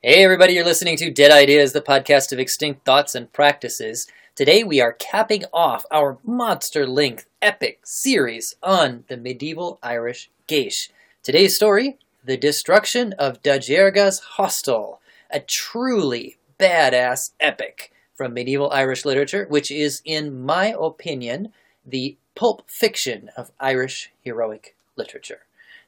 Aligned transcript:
Hey, 0.00 0.22
everybody, 0.22 0.52
you're 0.52 0.64
listening 0.64 0.96
to 0.98 1.10
Dead 1.10 1.32
Ideas, 1.32 1.72
the 1.72 1.80
podcast 1.80 2.30
of 2.32 2.38
extinct 2.38 2.84
thoughts 2.84 3.16
and 3.16 3.32
practices. 3.32 4.06
Today, 4.36 4.62
we 4.62 4.80
are 4.80 4.92
capping 4.92 5.42
off 5.52 5.84
our 5.90 6.18
monster 6.22 6.86
length 6.86 7.26
epic 7.42 7.80
series 7.82 8.54
on 8.62 9.02
the 9.08 9.16
medieval 9.16 9.80
Irish 9.82 10.30
Geis. 10.46 10.88
Today's 11.24 11.56
story 11.56 11.98
The 12.24 12.36
Destruction 12.36 13.12
of 13.14 13.42
Dajerga's 13.42 14.20
Hostel, 14.20 15.00
a 15.32 15.40
truly 15.40 16.36
badass 16.60 17.32
epic 17.40 17.90
from 18.14 18.34
medieval 18.34 18.70
Irish 18.70 19.04
literature, 19.04 19.46
which 19.48 19.68
is, 19.68 20.00
in 20.04 20.44
my 20.44 20.76
opinion, 20.80 21.52
the 21.84 22.16
pulp 22.36 22.70
fiction 22.70 23.30
of 23.36 23.50
Irish 23.58 24.12
heroic 24.20 24.76
literature. 24.94 25.40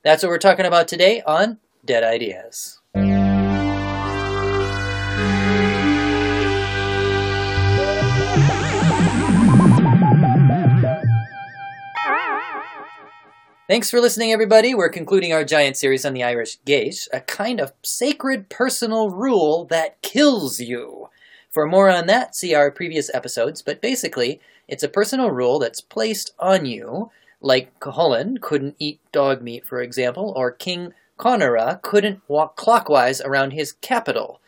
That's 0.03 0.25
what 0.25 0.31
we're 0.31 0.39
talking 0.39 0.67
about 0.67 0.89
today 0.89 1.23
on 1.25 1.59
Dead 1.85 2.03
Ideas. 2.03 2.80
Thanks 13.71 13.89
for 13.89 14.01
listening, 14.01 14.33
everybody. 14.33 14.75
We're 14.75 14.89
concluding 14.89 15.33
our 15.33 15.45
giant 15.45 15.77
series 15.77 16.05
on 16.05 16.13
the 16.13 16.25
Irish 16.25 16.59
Geis, 16.65 17.09
a 17.13 17.21
kind 17.21 17.61
of 17.61 17.73
sacred 17.85 18.49
personal 18.49 19.11
rule 19.11 19.65
that 19.67 20.03
kills 20.03 20.59
you. 20.59 21.09
For 21.49 21.67
more 21.67 21.89
on 21.89 22.09
that, 22.09 22.35
see 22.35 22.53
our 22.53 22.73
previous 22.73 23.15
episodes, 23.15 23.63
but 23.63 23.81
basically, 23.81 24.41
it's 24.67 24.83
a 24.83 24.89
personal 24.89 25.31
rule 25.31 25.61
that's 25.61 25.81
placed 25.81 26.33
on 26.41 26.67
you, 26.67 27.13
like 27.41 27.79
Cuchulainn 27.79 28.41
couldn't 28.41 28.75
eat 28.81 28.99
dog 29.13 29.41
meat, 29.41 29.65
for 29.65 29.81
example, 29.81 30.33
or 30.35 30.51
King 30.51 30.93
Conora 31.17 31.81
couldn't 31.81 32.23
walk 32.27 32.57
clockwise 32.57 33.21
around 33.21 33.53
his 33.53 33.71
capital. 33.71 34.41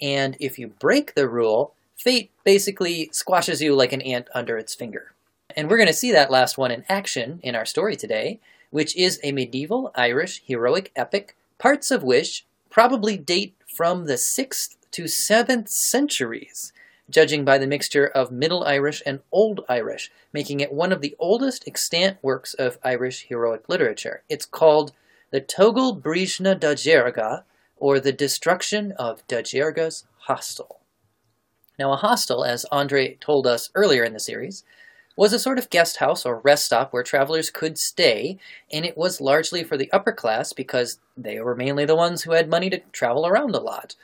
And 0.00 0.36
if 0.38 0.56
you 0.56 0.68
break 0.68 1.16
the 1.16 1.28
rule, 1.28 1.74
fate 1.96 2.30
basically 2.44 3.10
squashes 3.12 3.60
you 3.60 3.74
like 3.74 3.92
an 3.92 4.02
ant 4.02 4.28
under 4.32 4.56
its 4.56 4.76
finger. 4.76 5.14
And 5.56 5.68
we're 5.68 5.78
going 5.78 5.88
to 5.88 5.92
see 5.92 6.12
that 6.12 6.30
last 6.30 6.56
one 6.56 6.70
in 6.70 6.84
action 6.88 7.40
in 7.42 7.56
our 7.56 7.66
story 7.66 7.96
today 7.96 8.38
which 8.70 8.96
is 8.96 9.18
a 9.22 9.32
medieval 9.32 9.90
Irish 9.94 10.42
heroic 10.46 10.92
epic, 10.94 11.36
parts 11.58 11.90
of 11.90 12.02
which 12.02 12.44
probably 12.70 13.16
date 13.16 13.54
from 13.66 14.06
the 14.06 14.14
6th 14.14 14.76
to 14.92 15.04
7th 15.04 15.68
centuries, 15.68 16.72
judging 17.10 17.44
by 17.44 17.58
the 17.58 17.66
mixture 17.66 18.06
of 18.06 18.30
Middle 18.30 18.64
Irish 18.64 19.02
and 19.06 19.20
Old 19.32 19.64
Irish, 19.68 20.10
making 20.32 20.60
it 20.60 20.72
one 20.72 20.92
of 20.92 21.00
the 21.00 21.16
oldest 21.18 21.66
extant 21.66 22.18
works 22.22 22.54
of 22.54 22.78
Irish 22.84 23.26
heroic 23.28 23.68
literature. 23.68 24.22
It's 24.28 24.46
called 24.46 24.92
the 25.30 25.40
Tógal 25.40 26.00
Bríochna 26.00 26.58
Dajerga, 26.58 27.44
or 27.76 28.00
the 28.00 28.12
Destruction 28.12 28.92
of 28.92 29.26
Dajerga's 29.28 30.04
Hostel. 30.20 30.80
Now, 31.78 31.92
a 31.92 31.96
hostel, 31.96 32.44
as 32.44 32.66
Andre 32.72 33.14
told 33.20 33.46
us 33.46 33.70
earlier 33.74 34.02
in 34.02 34.12
the 34.12 34.20
series, 34.20 34.64
was 35.18 35.32
a 35.32 35.38
sort 35.38 35.58
of 35.58 35.68
guest 35.68 35.96
house 35.96 36.24
or 36.24 36.38
rest 36.38 36.66
stop 36.66 36.92
where 36.92 37.02
travelers 37.02 37.50
could 37.50 37.76
stay, 37.76 38.38
and 38.72 38.84
it 38.84 38.96
was 38.96 39.20
largely 39.20 39.64
for 39.64 39.76
the 39.76 39.90
upper 39.90 40.12
class 40.12 40.52
because 40.52 41.00
they 41.16 41.40
were 41.40 41.56
mainly 41.56 41.84
the 41.84 41.96
ones 41.96 42.22
who 42.22 42.30
had 42.30 42.48
money 42.48 42.70
to 42.70 42.78
travel 42.92 43.26
around 43.26 43.52
a 43.56 43.60
lot. 43.60 43.96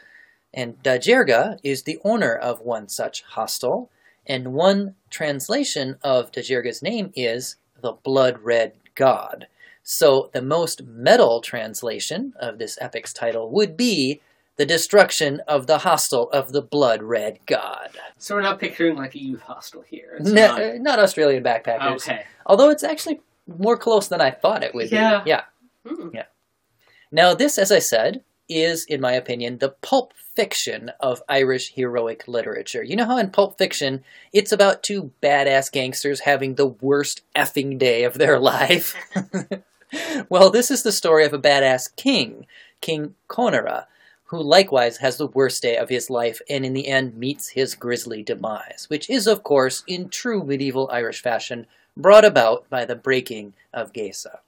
And 0.52 0.82
Dajerga 0.82 1.60
is 1.62 1.84
the 1.84 2.00
owner 2.02 2.34
of 2.34 2.62
one 2.62 2.88
such 2.88 3.22
hostel, 3.22 3.92
and 4.26 4.54
one 4.54 4.96
translation 5.08 5.98
of 6.02 6.32
Dajerga's 6.32 6.82
name 6.82 7.12
is 7.14 7.54
the 7.80 7.92
Blood 7.92 8.40
Red 8.40 8.72
God. 8.96 9.46
So 9.84 10.30
the 10.32 10.42
most 10.42 10.82
metal 10.82 11.40
translation 11.40 12.32
of 12.40 12.58
this 12.58 12.76
epic's 12.80 13.12
title 13.12 13.52
would 13.52 13.76
be 13.76 14.20
the 14.56 14.66
destruction 14.66 15.40
of 15.48 15.66
the 15.66 15.78
hostel 15.78 16.30
of 16.30 16.52
the 16.52 16.62
blood 16.62 17.02
red 17.02 17.38
god. 17.46 17.90
So 18.18 18.34
we're 18.34 18.42
not 18.42 18.60
picturing 18.60 18.96
like 18.96 19.14
a 19.14 19.22
youth 19.22 19.42
hostel 19.42 19.82
here. 19.82 20.16
It's 20.18 20.30
no, 20.30 20.56
not... 20.56 20.76
not... 20.80 20.98
Australian 20.98 21.42
backpackers. 21.42 22.08
Okay. 22.08 22.24
Although 22.46 22.70
it's 22.70 22.84
actually 22.84 23.20
more 23.46 23.76
close 23.76 24.08
than 24.08 24.20
I 24.20 24.30
thought 24.30 24.62
it 24.62 24.74
would 24.74 24.90
yeah. 24.90 25.22
be. 25.22 25.30
Yeah. 25.30 25.42
Mm. 25.86 26.14
Yeah. 26.14 26.24
Now, 27.10 27.34
this, 27.34 27.58
as 27.58 27.70
I 27.70 27.78
said, 27.78 28.22
is, 28.48 28.84
in 28.84 29.00
my 29.00 29.12
opinion, 29.12 29.58
the 29.58 29.70
pulp 29.70 30.12
fiction 30.34 30.90
of 31.00 31.22
Irish 31.28 31.72
heroic 31.74 32.26
literature. 32.26 32.82
You 32.82 32.96
know 32.96 33.06
how 33.06 33.18
in 33.18 33.30
Pulp 33.30 33.56
Fiction, 33.56 34.02
it's 34.32 34.52
about 34.52 34.82
two 34.82 35.12
badass 35.22 35.70
gangsters 35.70 36.20
having 36.20 36.54
the 36.54 36.66
worst 36.66 37.22
effing 37.36 37.78
day 37.78 38.04
of 38.04 38.14
their 38.14 38.38
life? 38.40 38.96
well, 40.28 40.50
this 40.50 40.70
is 40.70 40.82
the 40.82 40.92
story 40.92 41.24
of 41.24 41.32
a 41.32 41.38
badass 41.38 41.94
king, 41.96 42.46
King 42.80 43.14
Conora, 43.28 43.86
who 44.26 44.42
likewise 44.42 44.98
has 44.98 45.16
the 45.16 45.26
worst 45.26 45.62
day 45.62 45.76
of 45.76 45.88
his 45.88 46.08
life 46.10 46.40
and 46.48 46.64
in 46.64 46.72
the 46.72 46.88
end 46.88 47.16
meets 47.16 47.50
his 47.50 47.74
grisly 47.74 48.22
demise, 48.22 48.86
which 48.88 49.10
is, 49.10 49.26
of 49.26 49.42
course, 49.42 49.84
in 49.86 50.08
true 50.08 50.42
medieval 50.42 50.88
Irish 50.90 51.22
fashion, 51.22 51.66
brought 51.96 52.24
about 52.24 52.68
by 52.70 52.84
the 52.84 52.96
breaking 52.96 53.54
of 53.72 53.92
Geasa. 53.92 54.38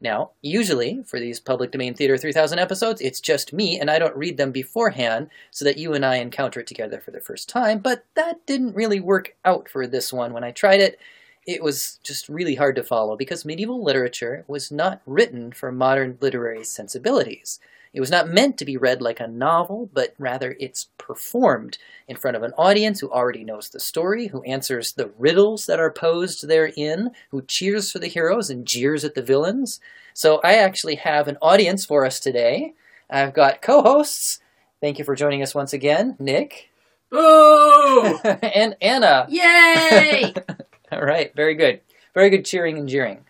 Now, 0.00 0.32
usually, 0.42 1.02
for 1.06 1.18
these 1.18 1.40
Public 1.40 1.70
Domain 1.70 1.94
Theater 1.94 2.18
3000 2.18 2.58
episodes, 2.58 3.00
it's 3.00 3.20
just 3.20 3.54
me, 3.54 3.80
and 3.80 3.90
I 3.90 3.98
don't 3.98 4.16
read 4.16 4.36
them 4.36 4.52
beforehand 4.52 5.30
so 5.50 5.64
that 5.64 5.78
you 5.78 5.94
and 5.94 6.04
I 6.04 6.16
encounter 6.16 6.60
it 6.60 6.66
together 6.66 7.00
for 7.00 7.10
the 7.10 7.22
first 7.22 7.48
time, 7.48 7.78
but 7.78 8.04
that 8.14 8.44
didn't 8.44 8.76
really 8.76 9.00
work 9.00 9.34
out 9.46 9.66
for 9.66 9.86
this 9.86 10.12
one. 10.12 10.34
When 10.34 10.44
I 10.44 10.50
tried 10.50 10.80
it, 10.80 10.98
it 11.46 11.62
was 11.62 11.98
just 12.02 12.28
really 12.28 12.54
hard 12.54 12.76
to 12.76 12.82
follow 12.82 13.16
because 13.16 13.46
medieval 13.46 13.82
literature 13.82 14.44
was 14.46 14.70
not 14.70 15.00
written 15.06 15.52
for 15.52 15.72
modern 15.72 16.18
literary 16.20 16.64
sensibilities. 16.64 17.58
It 17.94 18.00
was 18.00 18.10
not 18.10 18.28
meant 18.28 18.58
to 18.58 18.64
be 18.64 18.76
read 18.76 19.00
like 19.00 19.20
a 19.20 19.28
novel, 19.28 19.88
but 19.92 20.14
rather 20.18 20.56
it's 20.58 20.88
performed 20.98 21.78
in 22.08 22.16
front 22.16 22.36
of 22.36 22.42
an 22.42 22.52
audience 22.58 22.98
who 22.98 23.10
already 23.10 23.44
knows 23.44 23.68
the 23.68 23.78
story, 23.78 24.26
who 24.26 24.42
answers 24.42 24.92
the 24.92 25.12
riddles 25.16 25.66
that 25.66 25.78
are 25.78 25.92
posed 25.92 26.46
therein, 26.48 27.12
who 27.30 27.42
cheers 27.42 27.92
for 27.92 28.00
the 28.00 28.08
heroes 28.08 28.50
and 28.50 28.66
jeers 28.66 29.04
at 29.04 29.14
the 29.14 29.22
villains. 29.22 29.80
So 30.12 30.40
I 30.42 30.54
actually 30.54 30.96
have 30.96 31.28
an 31.28 31.38
audience 31.40 31.86
for 31.86 32.04
us 32.04 32.18
today. 32.18 32.74
I've 33.08 33.32
got 33.32 33.62
co-hosts. 33.62 34.40
Thank 34.80 34.98
you 34.98 35.04
for 35.04 35.14
joining 35.14 35.42
us 35.42 35.54
once 35.54 35.72
again, 35.72 36.16
Nick. 36.18 36.70
Boo! 37.10 38.18
and 38.24 38.76
Anna. 38.82 39.26
Yay! 39.28 40.34
All 40.92 41.02
right, 41.02 41.32
very 41.36 41.54
good. 41.54 41.80
Very 42.12 42.28
good 42.30 42.44
cheering 42.44 42.76
and 42.76 42.88
jeering. 42.88 43.24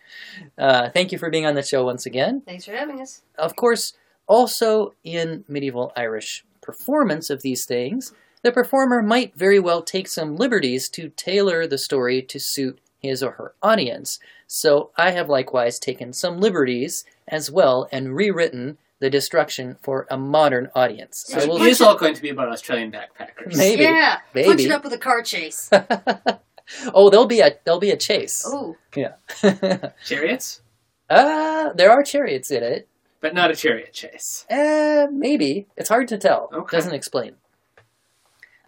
Uh, 0.57 0.89
thank 0.89 1.11
you 1.11 1.19
for 1.19 1.29
being 1.29 1.45
on 1.45 1.53
the 1.53 1.63
show 1.63 1.85
once 1.85 2.05
again. 2.05 2.41
Thanks 2.41 2.65
for 2.65 2.71
having 2.71 2.99
us. 2.99 3.21
Of 3.37 3.55
course, 3.55 3.93
also, 4.27 4.93
in 5.03 5.45
medieval 5.47 5.91
Irish 5.95 6.45
performance 6.61 7.29
of 7.29 7.41
these 7.41 7.65
things, 7.65 8.13
the 8.43 8.51
performer 8.51 9.01
might 9.01 9.35
very 9.35 9.59
well 9.59 9.81
take 9.81 10.07
some 10.07 10.35
liberties 10.35 10.89
to 10.89 11.09
tailor 11.09 11.67
the 11.67 11.77
story 11.77 12.21
to 12.21 12.39
suit 12.39 12.79
his 12.99 13.23
or 13.23 13.31
her 13.31 13.53
audience. 13.61 14.19
So 14.47 14.91
I 14.97 15.11
have 15.11 15.29
likewise 15.29 15.79
taken 15.79 16.13
some 16.13 16.39
liberties 16.39 17.05
as 17.27 17.51
well 17.51 17.87
and 17.91 18.15
rewritten 18.15 18.77
the 18.99 19.09
destruction 19.09 19.77
for 19.81 20.07
a 20.09 20.17
modern 20.17 20.69
audience. 20.75 21.25
So 21.27 21.47
we'll, 21.47 21.61
it 21.63 21.69
is 21.69 21.81
all 21.81 21.97
going 21.97 22.13
to 22.13 22.21
be 22.21 22.29
about 22.29 22.49
Australian 22.49 22.91
backpackers. 22.91 23.55
Maybe. 23.55 23.83
Yeah. 23.83 24.19
Maybe. 24.33 24.47
Punch 24.47 24.61
it 24.61 24.71
up 24.71 24.83
with 24.83 24.93
a 24.93 24.97
car 24.97 25.21
chase. 25.21 25.69
oh, 26.93 27.09
there'll 27.09 27.25
be 27.25 27.41
a 27.41 27.57
there'll 27.63 27.79
be 27.79 27.91
a 27.91 27.97
chase. 27.97 28.43
Oh. 28.45 28.75
Yeah. 28.95 29.15
Chariots? 30.05 30.61
Uh 31.09 31.73
there 31.73 31.91
are 31.91 32.03
chariots 32.03 32.51
in 32.51 32.63
it. 32.63 32.87
But 33.25 33.33
not 33.33 33.49
a 33.49 33.55
chariot 33.55 33.91
chase. 33.91 34.45
Uh, 34.51 35.07
maybe. 35.11 35.65
It's 35.75 35.89
hard 35.89 36.07
to 36.09 36.17
tell. 36.19 36.47
Okay. 36.53 36.77
Doesn't 36.77 36.93
explain. 36.93 37.37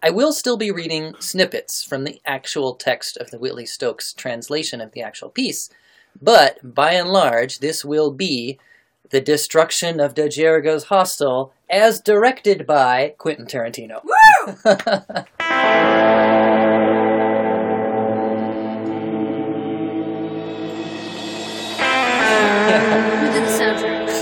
I 0.02 0.10
will 0.10 0.32
still 0.32 0.56
be 0.56 0.72
reading 0.72 1.14
snippets 1.20 1.84
from 1.84 2.02
the 2.02 2.20
actual 2.26 2.74
text 2.74 3.16
of 3.18 3.30
the 3.30 3.38
Whitley 3.38 3.66
Stokes 3.66 4.12
translation 4.12 4.80
of 4.80 4.90
the 4.90 5.00
actual 5.00 5.30
piece, 5.30 5.70
but 6.20 6.74
by 6.74 6.94
and 6.94 7.08
large, 7.08 7.60
this 7.60 7.84
will 7.84 8.10
be 8.10 8.58
the 9.10 9.20
destruction 9.20 10.00
of 10.00 10.14
De 10.14 10.26
Dajerga's 10.26 10.86
hostel 10.86 11.52
as 11.70 12.00
directed 12.00 12.66
by 12.66 13.14
Quentin 13.16 13.46
Tarantino. 13.46 14.02
Woo! 14.02 16.34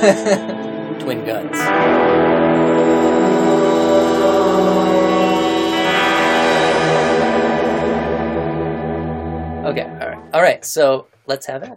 Twin 1.01 1.25
Guns. 1.25 1.57
Okay, 9.67 9.83
all 9.83 10.09
right. 10.09 10.19
All 10.33 10.43
right, 10.43 10.65
so 10.65 11.09
let's 11.27 11.47
have 11.47 11.65
it. 11.65 11.73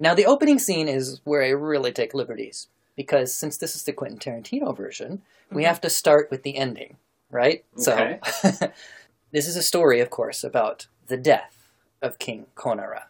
Now, 0.00 0.14
the 0.14 0.24
opening 0.24 0.58
scene 0.58 0.88
is 0.88 1.20
where 1.24 1.42
I 1.42 1.48
really 1.50 1.92
take 1.92 2.14
liberties, 2.14 2.68
because 2.96 3.34
since 3.34 3.58
this 3.58 3.76
is 3.76 3.82
the 3.84 3.92
Quentin 3.92 4.18
Tarantino 4.18 4.74
version, 4.74 5.20
we 5.50 5.62
Mhm. 5.64 5.66
have 5.66 5.80
to 5.82 5.90
start 5.90 6.30
with 6.30 6.44
the 6.44 6.56
ending, 6.56 6.96
right? 7.30 7.62
Okay. 7.86 8.20
So, 8.22 8.72
this 9.32 9.46
is 9.46 9.56
a 9.56 9.62
story, 9.62 10.00
of 10.00 10.08
course, 10.08 10.42
about 10.42 10.86
the 11.06 11.18
death 11.18 11.68
of 12.00 12.18
King 12.18 12.46
Conora 12.56 13.04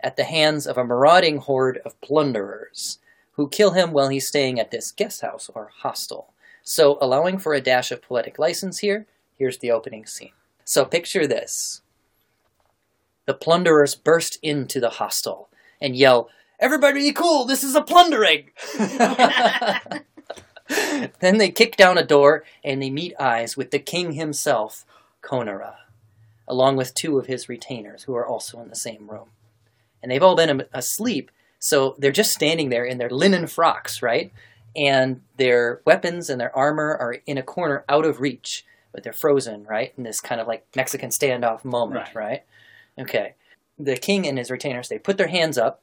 at 0.00 0.16
the 0.16 0.24
hands 0.24 0.66
of 0.66 0.78
a 0.78 0.84
marauding 0.84 1.36
horde 1.36 1.78
of 1.84 2.00
plunderers 2.00 2.98
who 3.36 3.48
kill 3.48 3.72
him 3.72 3.92
while 3.92 4.08
he's 4.08 4.26
staying 4.26 4.58
at 4.58 4.70
this 4.70 4.90
guest 4.90 5.20
house 5.20 5.50
or 5.54 5.70
hostel. 5.78 6.32
So, 6.62 6.98
allowing 7.00 7.38
for 7.38 7.54
a 7.54 7.60
dash 7.60 7.92
of 7.92 8.02
poetic 8.02 8.38
license 8.38 8.80
here, 8.80 9.06
here's 9.38 9.58
the 9.58 9.70
opening 9.70 10.06
scene. 10.06 10.32
So, 10.64 10.84
picture 10.84 11.26
this 11.26 11.82
the 13.26 13.34
plunderers 13.34 13.94
burst 13.94 14.38
into 14.42 14.80
the 14.80 14.90
hostel 14.90 15.48
and 15.80 15.96
yell, 15.96 16.28
Everybody 16.58 17.00
be 17.00 17.12
cool, 17.12 17.44
this 17.44 17.62
is 17.62 17.74
a 17.74 17.82
plundering! 17.82 18.50
then 21.20 21.38
they 21.38 21.50
kick 21.50 21.76
down 21.76 21.98
a 21.98 22.04
door 22.04 22.44
and 22.64 22.82
they 22.82 22.88
meet 22.88 23.14
eyes 23.20 23.56
with 23.56 23.70
the 23.70 23.78
king 23.78 24.12
himself, 24.12 24.86
Konara, 25.22 25.74
along 26.48 26.76
with 26.76 26.94
two 26.94 27.18
of 27.18 27.26
his 27.26 27.48
retainers 27.48 28.04
who 28.04 28.14
are 28.14 28.26
also 28.26 28.60
in 28.60 28.70
the 28.70 28.76
same 28.76 29.10
room. 29.10 29.28
And 30.02 30.10
they've 30.10 30.22
all 30.22 30.36
been 30.36 30.64
asleep, 30.72 31.30
so 31.58 31.94
they're 31.98 32.12
just 32.12 32.32
standing 32.32 32.68
there 32.68 32.84
in 32.84 32.98
their 32.98 33.10
linen 33.10 33.46
frocks, 33.46 34.02
right? 34.02 34.32
And 34.74 35.22
their 35.36 35.80
weapons 35.84 36.28
and 36.28 36.40
their 36.40 36.54
armor 36.56 36.96
are 36.96 37.16
in 37.26 37.38
a 37.38 37.42
corner 37.42 37.84
out 37.88 38.04
of 38.04 38.20
reach, 38.20 38.64
but 38.92 39.02
they're 39.02 39.12
frozen, 39.12 39.64
right? 39.64 39.92
In 39.96 40.04
this 40.04 40.20
kind 40.20 40.40
of 40.40 40.46
like 40.46 40.66
Mexican 40.76 41.10
standoff 41.10 41.64
moment, 41.64 42.14
Right. 42.14 42.14
right? 42.14 42.42
Okay. 42.98 43.34
The 43.78 43.96
king 43.96 44.26
and 44.26 44.38
his 44.38 44.50
retainers, 44.50 44.88
they 44.88 44.98
put 44.98 45.16
their 45.18 45.28
hands 45.28 45.56
up, 45.58 45.82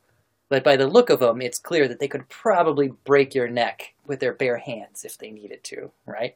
but 0.49 0.63
by 0.63 0.75
the 0.75 0.87
look 0.87 1.09
of 1.09 1.19
them, 1.19 1.41
it's 1.41 1.59
clear 1.59 1.87
that 1.87 1.99
they 1.99 2.07
could 2.07 2.29
probably 2.29 2.89
break 3.03 3.33
your 3.33 3.47
neck 3.47 3.93
with 4.05 4.19
their 4.19 4.33
bare 4.33 4.57
hands 4.57 5.03
if 5.03 5.17
they 5.17 5.31
needed 5.31 5.63
to, 5.65 5.91
right? 6.05 6.35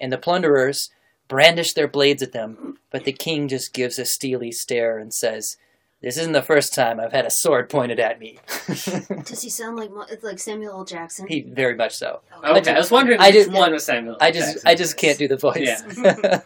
And 0.00 0.12
the 0.12 0.18
plunderers 0.18 0.90
brandish 1.28 1.72
their 1.72 1.88
blades 1.88 2.22
at 2.22 2.32
them, 2.32 2.78
but 2.90 3.04
the 3.04 3.12
king 3.12 3.48
just 3.48 3.72
gives 3.72 3.98
a 3.98 4.04
steely 4.04 4.52
stare 4.52 4.98
and 4.98 5.14
says, 5.14 5.56
This 6.02 6.16
isn't 6.18 6.32
the 6.32 6.42
first 6.42 6.74
time 6.74 6.98
I've 6.98 7.12
had 7.12 7.26
a 7.26 7.30
sword 7.30 7.70
pointed 7.70 8.00
at 8.00 8.18
me. 8.18 8.38
Does 8.66 9.40
he 9.42 9.48
sound 9.48 9.76
like 9.76 9.90
Mo- 9.92 10.06
like 10.22 10.38
Samuel 10.40 10.72
L. 10.78 10.84
Jackson? 10.84 11.28
he 11.28 11.42
very 11.42 11.76
much 11.76 11.94
so. 11.94 12.20
Oh. 12.42 12.56
Okay, 12.58 12.72
I, 12.74 12.78
was 12.78 12.90
wondering 12.90 13.20
I 13.20 13.26
which 13.28 13.34
just- 13.34 13.50
one 13.52 13.72
was 13.72 13.84
Samuel. 13.84 14.16
I 14.20 14.30
just 14.32 14.48
Jackson 14.54 14.68
I 14.68 14.74
just 14.74 14.94
was. 14.96 15.00
can't 15.00 15.18
do 15.18 15.28
the 15.28 15.36
voice. 15.36 15.82
Yeah. 15.96 16.40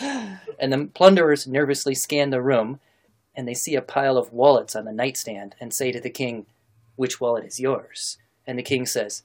and 0.58 0.72
the 0.72 0.88
plunderers 0.94 1.46
nervously 1.46 1.94
scan 1.94 2.30
the 2.30 2.40
room 2.42 2.80
and 3.36 3.46
they 3.46 3.54
see 3.54 3.74
a 3.74 3.82
pile 3.82 4.16
of 4.16 4.32
wallets 4.32 4.74
on 4.74 4.84
the 4.86 4.92
nightstand 4.92 5.54
and 5.60 5.74
say 5.74 5.92
to 5.92 6.00
the 6.00 6.10
king, 6.10 6.46
Which 6.96 7.20
wallet 7.20 7.44
is 7.44 7.60
yours? 7.60 8.16
And 8.46 8.58
the 8.58 8.62
king 8.62 8.86
says, 8.86 9.22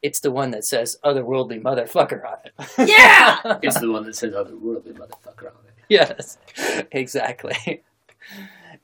It's 0.00 0.20
the 0.20 0.30
one 0.30 0.52
that 0.52 0.64
says 0.64 0.96
otherworldly 1.04 1.60
motherfucker 1.62 2.24
on 2.26 2.38
it. 2.44 2.88
Yeah! 2.88 3.58
It's 3.62 3.78
the 3.78 3.90
one 3.92 4.04
that 4.06 4.16
says 4.16 4.32
otherworldly 4.32 4.94
motherfucker 4.94 5.46
on 5.48 5.64
it. 5.66 5.74
yes. 5.90 6.38
Exactly. 6.92 7.82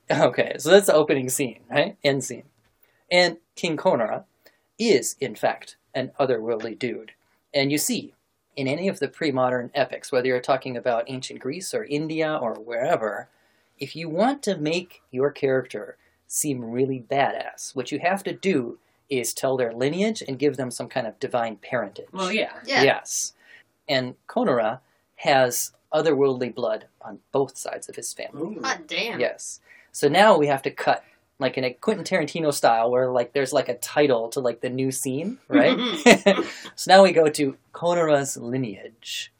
Okay, 0.19 0.55
so 0.57 0.71
that's 0.71 0.87
the 0.87 0.93
opening 0.95 1.29
scene, 1.29 1.59
right? 1.69 1.95
End 2.03 2.23
scene. 2.23 2.43
And 3.11 3.37
King 3.55 3.77
Konara 3.77 4.23
is, 4.79 5.15
in 5.19 5.35
fact, 5.35 5.75
an 5.93 6.11
otherworldly 6.19 6.79
dude. 6.79 7.11
And 7.53 7.71
you 7.71 7.77
see, 7.77 8.13
in 8.55 8.67
any 8.67 8.87
of 8.87 8.99
the 8.99 9.07
pre 9.07 9.31
modern 9.31 9.71
epics, 9.75 10.11
whether 10.11 10.27
you're 10.27 10.41
talking 10.41 10.75
about 10.75 11.05
ancient 11.07 11.39
Greece 11.39 11.73
or 11.73 11.83
India 11.85 12.37
or 12.41 12.55
wherever, 12.55 13.29
if 13.77 13.95
you 13.95 14.09
want 14.09 14.43
to 14.43 14.57
make 14.57 15.01
your 15.11 15.31
character 15.31 15.97
seem 16.27 16.63
really 16.63 17.03
badass, 17.09 17.75
what 17.75 17.91
you 17.91 17.99
have 17.99 18.23
to 18.23 18.33
do 18.33 18.77
is 19.09 19.33
tell 19.33 19.57
their 19.57 19.73
lineage 19.73 20.21
and 20.27 20.37
give 20.37 20.57
them 20.57 20.69
some 20.69 20.87
kind 20.87 21.07
of 21.07 21.19
divine 21.19 21.55
parentage. 21.57 22.07
Well, 22.11 22.31
yeah. 22.31 22.53
Yeah. 22.65 22.83
Yes. 22.83 23.33
And 23.87 24.15
Konara 24.27 24.79
has 25.17 25.71
otherworldly 25.93 26.53
blood 26.53 26.85
on 27.01 27.19
both 27.31 27.57
sides 27.57 27.89
of 27.89 27.95
his 27.95 28.13
family. 28.13 28.57
Ooh. 28.57 28.61
Hot 28.61 28.87
damn. 28.87 29.19
Yes. 29.19 29.59
So 29.91 30.07
now 30.07 30.37
we 30.37 30.47
have 30.47 30.61
to 30.63 30.71
cut 30.71 31.03
like 31.39 31.57
in 31.57 31.63
a 31.63 31.73
Quentin 31.73 32.05
Tarantino 32.05 32.53
style 32.53 32.91
where 32.91 33.09
like 33.09 33.33
there's 33.33 33.53
like 33.53 33.69
a 33.69 33.77
title 33.77 34.29
to 34.29 34.39
like 34.39 34.61
the 34.61 34.69
new 34.69 34.91
scene, 34.91 35.39
right? 35.47 35.77
so 36.75 36.91
now 36.91 37.03
we 37.03 37.11
go 37.11 37.29
to 37.29 37.55
Konara's 37.73 38.37
lineage. 38.37 39.31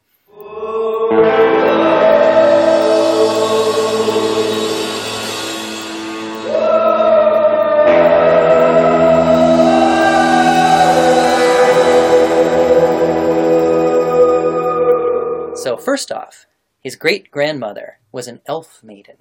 So 15.56 15.76
first 15.76 16.12
off, 16.12 16.46
his 16.80 16.96
great 16.96 17.30
grandmother 17.30 18.00
was 18.14 18.28
an 18.28 18.40
elf 18.46 18.82
maiden 18.82 19.18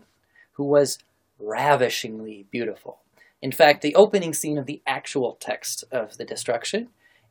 who 0.52 0.64
was 0.64 0.98
ravishingly 1.38 2.46
beautiful. 2.50 3.00
In 3.40 3.52
fact, 3.52 3.82
the 3.82 3.94
opening 3.94 4.34
scene 4.34 4.58
of 4.58 4.66
the 4.66 4.82
actual 4.86 5.36
text 5.40 5.84
of 5.92 6.16
the 6.16 6.24
destruction 6.24 6.88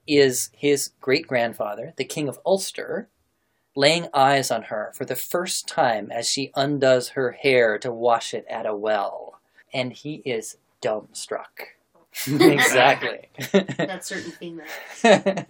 is 0.07 0.50
his 0.54 0.92
great 1.01 1.27
grandfather, 1.27 1.94
the 1.98 2.06
King 2.06 2.30
of 2.30 2.39
Ulster, 2.45 3.09
laying 3.75 4.07
eyes 4.13 4.50
on 4.50 4.63
her 4.63 4.92
for 4.95 5.06
the 5.06 5.15
first 5.15 5.68
time 5.68 6.12
as 6.12 6.27
she 6.27 6.51
undoes 6.56 7.09
her 7.09 7.33
hair 7.33 7.77
to 7.77 7.92
wash 7.92 8.33
it 8.33 8.45
at 8.50 8.65
a 8.65 8.75
well. 8.75 9.39
And 9.74 9.94
he 9.94 10.15
is 10.25 10.57
dumbstruck. 10.81 11.75
exactly. 12.27 13.30
That 13.51 14.03
certain 14.03 14.31
female. 14.31 14.65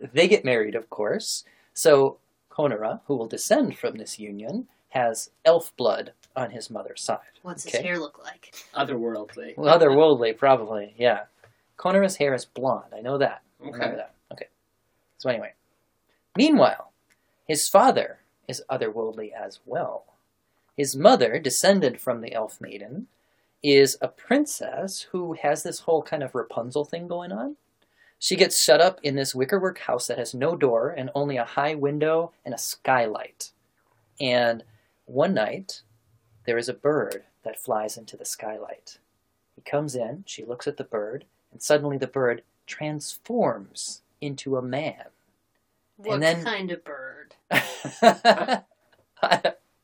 they 0.00 0.26
get 0.26 0.44
married, 0.44 0.74
of 0.74 0.90
course. 0.90 1.44
So 1.74 2.18
Konara, 2.50 3.00
who 3.06 3.16
will 3.16 3.28
descend 3.28 3.76
from 3.78 3.96
this 3.96 4.18
union, 4.18 4.68
has 4.90 5.30
elf 5.44 5.72
blood 5.76 6.12
on 6.36 6.50
his 6.50 6.70
mother's 6.70 7.02
side. 7.02 7.18
What's 7.42 7.64
his 7.64 7.74
Okay. 7.74 7.82
hair 7.86 7.98
look 7.98 8.22
like? 8.22 8.52
Otherworldly. 8.74 9.56
Well, 9.56 9.78
otherworldly, 9.78 10.36
probably, 10.36 10.94
yeah. 10.98 11.24
Konara's 11.76 12.16
hair 12.16 12.34
is 12.34 12.44
blonde. 12.44 12.92
I 12.94 13.00
know 13.00 13.18
that. 13.18 13.42
I 13.60 13.64
remember 13.64 13.84
Okay. 13.86 13.96
that. 13.96 14.14
Okay. 14.32 14.48
So 15.18 15.30
anyway, 15.30 15.52
meanwhile, 16.36 16.92
his 17.46 17.68
father 17.68 18.20
is 18.48 18.62
otherworldly 18.70 19.32
as 19.32 19.60
well. 19.64 20.04
His 20.76 20.96
mother, 20.96 21.38
descended 21.38 22.00
from 22.00 22.20
the 22.20 22.32
elf 22.34 22.60
maiden, 22.60 23.08
is 23.62 23.96
a 24.02 24.08
princess 24.08 25.02
who 25.12 25.34
has 25.34 25.62
this 25.62 25.80
whole 25.80 26.02
kind 26.02 26.22
of 26.22 26.34
Rapunzel 26.34 26.84
thing 26.84 27.06
going 27.08 27.32
on. 27.32 27.56
She 28.18 28.36
gets 28.36 28.60
shut 28.62 28.80
up 28.80 29.00
in 29.02 29.16
this 29.16 29.34
wickerwork 29.34 29.78
house 29.80 30.06
that 30.08 30.18
has 30.18 30.34
no 30.34 30.56
door 30.56 30.90
and 30.90 31.10
only 31.14 31.36
a 31.36 31.44
high 31.44 31.74
window 31.74 32.32
and 32.44 32.54
a 32.54 32.58
skylight. 32.58 33.50
And 34.20 34.64
one 35.06 35.34
night, 35.34 35.82
there 36.46 36.58
is 36.58 36.68
a 36.68 36.74
bird 36.74 37.24
that 37.44 37.60
flies 37.60 37.96
into 37.96 38.16
the 38.16 38.24
skylight. 38.24 38.98
He 39.54 39.62
comes 39.62 39.94
in, 39.94 40.24
she 40.26 40.44
looks 40.44 40.66
at 40.66 40.76
the 40.76 40.84
bird, 40.84 41.24
and 41.52 41.62
suddenly 41.62 41.96
the 41.98 42.06
bird 42.06 42.42
transforms 42.66 44.02
into 44.20 44.56
a 44.56 44.62
man. 44.62 45.04
What 45.96 46.20
then- 46.20 46.44
kind 46.44 46.70
of 46.70 46.84
bird? 46.84 47.34
I, 47.50 48.62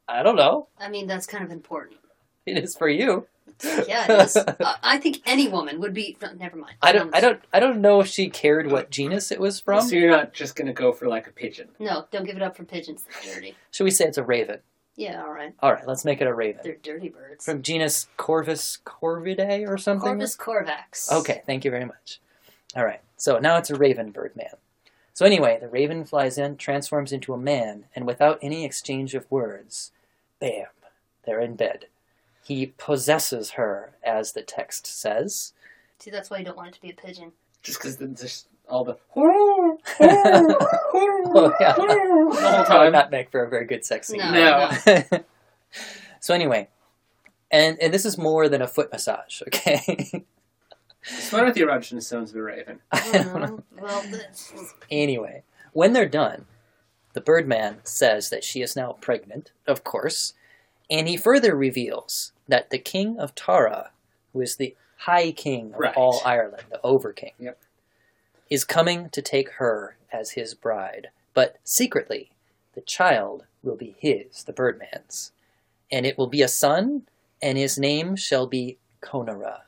I 0.09 0.23
don't 0.23 0.37
know. 0.37 0.69
I 0.79 0.89
mean, 0.89 1.07
that's 1.07 1.27
kind 1.27 1.45
of 1.45 1.51
important. 1.51 2.01
It 2.47 2.59
is 2.59 2.77
for 2.77 2.89
you. 2.89 3.27
Yeah, 3.63 4.07
it 4.11 4.25
is. 4.25 4.37
I 4.61 4.77
I 4.83 4.99
think 4.99 5.21
any 5.27 5.47
woman 5.49 5.81
would 5.81 5.93
be. 5.93 6.17
no, 6.23 6.33
Never 6.33 6.57
mind. 6.57 6.77
I 6.81 6.93
don't. 6.93 7.09
Um, 7.09 7.11
I 7.13 7.21
don't. 7.21 7.41
I 7.53 7.61
don't 7.61 7.81
know 7.81 8.01
if 8.01 8.07
she 8.07 8.31
cared 8.31 8.71
what 8.71 8.91
genus 8.91 9.31
it 9.31 9.39
was 9.41 9.61
from. 9.61 9.83
So 9.87 9.97
you're 9.97 10.11
not 10.11 10.33
just 10.33 10.57
gonna 10.57 10.73
go 10.73 10.93
for 10.93 11.07
like 11.09 11.27
a 11.27 11.31
pigeon. 11.31 11.69
No, 11.79 12.07
don't 12.11 12.25
give 12.25 12.37
it 12.37 12.43
up 12.43 12.57
for 12.57 12.65
pigeons. 12.65 13.05
They're 13.25 13.35
dirty. 13.35 13.55
Should 13.71 13.85
we 13.85 13.91
say 13.91 14.07
it's 14.07 14.17
a 14.19 14.23
raven? 14.23 14.61
Yeah, 15.01 15.23
all 15.23 15.33
right. 15.33 15.55
All 15.61 15.73
right, 15.73 15.87
let's 15.87 16.05
make 16.05 16.21
it 16.21 16.27
a 16.27 16.35
raven 16.35 16.61
They're 16.63 16.77
dirty 16.83 17.09
birds. 17.09 17.43
from 17.43 17.63
genus 17.63 18.09
Corvus 18.19 18.77
corvidae 18.85 19.67
or 19.67 19.79
something. 19.79 20.11
Corvus 20.11 20.37
corvax. 20.37 21.11
Okay, 21.11 21.41
thank 21.47 21.65
you 21.65 21.71
very 21.71 21.87
much. 21.87 22.21
All 22.77 22.85
right, 22.85 23.01
so 23.17 23.39
now 23.39 23.57
it's 23.57 23.71
a 23.71 23.77
raven 23.77 24.11
bird 24.11 24.37
man. 24.37 24.53
So 25.15 25.25
anyway, 25.25 25.57
the 25.59 25.69
raven 25.69 26.05
flies 26.05 26.37
in, 26.37 26.59
transforms 26.59 27.13
into 27.13 27.33
a 27.33 27.39
man, 27.39 27.85
and 27.97 28.07
without 28.07 28.39
any 28.43 28.63
exchange 28.63 29.15
of 29.15 29.31
words, 29.31 29.91
bam, 30.39 30.67
they're 31.25 31.41
in 31.41 31.57
bed. 31.57 31.87
He 32.45 32.67
possesses 32.67 33.53
her, 33.53 33.93
as 34.03 34.33
the 34.33 34.43
text 34.43 34.87
says. 34.87 35.55
See, 35.99 36.11
that's 36.11 36.29
why 36.29 36.41
you 36.41 36.45
don't 36.45 36.59
want 36.59 36.69
it 36.69 36.75
to 36.75 36.83
be 36.83 36.91
a 36.91 36.95
pigeon. 36.95 37.33
Just 37.63 37.79
because 37.79 37.97
there's 37.97 38.45
all 38.71 38.85
the 38.85 38.97
oh, 39.17 39.79
yeah. 40.01 40.43
the 40.43 40.57
whole 40.93 41.49
That 41.51 42.59
would 42.59 42.67
time. 42.67 42.93
not 42.93 43.11
make 43.11 43.31
for 43.31 43.45
a 43.45 43.49
very 43.49 43.67
good 43.67 43.85
sex 43.85 44.09
scene. 44.09 44.19
No. 44.19 44.71
No. 44.87 45.03
so 46.21 46.35
anyway, 46.35 46.69
and, 47.51 47.79
and 47.81 47.93
this 47.93 48.05
is 48.05 48.17
more 48.19 48.49
than 48.49 48.63
a 48.63 48.69
foot 48.69 48.93
massage, 48.93 49.43
okay? 49.49 50.25
So 51.03 51.39
what 51.39 51.47
are 51.47 51.53
the 51.53 51.63
erogenous 51.63 52.03
zones 52.03 52.31
of 52.31 52.37
a 52.37 52.43
raven? 52.43 52.81
I 52.93 53.11
don't 53.13 53.41
know. 53.41 53.65
Well, 53.81 54.05
Anyway, 54.91 55.43
when 55.73 55.93
they're 55.93 56.09
done, 56.09 56.47
the 57.15 57.21
Birdman 57.21 57.79
says 57.85 58.29
that 58.31 58.45
she 58.45 58.61
is 58.63 58.77
now 58.77 58.93
pregnant, 59.01 59.51
of 59.67 59.83
course, 59.83 60.35
and 60.91 61.09
he 61.09 61.17
further 61.17 61.55
reveals 61.57 62.33
that 62.49 62.71
the 62.71 62.79
King 62.79 63.19
of 63.19 63.35
Tara, 63.35 63.91
who 64.33 64.41
is 64.41 64.57
the 64.57 64.77
High 64.99 65.33
King 65.33 65.73
of 65.73 65.81
Right. 65.81 65.97
all 65.97 66.21
Ireland, 66.25 66.65
the 66.71 66.81
Over 66.83 67.13
King, 67.13 67.33
Yep. 67.39 67.59
Is 68.51 68.65
coming 68.65 69.09
to 69.11 69.23
take 69.23 69.51
her 69.53 69.97
as 70.13 70.33
his 70.33 70.55
bride. 70.55 71.09
But 71.35 71.59
secretly, 71.65 72.33
the 72.75 72.81
child 72.81 73.45
will 73.63 73.77
be 73.77 73.95
his, 73.99 74.43
the 74.45 74.53
Birdman's, 74.53 75.31
and 75.91 76.05
it 76.05 76.19
will 76.19 76.27
be 76.27 76.43
a 76.43 76.49
son, 76.49 77.03
and 77.41 77.57
his 77.57 77.79
name 77.79 78.17
shall 78.17 78.47
be 78.49 78.79
Konara, 79.01 79.61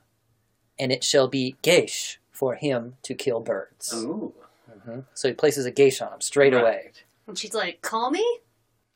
and 0.78 0.90
it 0.90 1.04
shall 1.04 1.28
be 1.28 1.56
Geis 1.62 2.18
for 2.32 2.56
him 2.56 2.96
to 3.04 3.14
kill 3.14 3.40
birds. 3.40 3.92
Ooh. 3.94 4.34
hmm 4.84 5.00
So 5.14 5.28
he 5.28 5.34
places 5.34 5.64
a 5.64 5.70
geisha 5.70 6.06
on 6.06 6.14
him 6.14 6.20
straight 6.20 6.52
away. 6.54 6.90
And 7.28 7.38
she's 7.38 7.54
like, 7.54 7.82
"Call 7.82 8.10
me." 8.10 8.26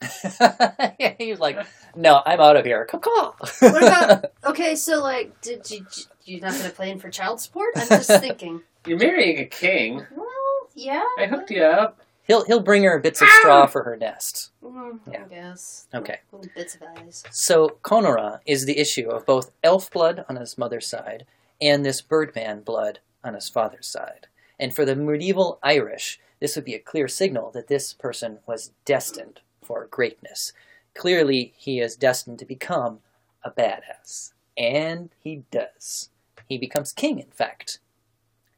yeah, 0.41 1.15
He's 1.19 1.39
like, 1.41 1.59
no, 1.95 2.21
I'm 2.27 2.41
out 2.41 2.57
of 2.57 2.65
here. 2.67 2.85
Caw-caw. 2.85 3.33
What 3.61 3.83
about? 3.83 4.25
Okay, 4.47 4.77
so 4.77 5.01
like, 5.03 5.41
did 5.41 5.69
you 5.71 5.85
you're 6.25 6.41
not 6.41 6.53
gonna 6.53 6.71
play 6.71 6.91
in 6.91 6.99
for 6.99 7.09
child 7.11 7.41
support? 7.41 7.71
I'm 7.77 7.89
just 7.89 8.09
thinking. 8.21 8.63
You're 8.87 8.99
marrying 8.99 9.39
a 9.39 9.45
king. 9.47 10.07
Well, 10.15 10.27
yeah. 10.75 11.03
I 11.19 11.27
hooked 11.27 11.51
you 11.51 11.63
up. 11.63 12.01
he'll 12.27 12.45
he'll 12.45 12.61
bring 12.61 12.83
her 12.85 12.99
bits 12.99 13.21
of 13.23 13.29
straw 13.29 13.67
for 13.67 13.83
her 13.85 13.97
nest. 13.97 14.51
Mm, 14.63 15.01
Yeah. 15.11 15.25
I 15.25 15.29
guess. 15.29 15.87
Okay. 15.95 16.21
Little 16.33 16.51
bits 16.55 16.75
of 16.77 16.83
eyes. 16.97 17.25
So 17.31 17.79
Conora 17.83 18.41
is 18.47 18.67
the 18.67 18.79
issue 18.79 19.09
of 19.09 19.27
both 19.27 19.51
elf 19.63 19.91
blood 19.91 20.25
on 20.29 20.37
his 20.37 20.57
mother's 20.59 20.87
side 20.87 21.27
and 21.61 21.85
this 21.85 22.03
birdman 22.03 22.61
blood 22.61 23.01
on 23.25 23.35
his 23.35 23.49
father's 23.49 23.87
side. 23.87 24.27
And 24.59 24.75
for 24.75 24.85
the 24.85 24.97
medieval 24.97 25.59
Irish, 25.63 26.21
this 26.41 26.55
would 26.57 26.65
be 26.65 26.75
a 26.75 26.79
clear 26.79 27.09
signal 27.09 27.51
that 27.53 27.69
this 27.69 27.93
person 27.93 28.39
was 28.47 28.73
destined 28.85 29.41
for 29.63 29.87
greatness. 29.91 30.53
Clearly, 30.95 31.53
he 31.57 31.81
is 31.81 31.97
destined 31.97 32.39
to 32.39 32.45
become 32.45 33.01
a 33.45 33.51
badass. 33.51 34.33
And 34.57 35.11
he 35.23 35.43
does. 35.51 36.11
He 36.49 36.57
becomes 36.57 36.93
king, 36.93 37.19
in 37.19 37.31
fact. 37.31 37.81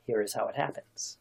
Here 0.09 0.23
is 0.23 0.33
how 0.33 0.49
it 0.49 0.57
happens. 0.57 1.19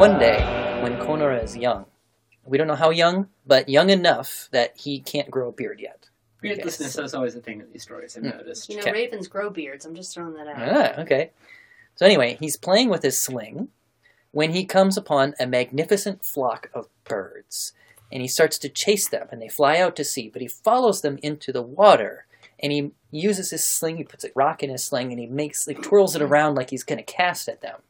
One 0.00 0.18
day, 0.18 0.38
when 0.82 0.96
Conora 0.96 1.44
is 1.44 1.54
young, 1.54 1.84
we 2.46 2.56
don't 2.56 2.66
know 2.66 2.74
how 2.74 2.88
young, 2.88 3.28
but 3.46 3.68
young 3.68 3.90
enough 3.90 4.48
that 4.50 4.74
he 4.78 4.98
can't 5.00 5.30
grow 5.30 5.48
a 5.48 5.52
beard 5.52 5.78
yet. 5.78 6.08
Beardlessness 6.40 6.96
Yes. 6.96 7.04
is 7.04 7.14
always 7.14 7.34
a 7.36 7.40
thing 7.40 7.60
in 7.60 7.70
these 7.70 7.82
stories, 7.82 8.16
I've 8.16 8.22
Hmm. 8.22 8.30
noticed. 8.30 8.70
You 8.70 8.76
know, 8.76 8.80
Okay. 8.80 8.92
ravens 8.92 9.28
grow 9.28 9.50
beards. 9.50 9.84
I'm 9.84 9.94
just 9.94 10.14
throwing 10.14 10.32
that 10.34 10.46
out. 10.46 10.96
Ah, 10.96 11.02
okay. 11.02 11.32
So 11.96 12.06
anyway, 12.06 12.38
he's 12.40 12.56
playing 12.56 12.88
with 12.88 13.02
his 13.02 13.20
sling 13.20 13.68
when 14.32 14.52
he 14.52 14.64
comes 14.64 14.96
upon 14.96 15.34
a 15.38 15.46
magnificent 15.46 16.24
flock 16.24 16.70
of 16.74 16.88
birds. 17.04 17.72
And 18.12 18.22
he 18.22 18.28
starts 18.28 18.58
to 18.58 18.68
chase 18.68 19.08
them, 19.08 19.28
and 19.30 19.40
they 19.40 19.48
fly 19.48 19.78
out 19.78 19.94
to 19.96 20.04
sea, 20.04 20.28
but 20.32 20.42
he 20.42 20.48
follows 20.48 21.00
them 21.00 21.18
into 21.22 21.52
the 21.52 21.62
water. 21.62 22.26
And 22.58 22.72
he 22.72 22.90
uses 23.10 23.50
his 23.50 23.68
sling, 23.68 23.96
he 23.96 24.04
puts 24.04 24.24
a 24.24 24.30
rock 24.34 24.62
in 24.62 24.70
his 24.70 24.84
sling, 24.84 25.10
and 25.12 25.20
he 25.20 25.26
makes 25.26 25.66
like 25.66 25.82
twirls 25.82 26.16
it 26.16 26.22
around 26.22 26.56
like 26.56 26.70
he's 26.70 26.84
gonna 26.84 27.02
cast 27.02 27.48
at 27.48 27.60
them. 27.60 27.80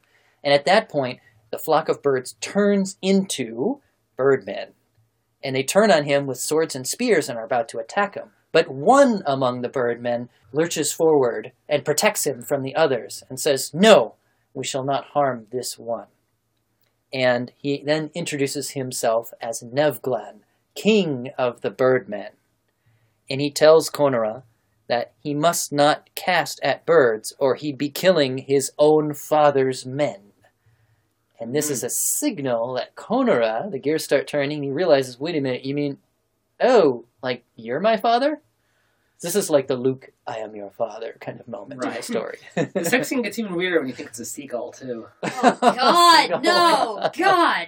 And 0.43 0.53
at 0.53 0.65
that 0.65 0.89
point, 0.89 1.19
the 1.51 1.59
flock 1.59 1.89
of 1.89 2.01
birds 2.01 2.35
turns 2.39 2.97
into 3.01 3.81
birdmen. 4.15 4.69
And 5.43 5.55
they 5.55 5.63
turn 5.63 5.91
on 5.91 6.05
him 6.05 6.27
with 6.27 6.39
swords 6.39 6.75
and 6.75 6.87
spears 6.87 7.27
and 7.27 7.37
are 7.37 7.45
about 7.45 7.67
to 7.69 7.79
attack 7.79 8.15
him. 8.15 8.29
But 8.51 8.69
one 8.69 9.23
among 9.25 9.61
the 9.61 9.69
birdmen 9.69 10.29
lurches 10.51 10.91
forward 10.91 11.51
and 11.67 11.85
protects 11.85 12.25
him 12.25 12.41
from 12.41 12.63
the 12.63 12.75
others 12.75 13.23
and 13.29 13.39
says, 13.39 13.73
No, 13.73 14.15
we 14.53 14.63
shall 14.63 14.83
not 14.83 15.05
harm 15.05 15.47
this 15.51 15.79
one. 15.79 16.07
And 17.13 17.51
he 17.57 17.83
then 17.83 18.09
introduces 18.13 18.71
himself 18.71 19.33
as 19.41 19.61
Nevglan, 19.61 20.39
king 20.75 21.31
of 21.37 21.61
the 21.61 21.69
birdmen. 21.69 22.31
And 23.29 23.41
he 23.41 23.51
tells 23.51 23.89
Conora 23.89 24.43
that 24.87 25.13
he 25.19 25.33
must 25.33 25.71
not 25.71 26.09
cast 26.15 26.59
at 26.63 26.85
birds 26.85 27.33
or 27.37 27.55
he'd 27.55 27.77
be 27.77 27.89
killing 27.89 28.39
his 28.39 28.71
own 28.77 29.13
father's 29.13 29.85
men. 29.85 30.31
And 31.39 31.55
this 31.55 31.69
is 31.69 31.81
hmm. 31.81 31.87
a 31.87 31.89
signal 31.89 32.73
that 32.73 32.95
Conora, 32.95 33.71
the 33.71 33.79
gears 33.79 34.03
start 34.03 34.27
turning, 34.27 34.63
he 34.63 34.69
realizes, 34.69 35.19
wait 35.19 35.35
a 35.35 35.41
minute, 35.41 35.65
you 35.65 35.73
mean, 35.73 35.97
oh, 36.59 37.05
like 37.23 37.43
you're 37.55 37.79
my 37.79 37.97
father? 37.97 38.41
This 39.21 39.35
is 39.35 39.49
like 39.51 39.67
the 39.67 39.75
Luke, 39.75 40.09
I 40.25 40.37
am 40.37 40.55
your 40.55 40.71
father 40.71 41.15
kind 41.21 41.39
of 41.39 41.47
moment 41.47 41.73
in 41.83 41.89
the 41.89 41.95
Right. 41.95 42.03
story. 42.03 42.39
The 42.55 42.85
sex 42.85 43.07
scene 43.07 43.21
gets 43.21 43.37
even 43.37 43.55
weirder 43.55 43.79
when 43.79 43.87
you 43.87 43.93
think 43.93 44.09
it's 44.09 44.19
a 44.19 44.25
seagull, 44.25 44.71
too. 44.71 45.07
Oh 45.23 45.57
God, 45.61 46.43
no, 46.43 47.09
God. 47.17 47.67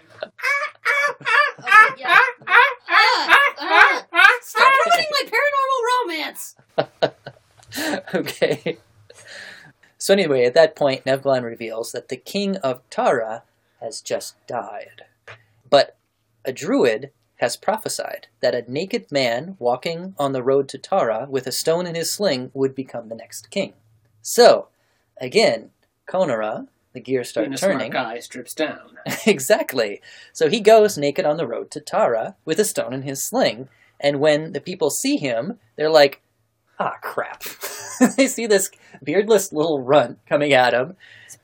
Okay, 1.09 1.95
yeah. 1.97 2.17
Ah, 2.47 2.55
ah. 2.89 4.05
Stop 4.41 4.73
ruining 4.85 5.07
my 5.11 5.23
paranormal 5.29 6.07
romance. 6.07 6.55
okay. 8.15 8.77
So 9.97 10.13
anyway, 10.13 10.45
at 10.45 10.53
that 10.55 10.75
point, 10.75 11.05
Nevglan 11.05 11.43
reveals 11.43 11.91
that 11.91 12.09
the 12.09 12.17
king 12.17 12.57
of 12.57 12.81
Tara 12.89 13.43
has 13.79 14.01
just 14.01 14.35
died. 14.47 15.03
But 15.69 15.95
a 16.45 16.51
druid 16.51 17.11
has 17.43 17.57
prophesied 17.57 18.27
that 18.39 18.55
a 18.55 18.71
naked 18.71 19.11
man 19.11 19.57
walking 19.59 20.15
on 20.17 20.31
the 20.31 20.41
road 20.41 20.69
to 20.69 20.77
Tara 20.77 21.27
with 21.29 21.45
a 21.45 21.51
stone 21.51 21.85
in 21.85 21.93
his 21.93 22.09
sling 22.09 22.51
would 22.53 22.73
become 22.73 23.09
the 23.09 23.15
next 23.15 23.49
king. 23.51 23.73
So, 24.21 24.69
again, 25.19 25.71
Conora, 26.07 26.67
the 26.93 27.01
gears 27.01 27.27
start 27.27 27.47
Being 27.47 27.55
a 27.55 27.57
turning. 27.57 27.91
guy 27.91 28.19
strips 28.19 28.53
down. 28.53 28.97
exactly. 29.25 30.01
So 30.31 30.49
he 30.49 30.61
goes 30.61 30.97
naked 30.97 31.25
on 31.25 31.35
the 31.35 31.45
road 31.45 31.69
to 31.71 31.81
Tara 31.81 32.37
with 32.45 32.59
a 32.59 32.63
stone 32.63 32.93
in 32.93 33.01
his 33.01 33.21
sling, 33.21 33.67
and 33.99 34.21
when 34.21 34.53
the 34.53 34.61
people 34.61 34.89
see 34.89 35.17
him, 35.17 35.59
they're 35.75 35.89
like, 35.89 36.21
ah, 36.83 36.97
crap. 37.01 37.43
they 38.17 38.27
see 38.27 38.47
this 38.47 38.69
beardless 39.03 39.51
little 39.53 39.81
runt 39.81 40.19
coming 40.27 40.53
at 40.53 40.73
him. 40.73 40.95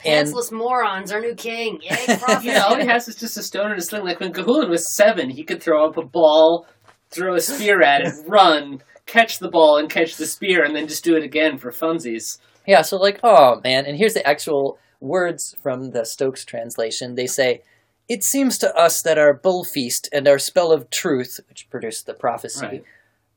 Pantsless 0.04 0.50
morons, 0.50 1.12
our 1.12 1.20
new 1.20 1.34
king. 1.34 1.78
Yay. 1.82 2.18
Yeah, 2.42 2.64
all 2.64 2.76
he 2.76 2.86
has 2.86 3.06
is 3.08 3.16
just 3.16 3.36
a 3.36 3.42
stone 3.42 3.70
and 3.70 3.78
a 3.78 3.82
sling. 3.82 4.04
Like 4.04 4.20
when 4.20 4.32
Cuchulainn 4.32 4.70
was 4.70 4.94
seven, 4.94 5.30
he 5.30 5.44
could 5.44 5.62
throw 5.62 5.86
up 5.86 5.98
a 5.98 6.02
ball, 6.02 6.66
throw 7.10 7.34
a 7.34 7.40
spear 7.40 7.82
at 7.82 8.02
it, 8.02 8.14
run, 8.26 8.82
catch 9.04 9.38
the 9.40 9.50
ball, 9.50 9.76
and 9.76 9.90
catch 9.90 10.16
the 10.16 10.26
spear, 10.26 10.64
and 10.64 10.74
then 10.74 10.88
just 10.88 11.04
do 11.04 11.16
it 11.16 11.22
again 11.22 11.58
for 11.58 11.70
funsies. 11.70 12.38
Yeah, 12.66 12.82
so 12.82 12.96
like, 12.96 13.20
oh 13.22 13.60
man, 13.62 13.84
and 13.84 13.98
here's 13.98 14.14
the 14.14 14.26
actual 14.26 14.78
words 15.00 15.54
from 15.62 15.90
the 15.90 16.04
Stokes 16.04 16.44
translation. 16.44 17.14
They 17.14 17.26
say, 17.26 17.62
It 18.08 18.22
seems 18.22 18.56
to 18.58 18.74
us 18.74 19.02
that 19.02 19.18
our 19.18 19.34
bull 19.34 19.64
feast 19.64 20.08
and 20.12 20.26
our 20.28 20.38
spell 20.38 20.72
of 20.72 20.88
truth, 20.90 21.40
which 21.48 21.68
produced 21.68 22.06
the 22.06 22.14
prophecy, 22.14 22.66
Right. 22.66 22.84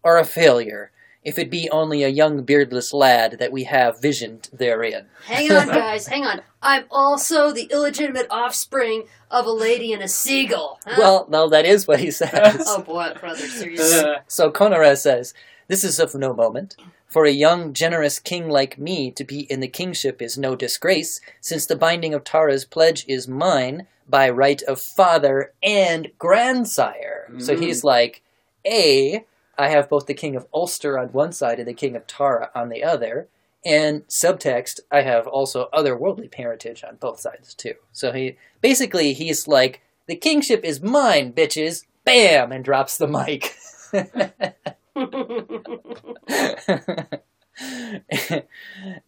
are 0.03 0.17
a 0.17 0.25
failure, 0.25 0.91
if 1.23 1.39
it 1.39 1.49
be 1.49 1.69
only 1.69 2.03
a 2.03 2.07
young 2.09 2.43
beardless 2.43 2.93
lad 2.93 3.37
that 3.39 3.51
we 3.51 3.63
have 3.63 4.01
visioned 4.01 4.49
therein. 4.51 5.05
Hang 5.25 5.51
on, 5.51 5.67
guys, 5.67 6.07
hang 6.07 6.25
on. 6.25 6.41
I'm 6.61 6.85
also 6.91 7.51
the 7.51 7.63
illegitimate 7.71 8.27
offspring 8.29 9.05
of 9.31 9.45
a 9.45 9.51
lady 9.51 9.93
and 9.93 10.03
a 10.03 10.07
seagull. 10.07 10.79
huh? 10.85 10.95
Well, 10.97 11.27
no, 11.29 11.47
that 11.49 11.65
is 11.65 11.87
what 11.87 11.99
he 11.99 12.11
says. 12.11 12.63
oh 12.67 12.81
boy, 12.81 13.13
brother, 13.19 13.47
seriously. 13.47 13.99
Uh, 13.99 14.17
So 14.27 14.51
Conora 14.51 14.97
says, 14.97 15.33
This 15.67 15.83
is 15.83 15.99
of 15.99 16.13
no 16.15 16.33
moment. 16.33 16.75
For 17.07 17.25
a 17.25 17.31
young, 17.31 17.73
generous 17.73 18.17
king 18.17 18.49
like 18.49 18.79
me 18.79 19.11
to 19.11 19.23
be 19.23 19.41
in 19.41 19.59
the 19.59 19.67
kingship 19.67 20.19
is 20.21 20.35
no 20.37 20.55
disgrace, 20.55 21.21
since 21.39 21.65
the 21.67 21.75
binding 21.75 22.13
of 22.15 22.23
Tara's 22.23 22.65
pledge 22.65 23.05
is 23.07 23.27
mine 23.27 23.85
by 24.09 24.29
right 24.29 24.61
of 24.63 24.81
father 24.81 25.53
and 25.61 26.11
grandsire. 26.17 27.29
So 27.37 27.55
Mm. 27.55 27.59
he's 27.59 27.83
like, 27.83 28.21
A, 28.65 29.25
I 29.57 29.69
have 29.69 29.89
both 29.89 30.07
the 30.07 30.13
king 30.13 30.35
of 30.35 30.47
Ulster 30.53 30.97
on 30.97 31.09
one 31.09 31.31
side 31.31 31.59
and 31.59 31.67
the 31.67 31.73
king 31.73 31.95
of 31.95 32.07
Tara 32.07 32.49
on 32.55 32.69
the 32.69 32.83
other. 32.83 33.27
And 33.65 34.05
subtext, 34.07 34.81
I 34.91 35.01
have 35.01 35.25
also 35.25 35.69
otherworldly 35.73 36.31
parentage 36.31 36.83
on 36.83 36.97
both 36.97 37.19
sides 37.19 37.53
too. 37.53 37.75
So 37.91 38.11
he 38.11 38.37
basically 38.61 39.13
he's 39.13 39.47
like, 39.47 39.81
the 40.07 40.15
kingship 40.15 40.65
is 40.65 40.81
mine, 40.81 41.33
bitches. 41.33 41.85
Bam, 42.03 42.51
and 42.51 42.65
drops 42.65 42.97
the 42.97 43.07
mic. 43.07 43.55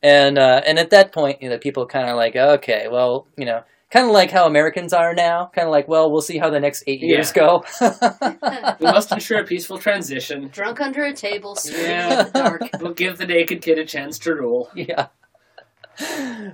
and 0.02 0.38
uh, 0.38 0.62
and 0.66 0.80
at 0.80 0.90
that 0.92 1.12
point, 1.12 1.42
you 1.42 1.50
know, 1.50 1.58
people 1.58 1.86
kind 1.86 2.10
of 2.10 2.16
like, 2.16 2.36
okay, 2.36 2.88
well, 2.90 3.28
you 3.38 3.46
know, 3.46 3.64
kind 3.92 4.06
of 4.08 4.12
like 4.12 4.32
how 4.32 4.46
Americans 4.46 4.94
are 4.94 5.14
now, 5.14 5.50
kind 5.54 5.68
of 5.68 5.72
like, 5.72 5.88
well, 5.88 6.12
we'll 6.12 6.22
see 6.22 6.38
how 6.38 6.50
the 6.50 6.60
next 6.60 6.84
eight 6.88 7.02
years 7.02 7.32
go. 7.32 7.64
we 8.80 8.86
must 8.88 9.12
ensure 9.12 9.40
a 9.40 9.46
peaceful 9.46 9.78
transition. 9.78 10.50
Drunk 10.50 10.82
under 10.82 11.04
a 11.04 11.14
table, 11.14 11.58
Yeah. 11.66 12.20
in 12.20 12.26
the 12.26 12.32
dark. 12.32 12.62
We'll 12.80 12.94
give 12.94 13.18
the 13.18 13.28
naked 13.28 13.62
kid 13.62 13.78
a 13.80 13.86
chance 13.86 14.18
to 14.20 14.34
rule. 14.34 14.70
yeah. 14.76 15.08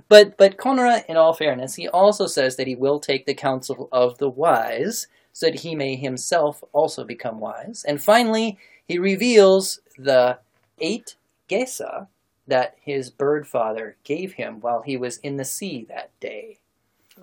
But 0.07 0.38
but 0.38 0.57
Conora, 0.57 1.03
in 1.07 1.17
all 1.17 1.33
fairness, 1.33 1.75
he 1.75 1.88
also 1.88 2.27
says 2.27 2.57
that 2.57 2.67
he 2.67 2.75
will 2.75 3.00
take 3.00 3.25
the 3.25 3.33
counsel 3.33 3.89
of 3.91 4.19
the 4.19 4.29
wise, 4.29 5.07
so 5.33 5.47
that 5.47 5.61
he 5.61 5.73
may 5.73 5.95
himself 5.95 6.63
also 6.73 7.03
become 7.03 7.39
wise. 7.39 7.83
And 7.88 8.03
finally, 8.03 8.59
he 8.85 9.00
reveals 9.00 9.79
the 9.97 10.38
eight 10.79 11.15
geasa 11.50 12.07
that 12.47 12.75
his 12.83 13.09
bird 13.09 13.47
father 13.47 13.95
gave 14.03 14.33
him 14.33 14.59
while 14.59 14.83
he 14.83 14.95
was 14.95 15.17
in 15.19 15.38
the 15.38 15.45
sea 15.45 15.85
that 15.89 16.11
day. 16.19 16.59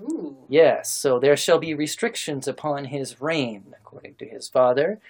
Ooh. 0.00 0.36
Yes, 0.48 0.90
so 0.90 1.18
there 1.18 1.36
shall 1.36 1.58
be 1.58 1.74
restrictions 1.74 2.46
upon 2.46 2.86
his 2.86 3.20
reign, 3.20 3.74
according 3.78 4.14
to 4.16 4.26
his 4.26 4.48
father. 4.48 5.00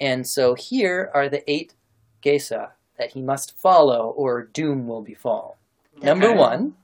And 0.00 0.26
so 0.26 0.54
here 0.54 1.10
are 1.14 1.28
the 1.28 1.48
eight 1.50 1.74
geasa 2.22 2.70
that 2.98 3.12
he 3.12 3.22
must 3.22 3.58
follow, 3.58 4.08
or 4.08 4.42
doom 4.42 4.86
will 4.86 5.02
befall. 5.02 5.58
Number 6.02 6.32
one, 6.32 6.74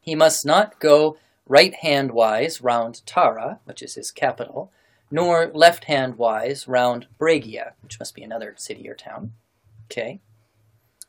he 0.00 0.14
must 0.14 0.46
not 0.46 0.78
go 0.80 1.18
right 1.46 1.74
hand 1.74 2.12
wise 2.12 2.60
round 2.60 3.04
Tara, 3.06 3.60
which 3.64 3.82
is 3.82 3.94
his 3.94 4.10
capital, 4.10 4.72
nor 5.10 5.50
left 5.52 5.84
hand 5.84 6.16
wise 6.16 6.66
round 6.66 7.06
Bregia, 7.18 7.72
which 7.82 7.98
must 7.98 8.14
be 8.14 8.22
another 8.22 8.54
city 8.56 8.88
or 8.88 8.94
town. 8.94 9.32
Okay. 9.86 10.20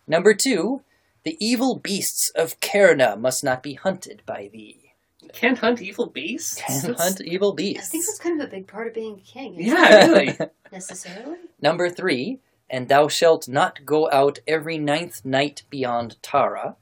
Number 0.07 0.33
two, 0.33 0.81
the 1.23 1.37
evil 1.39 1.77
beasts 1.77 2.31
of 2.35 2.59
Cerna 2.59 3.19
must 3.19 3.43
not 3.43 3.63
be 3.63 3.73
hunted 3.73 4.21
by 4.25 4.49
thee. 4.51 4.86
You 5.27 5.39
can't 5.39 5.57
hunt 5.57 5.81
evil 5.81 6.07
beasts. 6.07 6.61
Can 6.61 6.81
That's- 6.81 7.01
hunt 7.01 7.21
evil 7.21 7.53
beasts. 7.53 7.87
I 7.87 7.91
think 7.91 8.05
that's 8.05 8.19
kind 8.19 8.41
of 8.41 8.47
a 8.47 8.51
big 8.51 8.67
part 8.67 8.87
of 8.87 8.93
being 8.93 9.15
a 9.17 9.21
king. 9.21 9.55
Yeah, 9.57 10.05
really. 10.07 10.37
Necessarily? 10.71 11.37
Number 11.61 11.89
three, 11.89 12.39
and 12.69 12.87
thou 12.87 13.07
shalt 13.07 13.47
not 13.47 13.85
go 13.85 14.09
out 14.11 14.39
every 14.47 14.77
ninth 14.77 15.23
night 15.25 15.63
beyond 15.69 16.21
Tara. 16.21 16.75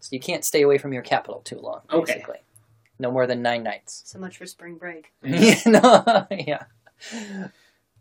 So 0.00 0.08
you 0.12 0.20
can't 0.20 0.44
stay 0.44 0.62
away 0.62 0.78
from 0.78 0.92
your 0.92 1.02
capital 1.02 1.40
too 1.44 1.58
long, 1.58 1.80
Okay. 1.92 2.14
basically. 2.14 2.38
No 2.98 3.10
more 3.10 3.26
than 3.26 3.42
nine 3.42 3.62
nights. 3.62 4.02
So 4.06 4.18
much 4.18 4.36
for 4.38 4.46
spring 4.46 4.76
break. 4.76 5.12
Yeah. 5.22 5.38
Mm-hmm. 5.54 5.70
no, 5.72 6.26
yeah. 6.46 6.64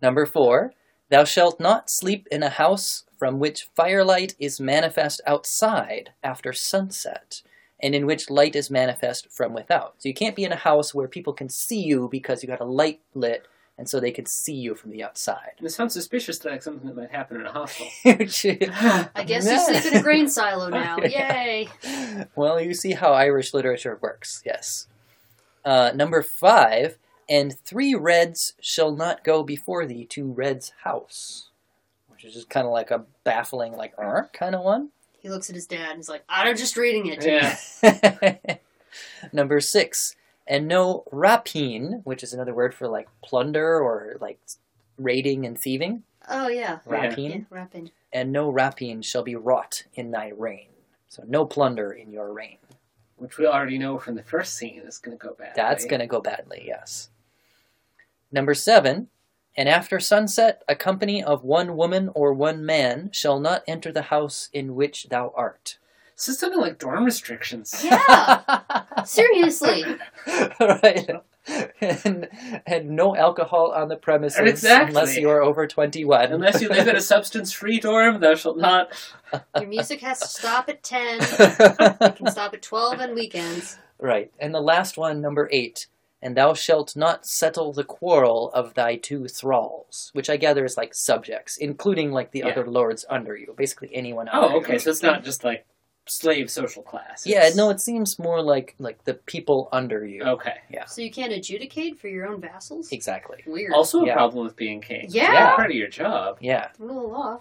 Number 0.01 0.25
four, 0.25 0.73
thou 1.09 1.23
shalt 1.23 1.59
not 1.59 1.89
sleep 1.89 2.27
in 2.31 2.43
a 2.43 2.49
house 2.49 3.03
from 3.17 3.39
which 3.39 3.67
firelight 3.75 4.35
is 4.39 4.59
manifest 4.61 5.19
outside 5.27 6.11
after 6.23 6.53
sunset, 6.53 7.41
and 7.81 7.95
in 7.95 8.05
which 8.05 8.29
light 8.29 8.55
is 8.55 8.69
manifest 8.69 9.31
from 9.31 9.53
without. 9.53 9.95
So 9.97 10.09
you 10.09 10.13
can't 10.13 10.35
be 10.35 10.43
in 10.43 10.51
a 10.51 10.57
house 10.57 10.93
where 10.93 11.07
people 11.07 11.33
can 11.33 11.49
see 11.49 11.81
you 11.81 12.09
because 12.11 12.43
you 12.43 12.47
got 12.47 12.59
a 12.59 12.65
light 12.65 13.01
lit, 13.13 13.47
and 13.77 13.87
so 13.87 13.99
they 13.99 14.11
can 14.11 14.25
see 14.25 14.55
you 14.55 14.75
from 14.75 14.91
the 14.91 15.03
outside. 15.03 15.53
It 15.61 15.69
sounds 15.69 15.93
suspiciously 15.93 16.51
like 16.51 16.61
something 16.61 16.85
that 16.87 16.95
might 16.97 17.11
happen 17.11 17.39
in 17.39 17.45
a 17.45 17.51
hospital. 17.51 17.89
I 19.15 19.23
guess 19.23 19.45
you 19.45 19.59
sleep 19.59 19.93
in 19.93 19.99
a 19.99 20.03
grain 20.03 20.27
silo 20.27 20.69
now. 20.69 20.97
Yay! 20.97 21.69
well, 22.35 22.59
you 22.59 22.73
see 22.73 22.91
how 22.91 23.13
Irish 23.13 23.53
literature 23.53 23.97
works, 24.01 24.41
yes. 24.45 24.87
Uh, 25.63 25.91
number 25.95 26.21
five, 26.21 26.97
and 27.29 27.57
three 27.57 27.95
reds 27.95 28.53
shall 28.59 28.91
not 28.93 29.23
go 29.23 29.43
before 29.43 29.85
thee 29.85 30.05
to 30.07 30.29
red's 30.31 30.73
house. 30.83 31.49
Which 32.07 32.25
is 32.25 32.33
just 32.33 32.49
kind 32.49 32.67
of 32.67 32.73
like 32.73 32.91
a 32.91 33.05
baffling, 33.23 33.77
like, 33.77 33.95
kind 34.33 34.55
of 34.55 34.63
one. 34.63 34.89
He 35.19 35.29
looks 35.29 35.49
at 35.49 35.55
his 35.55 35.67
dad 35.67 35.89
and 35.89 35.97
he's 35.97 36.09
like, 36.09 36.23
I'm 36.29 36.55
just 36.55 36.77
reading 36.77 37.07
it. 37.07 37.25
yeah. 37.25 38.57
number 39.33 39.59
six, 39.59 40.15
and 40.47 40.67
no 40.67 41.03
rapine, 41.11 42.01
which 42.03 42.23
is 42.23 42.33
another 42.33 42.53
word 42.53 42.73
for 42.73 42.87
like 42.87 43.07
plunder 43.23 43.79
or 43.79 44.17
like 44.19 44.39
raiding 44.97 45.45
and 45.45 45.59
thieving. 45.59 46.03
Oh, 46.29 46.47
yeah. 46.47 46.79
Yeah. 46.87 47.07
Rapine. 47.07 47.31
Yeah, 47.31 47.41
rapping. 47.49 47.91
And 48.11 48.31
no 48.31 48.49
rapine 48.49 49.01
shall 49.01 49.23
be 49.23 49.35
wrought 49.35 49.83
in 49.93 50.11
thy 50.11 50.29
reign. 50.29 50.67
So 51.07 51.23
no 51.27 51.45
plunder 51.45 51.91
in 51.91 52.11
your 52.11 52.31
reign. 52.31 52.57
Which 53.17 53.37
we 53.37 53.45
already 53.45 53.77
know 53.77 53.99
from 53.99 54.15
the 54.15 54.23
first 54.23 54.55
scene 54.55 54.81
is 54.85 54.97
going 54.97 55.17
to 55.17 55.21
go 55.21 55.35
bad. 55.37 55.53
That's 55.55 55.83
right? 55.83 55.89
going 55.89 55.99
to 55.99 56.07
go 56.07 56.21
badly, 56.21 56.63
yes. 56.65 57.09
Number 58.31 58.53
seven, 58.53 59.09
and 59.59 59.67
after 59.67 59.99
sunset, 59.99 60.63
a 60.69 60.75
company 60.75 61.21
of 61.21 61.43
one 61.43 61.75
woman 61.75 62.09
or 62.15 62.33
one 62.33 62.65
man 62.65 63.09
shall 63.11 63.41
not 63.41 63.61
enter 63.67 63.91
the 63.91 64.03
house 64.03 64.47
in 64.53 64.73
which 64.73 65.09
thou 65.09 65.33
art. 65.35 65.77
This 66.15 66.29
is 66.29 66.39
something 66.39 66.61
like 66.61 66.79
dorm 66.79 67.03
restrictions. 67.03 67.81
Yeah. 67.83 68.61
Seriously. 69.03 69.83
right. 70.61 71.09
And, 71.81 72.29
and 72.65 72.89
no 72.91 73.17
alcohol 73.17 73.73
on 73.75 73.89
the 73.89 73.97
premises 73.97 74.39
Exactly. 74.39 74.89
unless 74.89 75.17
you 75.17 75.29
are 75.29 75.41
over 75.41 75.67
21. 75.67 76.31
Unless 76.31 76.61
you 76.61 76.69
live 76.69 76.87
in 76.87 76.95
a 76.95 77.01
substance-free 77.13 77.81
dorm, 77.81 78.21
thou 78.21 78.35
shalt 78.35 78.57
not. 78.57 78.91
Your 79.57 79.67
music 79.67 79.99
has 79.99 80.21
to 80.21 80.27
stop 80.29 80.69
at 80.69 80.83
10. 80.83 81.19
It 81.21 82.15
can 82.15 82.31
stop 82.31 82.53
at 82.53 82.61
12 82.61 82.99
on 83.01 83.13
weekends. 83.13 83.77
right. 83.99 84.31
And 84.39 84.55
the 84.55 84.61
last 84.61 84.97
one, 84.97 85.19
number 85.19 85.49
eight. 85.51 85.87
And 86.21 86.35
thou 86.35 86.53
shalt 86.53 86.95
not 86.97 87.25
settle 87.25 87.71
the 87.71 87.83
quarrel 87.85 88.51
of 88.53 88.73
thy 88.73 88.97
two 88.97 89.27
thralls, 89.27 90.09
which 90.13 90.29
I 90.29 90.35
gather 90.37 90.65
is 90.65 90.75
like 90.75 90.93
subjects, 90.93 91.55
including 91.57 92.11
like 92.11 92.31
the 92.31 92.39
Yeah. 92.39 92.49
other 92.49 92.67
lords 92.67 93.05
under 93.09 93.35
you, 93.37 93.53
basically 93.57 93.89
anyone 93.93 94.29
Oh, 94.33 94.57
okay. 94.57 94.77
So 94.77 94.89
it's 94.91 95.01
not 95.01 95.23
just 95.23 95.43
like 95.45 95.65
slave 96.07 96.49
social 96.49 96.81
class. 96.83 97.25
Yeah, 97.25 97.49
no, 97.55 97.69
it 97.69 97.79
seems 97.79 98.19
more 98.19 98.41
like 98.41 98.75
like 98.79 99.03
the 99.05 99.13
people 99.13 99.69
under 99.71 100.05
you. 100.05 100.23
Okay. 100.23 100.55
Yeah. 100.69 100.85
So 100.85 101.01
you 101.01 101.11
can't 101.11 101.31
adjudicate 101.31 101.99
for 101.99 102.07
your 102.09 102.27
own 102.27 102.41
vassals? 102.41 102.91
Exactly. 102.91 103.43
Weird. 103.45 103.73
Also, 103.73 104.01
a 104.01 104.07
Yeah. 104.07 104.15
problem 104.15 104.43
with 104.43 104.55
being 104.55 104.81
king. 104.81 105.05
Yeah. 105.09 105.31
Yeah. 105.31 105.55
Part 105.55 105.69
of 105.69 105.75
your 105.77 105.87
job. 105.87 106.37
Yeah. 106.41 106.69
Rule 106.79 107.05
of 107.05 107.11
law. 107.11 107.39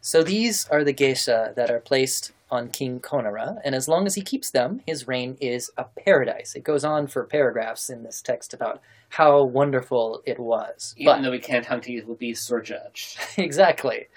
So 0.00 0.22
these 0.22 0.68
are 0.68 0.84
the 0.84 0.92
geasa 0.94 1.54
that 1.54 1.70
are 1.70 1.80
placed 1.80 2.32
on 2.52 2.68
King 2.68 3.00
Konara, 3.00 3.56
and 3.64 3.74
as 3.74 3.88
long 3.88 4.06
as 4.06 4.14
he 4.14 4.20
keeps 4.20 4.50
them, 4.50 4.82
his 4.86 5.08
reign 5.08 5.38
is 5.40 5.70
a 5.78 5.84
paradise. 5.84 6.54
It 6.54 6.62
goes 6.62 6.84
on 6.84 7.06
for 7.06 7.24
paragraphs 7.24 7.88
in 7.88 8.02
this 8.02 8.20
text 8.20 8.52
about 8.52 8.82
how 9.08 9.42
wonderful 9.42 10.22
it 10.26 10.38
was. 10.38 10.94
Even 10.98 11.06
But 11.16 11.22
though 11.22 11.30
we 11.30 11.38
can't 11.38 11.64
hunt 11.64 11.88
evil 11.88 12.14
beasts 12.14 12.52
or 12.52 12.60
judge. 12.60 13.16
exactly. 13.38 14.08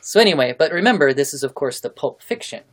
So 0.00 0.18
anyway, 0.18 0.52
but 0.58 0.72
remember, 0.72 1.14
this 1.14 1.32
is 1.32 1.44
of 1.44 1.54
course 1.54 1.78
the 1.78 1.90
pulp 1.90 2.20
fiction 2.20 2.64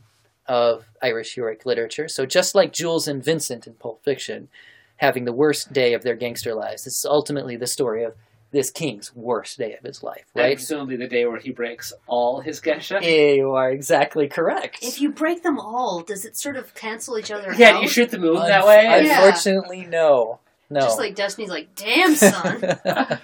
of 0.46 0.86
Irish 1.00 1.36
heroic 1.36 1.64
literature. 1.64 2.08
So 2.08 2.26
just 2.26 2.56
like 2.56 2.72
Jules 2.72 3.06
and 3.06 3.24
Vincent 3.24 3.68
in 3.68 3.74
Pulp 3.74 4.02
Fiction 4.04 4.48
having 4.96 5.24
the 5.24 5.32
worst 5.32 5.72
day 5.72 5.94
of 5.94 6.02
their 6.02 6.16
gangster 6.16 6.54
lives, 6.54 6.84
this 6.84 6.98
is 6.98 7.04
ultimately 7.04 7.54
the 7.54 7.68
story 7.68 8.02
of 8.02 8.16
this 8.52 8.70
king's 8.70 9.14
worst 9.16 9.58
day 9.58 9.74
of 9.74 9.82
his 9.82 10.02
life, 10.02 10.24
And 10.34 10.44
right? 10.44 10.56
presumably 10.56 10.96
the 10.96 11.08
day 11.08 11.26
where 11.26 11.38
he 11.40 11.50
breaks 11.50 11.92
all 12.06 12.40
his 12.40 12.60
geasa. 12.60 13.00
Yeah, 13.02 13.32
you 13.34 13.52
are 13.52 13.70
exactly 13.70 14.28
correct. 14.28 14.78
If 14.82 15.00
you 15.00 15.10
break 15.10 15.42
them 15.42 15.58
all, 15.58 16.02
does 16.02 16.24
it 16.24 16.36
sort 16.36 16.56
of 16.56 16.74
cancel 16.74 17.18
each 17.18 17.30
other 17.30 17.50
out? 17.52 17.58
yeah, 17.58 17.72
out? 17.76 17.82
you 17.82 17.88
shoot 17.88 18.10
the 18.10 18.18
moon 18.18 18.36
Unf- 18.36 18.46
that 18.48 18.66
way. 18.66 18.84
Yeah. 18.84 19.24
Unfortunately, 19.24 19.84
no. 19.86 20.38
No. 20.70 20.80
Just 20.80 20.98
like 20.98 21.14
Destiny's 21.14 21.50
like, 21.50 21.74
damn, 21.74 22.14
son. 22.14 22.78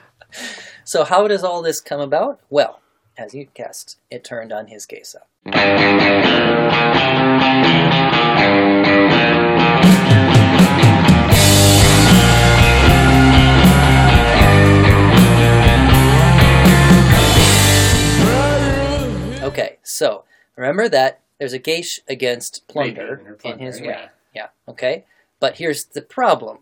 so 0.85 1.05
how 1.05 1.29
does 1.29 1.45
all 1.45 1.63
this 1.63 1.81
come 1.81 2.01
about? 2.01 2.41
Well, 2.51 2.81
as 3.17 3.35
you 3.35 3.47
guessed, 3.55 3.99
it 4.11 4.25
turned 4.25 4.53
on 4.53 4.67
his 4.67 4.87
Geasa. 4.87 5.23
So 19.89 20.25
remember 20.57 20.89
that 20.91 21.21
there's 21.39 21.53
a 21.53 21.59
Geis 21.59 22.01
against 22.09 22.67
plunder 22.69 23.23
Raping 23.25 23.53
or 23.53 23.55
in 23.55 23.59
his 23.61 23.81
yeah. 23.81 23.87
reign. 23.87 24.09
Yeah, 24.35 24.49
okay? 24.69 25.05
But 25.41 25.57
here's 25.57 25.85
the 25.85 26.03
problem. 26.03 26.59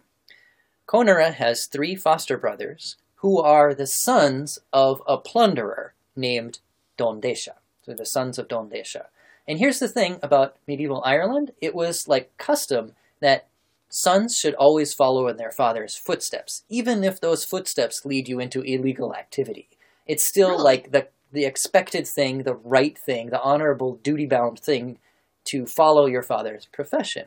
Konara 0.86 1.34
has 1.34 1.66
three 1.66 1.96
foster 1.96 2.38
brothers 2.38 2.96
who 3.16 3.40
are 3.40 3.74
the 3.74 3.86
sons 3.86 4.58
of 4.72 5.02
a 5.06 5.18
plunderer 5.18 5.94
named 6.14 6.60
Dondesha. 6.96 7.54
So 7.84 7.94
the 7.94 8.06
sons 8.06 8.38
of 8.38 8.48
Dondesha. 8.48 9.06
And 9.48 9.58
here's 9.58 9.78
the 9.80 9.88
thing 9.88 10.18
about 10.22 10.56
medieval 10.66 11.02
Ireland 11.04 11.52
it 11.60 11.74
was 11.74 12.06
like 12.06 12.36
custom 12.36 12.92
that 13.20 13.48
sons 13.88 14.36
should 14.36 14.54
always 14.54 14.94
follow 14.94 15.26
in 15.28 15.36
their 15.36 15.50
father's 15.50 15.96
footsteps, 15.96 16.62
even 16.68 17.02
if 17.02 17.20
those 17.20 17.44
footsteps 17.44 18.04
lead 18.04 18.28
you 18.28 18.38
into 18.38 18.62
illegal 18.62 19.14
activity. 19.14 19.68
It's 20.06 20.24
still 20.24 20.50
Really? 20.50 20.62
like 20.62 20.92
the, 20.92 21.08
the 21.32 21.44
expected 21.44 22.06
thing, 22.06 22.42
the 22.42 22.54
right 22.54 22.96
thing, 22.96 23.30
the 23.30 23.40
honorable, 23.40 23.96
duty 24.02 24.26
bound 24.26 24.58
thing 24.58 24.98
to 25.46 25.66
follow 25.66 26.06
your 26.06 26.22
father's 26.22 26.66
profession. 26.66 27.26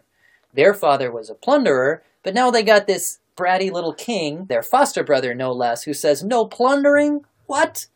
Their 0.53 0.73
father 0.73 1.11
was 1.11 1.29
a 1.29 1.35
plunderer, 1.35 2.03
but 2.23 2.33
now 2.33 2.51
they 2.51 2.63
got 2.63 2.87
this 2.87 3.19
bratty 3.37 3.71
little 3.71 3.93
king, 3.93 4.45
their 4.45 4.63
foster 4.63 5.03
brother 5.03 5.33
no 5.33 5.51
less, 5.51 5.83
who 5.83 5.93
says, 5.93 6.23
No 6.23 6.45
plundering? 6.45 7.25
What? 7.45 7.87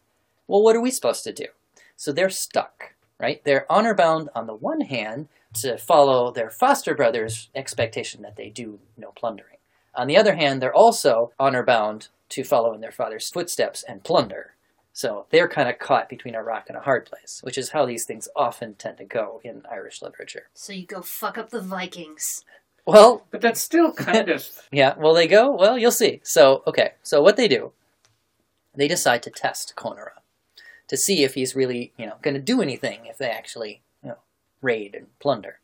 Well, 0.48 0.64
what 0.64 0.76
are 0.76 0.82
we 0.82 0.92
supposed 0.92 1.24
to 1.26 1.34
do? 1.34 1.48
So 1.96 2.12
they're 2.12 2.30
stuck, 2.30 2.94
right? 3.20 3.44
They're 3.44 3.72
honor 3.72 3.94
bound 3.94 4.30
on 4.36 4.48
the 4.48 4.56
one 4.56 4.82
hand 4.82 5.28
to 5.56 5.78
follow 5.78 6.32
their 6.32 6.50
foster 6.50 6.96
brother's 6.96 7.50
expectation 7.54 8.22
that 8.24 8.36
they 8.36 8.50
do 8.50 8.80
no 8.98 9.12
plundering. 9.12 9.58
On 9.96 10.08
the 10.08 10.18
other 10.18 10.36
hand, 10.36 10.62
they're 10.62 10.74
also 10.74 11.32
honor 11.40 11.64
bound 11.64 12.08
to 12.30 12.44
follow 12.44 12.74
in 12.74 12.82
their 12.82 12.92
father's 12.92 13.30
footsteps 13.30 13.84
and 13.84 14.04
plunder. 14.04 14.53
So 14.96 15.26
they're 15.32 15.48
kind 15.48 15.68
of 15.68 15.80
caught 15.80 16.08
between 16.08 16.36
a 16.36 16.44
rock 16.44 16.66
and 16.68 16.78
a 16.78 16.82
hard 16.82 17.06
place, 17.08 17.42
which 17.44 17.58
is 17.58 17.70
how 17.70 17.86
these 17.86 18.06
things 18.06 18.30
often 18.36 18.76
tend 18.76 18.98
to 19.00 19.04
go 19.06 19.42
in 19.44 19.64
Irish 19.70 20.02
literature. 20.04 20.48
so 20.54 20.72
you 20.72 20.86
go 20.86 21.02
fuck 21.02 21.38
up 21.38 21.50
the 21.50 21.62
Vikings. 21.62 22.46
Well, 22.86 23.26
But 23.32 23.42
that's 23.42 23.62
still 23.62 23.94
kind 23.94 24.30
of. 24.30 24.48
yeah, 24.72 24.94
well, 24.98 25.14
they 25.14 25.28
go, 25.28 25.50
well, 25.52 25.78
you'll 25.78 25.92
see. 25.92 26.20
So, 26.24 26.64
okay, 26.68 26.92
so 27.02 27.22
what 27.22 27.38
they 27.38 27.48
do, 27.48 27.72
they 28.76 28.88
decide 28.88 29.24
to 29.24 29.30
test 29.30 29.74
Konara 29.76 30.20
to 30.90 30.98
see 30.98 31.24
if 31.24 31.34
he's 31.34 31.56
really, 31.56 31.94
you 31.98 32.06
know, 32.06 32.16
going 32.22 32.36
to 32.36 32.42
do 32.42 32.62
anything 32.62 33.06
if 33.06 33.18
they 33.18 33.30
actually, 33.30 33.82
you 34.04 34.10
know, 34.10 34.18
raid 34.62 34.96
and 34.96 35.08
plunder. 35.20 35.60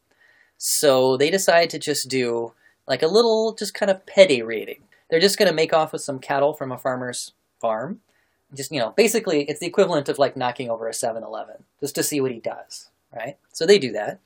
So 0.57 1.17
they 1.17 1.29
decide 1.29 1.69
to 1.71 1.79
just 1.79 2.09
do 2.09 2.53
like 2.87 3.03
a 3.03 3.07
little, 3.07 3.53
just 3.53 3.73
kind 3.73 3.91
of 3.91 4.05
petty 4.05 4.41
raiding. 4.41 4.83
They're 5.09 5.19
just 5.19 5.37
going 5.37 5.49
to 5.49 5.55
make 5.55 5.73
off 5.73 5.91
with 5.91 6.01
some 6.01 6.19
cattle 6.19 6.53
from 6.53 6.71
a 6.71 6.77
farmer's 6.77 7.33
farm. 7.59 7.99
Just, 8.55 8.71
you 8.71 8.79
know, 8.79 8.91
basically 8.91 9.43
it's 9.43 9.59
the 9.59 9.67
equivalent 9.67 10.09
of 10.09 10.17
like 10.17 10.35
knocking 10.35 10.69
over 10.69 10.87
a 10.87 10.93
7 10.93 11.23
Eleven, 11.23 11.63
just 11.79 11.95
to 11.95 12.03
see 12.03 12.19
what 12.19 12.31
he 12.31 12.39
does, 12.39 12.89
right? 13.15 13.37
So 13.53 13.65
they 13.65 13.77
do 13.79 13.91
that. 13.91 14.19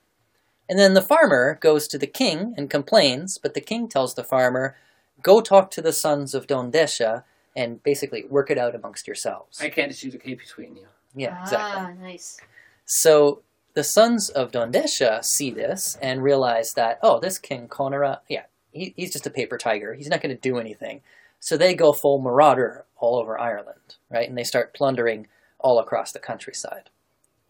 And 0.69 0.79
then 0.79 0.93
the 0.93 1.01
farmer 1.01 1.57
goes 1.61 1.87
to 1.89 1.97
the 1.97 2.07
king 2.07 2.53
and 2.57 2.69
complains, 2.69 3.37
but 3.37 3.53
the 3.53 3.61
king 3.61 3.87
tells 3.89 4.13
the 4.15 4.23
farmer, 4.23 4.75
Go 5.21 5.41
talk 5.41 5.69
to 5.71 5.81
the 5.81 5.93
sons 5.93 6.33
of 6.33 6.47
Dondesha. 6.47 7.23
and 7.55 7.83
basically 7.83 8.23
work 8.25 8.49
it 8.49 8.57
out 8.57 8.73
amongst 8.75 9.05
yourselves. 9.07 9.59
I 9.61 9.69
can't 9.69 9.91
dispute 9.91 10.23
between 10.23 10.75
you. 10.75 10.87
yeah, 11.15 11.41
exactly. 11.41 11.81
Ah, 11.81 11.91
nice. 12.01 12.39
So 12.85 13.41
the 13.75 13.83
sons 13.83 14.29
of 14.29 14.51
Dondesha 14.51 15.23
see 15.23 15.51
this 15.51 15.97
and 16.01 16.23
realize 16.23 16.73
that, 16.73 16.97
oh, 17.03 17.19
this 17.19 17.37
King 17.37 17.67
Konara, 17.67 18.19
yeah, 18.27 18.43
he, 18.71 18.93
he's 18.97 19.11
just 19.13 19.27
a 19.27 19.29
paper 19.29 19.57
tiger. 19.57 19.93
He's 19.93 20.09
not 20.09 20.21
going 20.21 20.33
to 20.35 20.41
do 20.41 20.57
anything. 20.57 21.01
So 21.43 21.57
they 21.57 21.73
go 21.73 21.91
full 21.91 22.19
marauder 22.19 22.85
all 22.95 23.19
over 23.19 23.37
Ireland, 23.37 23.97
right? 24.09 24.29
And 24.29 24.37
they 24.37 24.45
start 24.45 24.73
plundering 24.73 25.27
all 25.59 25.77
across 25.77 26.13
the 26.13 26.19
countryside. 26.19 26.89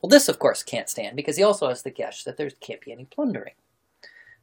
Well, 0.01 0.09
this, 0.09 0.27
of 0.27 0.39
course, 0.39 0.63
can't 0.63 0.89
stand 0.89 1.15
because 1.15 1.37
he 1.37 1.43
also 1.43 1.69
has 1.69 1.83
the 1.83 1.91
guess 1.91 2.23
that 2.23 2.35
there 2.35 2.49
can't 2.59 2.81
be 2.81 2.91
any 2.91 3.05
plundering. 3.05 3.53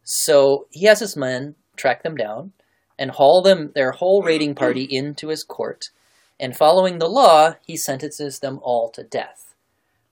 So 0.04 0.68
he 0.70 0.86
has 0.86 1.00
his 1.00 1.16
men 1.16 1.56
track 1.74 2.04
them 2.04 2.14
down 2.16 2.52
and 2.96 3.10
haul 3.10 3.42
them 3.42 3.72
their 3.74 3.90
whole 3.90 4.22
raiding 4.22 4.54
party 4.54 4.84
into 4.84 5.26
his 5.30 5.42
court. 5.42 5.90
And 6.38 6.56
following 6.56 7.00
the 7.00 7.08
law, 7.08 7.56
he 7.66 7.76
sentences 7.76 8.38
them 8.38 8.60
all 8.62 8.88
to 8.90 9.02
death. 9.02 9.56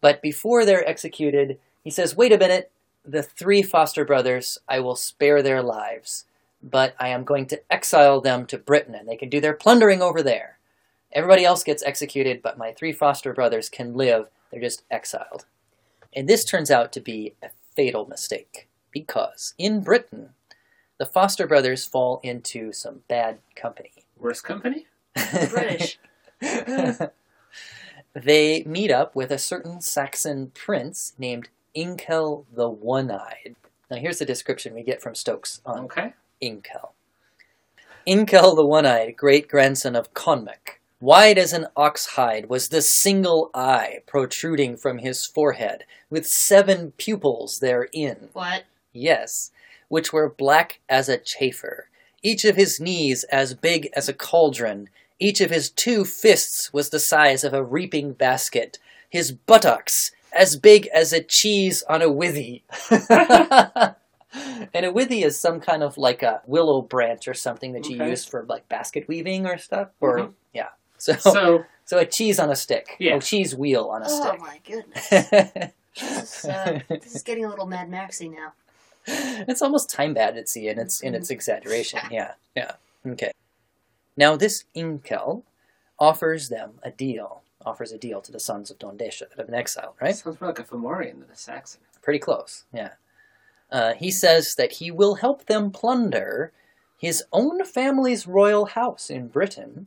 But 0.00 0.20
before 0.20 0.64
they're 0.64 0.86
executed, 0.88 1.60
he 1.84 1.90
says, 1.90 2.16
Wait 2.16 2.32
a 2.32 2.38
minute, 2.38 2.72
the 3.04 3.22
three 3.22 3.62
foster 3.62 4.04
brothers, 4.04 4.58
I 4.68 4.80
will 4.80 4.96
spare 4.96 5.44
their 5.44 5.62
lives, 5.62 6.24
but 6.62 6.94
I 6.98 7.08
am 7.08 7.24
going 7.24 7.46
to 7.46 7.60
exile 7.72 8.20
them 8.20 8.46
to 8.46 8.58
Britain, 8.58 8.94
and 8.94 9.08
they 9.08 9.16
can 9.16 9.28
do 9.28 9.40
their 9.40 9.54
plundering 9.54 10.02
over 10.02 10.22
there. 10.22 10.58
Everybody 11.12 11.44
else 11.44 11.64
gets 11.64 11.82
executed, 11.82 12.42
but 12.42 12.58
my 12.58 12.72
three 12.72 12.92
foster 12.92 13.32
brothers 13.32 13.68
can 13.68 13.94
live. 13.94 14.28
They're 14.50 14.60
just 14.60 14.82
exiled. 14.90 15.46
And 16.14 16.28
this 16.28 16.44
turns 16.44 16.70
out 16.70 16.92
to 16.92 17.00
be 17.00 17.34
a 17.42 17.50
fatal 17.74 18.06
mistake, 18.06 18.68
because 18.90 19.54
in 19.58 19.82
Britain, 19.82 20.30
the 20.98 21.06
foster 21.06 21.46
brothers 21.46 21.86
fall 21.86 22.20
into 22.22 22.72
some 22.72 23.00
bad 23.08 23.38
company. 23.54 23.92
Worst 24.18 24.44
company? 24.44 24.86
The 25.14 25.48
British. 25.52 25.98
they 28.14 28.64
meet 28.64 28.90
up 28.90 29.14
with 29.14 29.30
a 29.30 29.38
certain 29.38 29.80
Saxon 29.80 30.50
prince 30.54 31.14
named 31.18 31.48
Inkel 31.76 32.44
the 32.52 32.68
One-Eyed. 32.68 33.54
Now 33.90 33.96
here's 33.96 34.18
the 34.18 34.24
description 34.24 34.74
we 34.74 34.82
get 34.82 35.00
from 35.00 35.14
Stokes 35.14 35.60
on 35.64 35.84
Okay. 35.84 36.12
Inkel. 36.42 36.92
Inkel 38.06 38.56
the 38.56 38.64
One-Eyed, 38.64 39.16
great-grandson 39.16 39.94
of 39.94 40.14
Conmec, 40.14 40.80
wide 41.00 41.38
as 41.38 41.52
an 41.52 41.66
ox 41.76 42.06
hide 42.06 42.48
was 42.48 42.68
the 42.68 42.82
single 42.82 43.50
eye 43.54 44.00
protruding 44.06 44.76
from 44.76 44.98
his 44.98 45.26
forehead, 45.26 45.84
with 46.08 46.26
seven 46.26 46.92
pupils 46.92 47.60
therein. 47.60 48.30
What? 48.32 48.64
Yes, 48.92 49.50
which 49.88 50.12
were 50.12 50.28
black 50.28 50.80
as 50.88 51.08
a 51.08 51.18
chafer, 51.18 51.88
each 52.22 52.44
of 52.44 52.56
his 52.56 52.80
knees 52.80 53.24
as 53.24 53.54
big 53.54 53.90
as 53.94 54.08
a 54.08 54.14
cauldron, 54.14 54.88
each 55.20 55.40
of 55.40 55.50
his 55.50 55.70
two 55.70 56.04
fists 56.04 56.72
was 56.72 56.90
the 56.90 56.98
size 56.98 57.44
of 57.44 57.54
a 57.54 57.62
reaping 57.62 58.12
basket, 58.12 58.78
his 59.08 59.32
buttocks 59.32 60.12
as 60.32 60.56
big 60.56 60.86
as 60.88 61.12
a 61.12 61.22
cheese 61.22 61.82
on 61.88 62.02
a 62.02 62.10
withy. 62.10 62.62
and 64.34 64.84
a 64.86 64.92
withy 64.92 65.24
is 65.24 65.38
some 65.38 65.60
kind 65.60 65.82
of 65.82 65.96
like 65.98 66.22
a 66.22 66.42
willow 66.46 66.82
branch 66.82 67.26
or 67.28 67.34
something 67.34 67.72
that 67.72 67.88
you 67.88 67.96
Okay. 67.96 68.10
use 68.10 68.24
for 68.24 68.44
like 68.48 68.68
basket 68.68 69.08
weaving 69.08 69.46
or 69.46 69.58
stuff. 69.58 69.88
Or 70.00 70.18
Mhm. 70.18 70.32
yeah. 70.52 70.68
So, 70.98 71.14
so 71.14 71.64
So 71.84 71.96
a 71.98 72.04
cheese 72.04 72.38
on 72.38 72.50
a 72.50 72.56
stick. 72.56 72.96
Yeah. 72.98 73.16
A 73.16 73.20
cheese 73.20 73.54
wheel 73.56 73.84
on 73.86 74.02
a 74.02 74.06
Oh 74.08 74.20
stick. 74.20 74.34
Oh 74.40 74.44
my 74.44 74.60
goodness. 74.66 75.72
This 75.98 76.44
is, 76.44 76.44
uh, 76.44 76.80
this 76.88 77.16
is 77.16 77.22
getting 77.24 77.44
a 77.44 77.48
little 77.48 77.66
Mad 77.66 77.88
Maxy 77.90 78.28
now. 78.28 78.52
it's 79.06 79.62
almost 79.62 79.90
time 79.90 80.14
banditsy 80.14 80.70
in 80.70 80.78
its 80.78 81.00
in 81.00 81.08
Mm-hmm. 81.12 81.16
its 81.22 81.30
exaggeration. 81.30 81.98
Yeah, 82.10 82.34
yeah. 82.54 82.72
Okay. 83.06 83.32
Now 84.16 84.36
this 84.36 84.64
Inkel 84.76 85.42
offers 85.98 86.50
them 86.50 86.74
a 86.84 86.90
deal. 86.90 87.42
Offers 87.66 87.90
a 87.90 87.98
deal 87.98 88.20
to 88.20 88.30
the 88.30 88.38
sons 88.38 88.70
of 88.70 88.78
Dondesha 88.78 89.28
that 89.30 89.38
have 89.38 89.46
been 89.46 89.54
exiled. 89.56 89.94
Right? 90.00 90.14
sounds 90.14 90.40
more 90.40 90.50
like 90.50 90.58
a 90.60 90.62
Fomorian 90.64 91.20
than 91.20 91.30
a 91.32 91.36
Saxon. 91.36 91.80
Pretty 92.02 92.18
close. 92.20 92.64
Yeah. 92.72 92.90
Uh, 93.70 93.94
he 93.94 94.10
says 94.10 94.54
that 94.54 94.72
he 94.72 94.90
will 94.90 95.16
help 95.16 95.46
them 95.46 95.70
plunder 95.70 96.52
his 96.96 97.22
own 97.32 97.64
family's 97.64 98.26
royal 98.26 98.66
house 98.66 99.10
in 99.10 99.28
Britain 99.28 99.86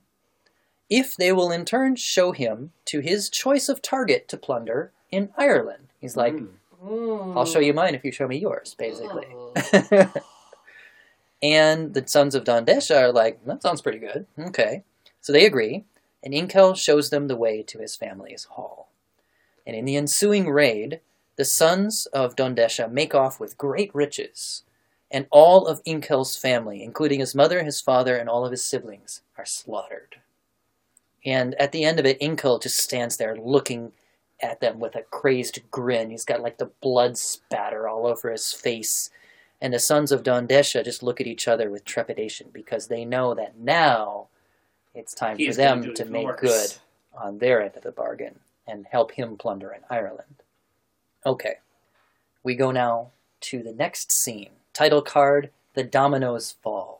if 0.89 1.15
they 1.15 1.31
will 1.31 1.51
in 1.51 1.65
turn 1.65 1.95
show 1.95 2.31
him 2.31 2.71
to 2.85 2.99
his 2.99 3.29
choice 3.29 3.69
of 3.69 3.81
target 3.81 4.27
to 4.27 4.37
plunder 4.37 4.91
in 5.09 5.29
Ireland. 5.37 5.87
He's 5.99 6.15
like, 6.17 6.35
Mm. 6.83 7.37
I'll 7.37 7.45
show 7.45 7.59
you 7.59 7.73
mine 7.73 7.95
if 7.95 8.03
you 8.03 8.11
show 8.11 8.27
me 8.27 8.37
yours, 8.37 8.75
basically. 8.77 9.27
Oh. 9.33 9.53
and 11.43 11.93
the 11.93 12.07
sons 12.07 12.35
of 12.35 12.43
Dondesha 12.43 12.99
are 12.99 13.11
like, 13.11 13.43
that 13.45 13.61
sounds 13.61 13.81
pretty 13.81 13.99
good. 13.99 14.25
Okay. 14.39 14.83
So 15.21 15.31
they 15.31 15.45
agree, 15.45 15.85
and 16.23 16.33
Inkel 16.33 16.75
shows 16.75 17.09
them 17.09 17.27
the 17.27 17.35
way 17.35 17.61
to 17.63 17.77
his 17.79 17.95
family's 17.95 18.45
hall. 18.45 18.89
And 19.67 19.75
in 19.75 19.85
the 19.85 19.95
ensuing 19.95 20.49
raid, 20.49 21.01
the 21.37 21.45
sons 21.45 22.07
of 22.07 22.35
Dondesha 22.35 22.91
make 22.91 23.15
off 23.15 23.39
with 23.39 23.57
great 23.57 23.93
riches, 23.93 24.63
and 25.09 25.27
all 25.31 25.67
of 25.67 25.83
Inkel's 25.83 26.37
family, 26.37 26.83
including 26.83 27.19
his 27.19 27.35
mother, 27.35 27.63
his 27.63 27.81
father, 27.81 28.15
and 28.15 28.29
all 28.29 28.45
of 28.45 28.51
his 28.51 28.63
siblings, 28.63 29.21
are 29.37 29.45
slaughtered. 29.45 30.17
And 31.25 31.53
at 31.55 31.71
the 31.71 31.83
end 31.83 31.99
of 31.99 32.05
it, 32.05 32.19
Inkel 32.19 32.61
just 32.61 32.77
stands 32.77 33.17
there 33.17 33.35
looking 33.35 33.91
at 34.41 34.59
them 34.59 34.79
with 34.79 34.95
a 34.95 35.03
crazed 35.03 35.59
grin. 35.69 36.09
He's 36.09 36.25
got 36.25 36.41
like 36.41 36.57
the 36.57 36.71
blood 36.81 37.17
spatter 37.17 37.87
all 37.87 38.07
over 38.07 38.31
his 38.31 38.51
face. 38.53 39.09
And 39.59 39.73
the 39.73 39.79
sons 39.79 40.11
of 40.11 40.23
Dondesha 40.23 40.83
just 40.83 41.03
look 41.03 41.21
at 41.21 41.27
each 41.27 41.47
other 41.47 41.69
with 41.69 41.85
trepidation 41.85 42.49
because 42.51 42.87
they 42.87 43.05
know 43.05 43.35
that 43.35 43.57
now 43.57 44.27
it's 44.95 45.13
time 45.13 45.37
He's 45.37 45.55
for 45.55 45.61
them 45.61 45.93
to 45.93 46.05
make 46.05 46.25
worse. 46.25 46.39
good 46.39 46.71
on 47.13 47.37
their 47.37 47.61
end 47.61 47.75
of 47.75 47.83
the 47.83 47.91
bargain 47.91 48.39
and 48.67 48.87
help 48.87 49.11
him 49.11 49.37
plunder 49.37 49.71
in 49.71 49.81
Ireland. 49.89 50.41
Okay. 51.23 51.57
We 52.43 52.55
go 52.55 52.71
now 52.71 53.11
to 53.41 53.61
the 53.61 53.73
next 53.73 54.11
scene. 54.11 54.49
Title 54.73 55.03
card 55.03 55.51
The 55.75 55.83
Dominoes 55.83 56.55
Fall. 56.63 56.99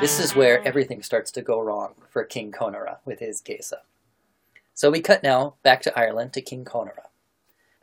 This 0.00 0.20
is 0.20 0.36
where 0.36 0.62
everything 0.64 1.02
starts 1.02 1.32
to 1.32 1.42
go 1.42 1.60
wrong 1.60 1.94
for 2.08 2.22
King 2.22 2.52
Conora 2.52 2.98
with 3.04 3.18
his 3.18 3.42
Geasa. 3.42 3.78
So 4.74 4.92
we 4.92 5.00
cut 5.00 5.24
now 5.24 5.54
back 5.64 5.82
to 5.82 5.98
Ireland 5.98 6.34
to 6.34 6.40
King 6.40 6.64
Conora. 6.64 7.06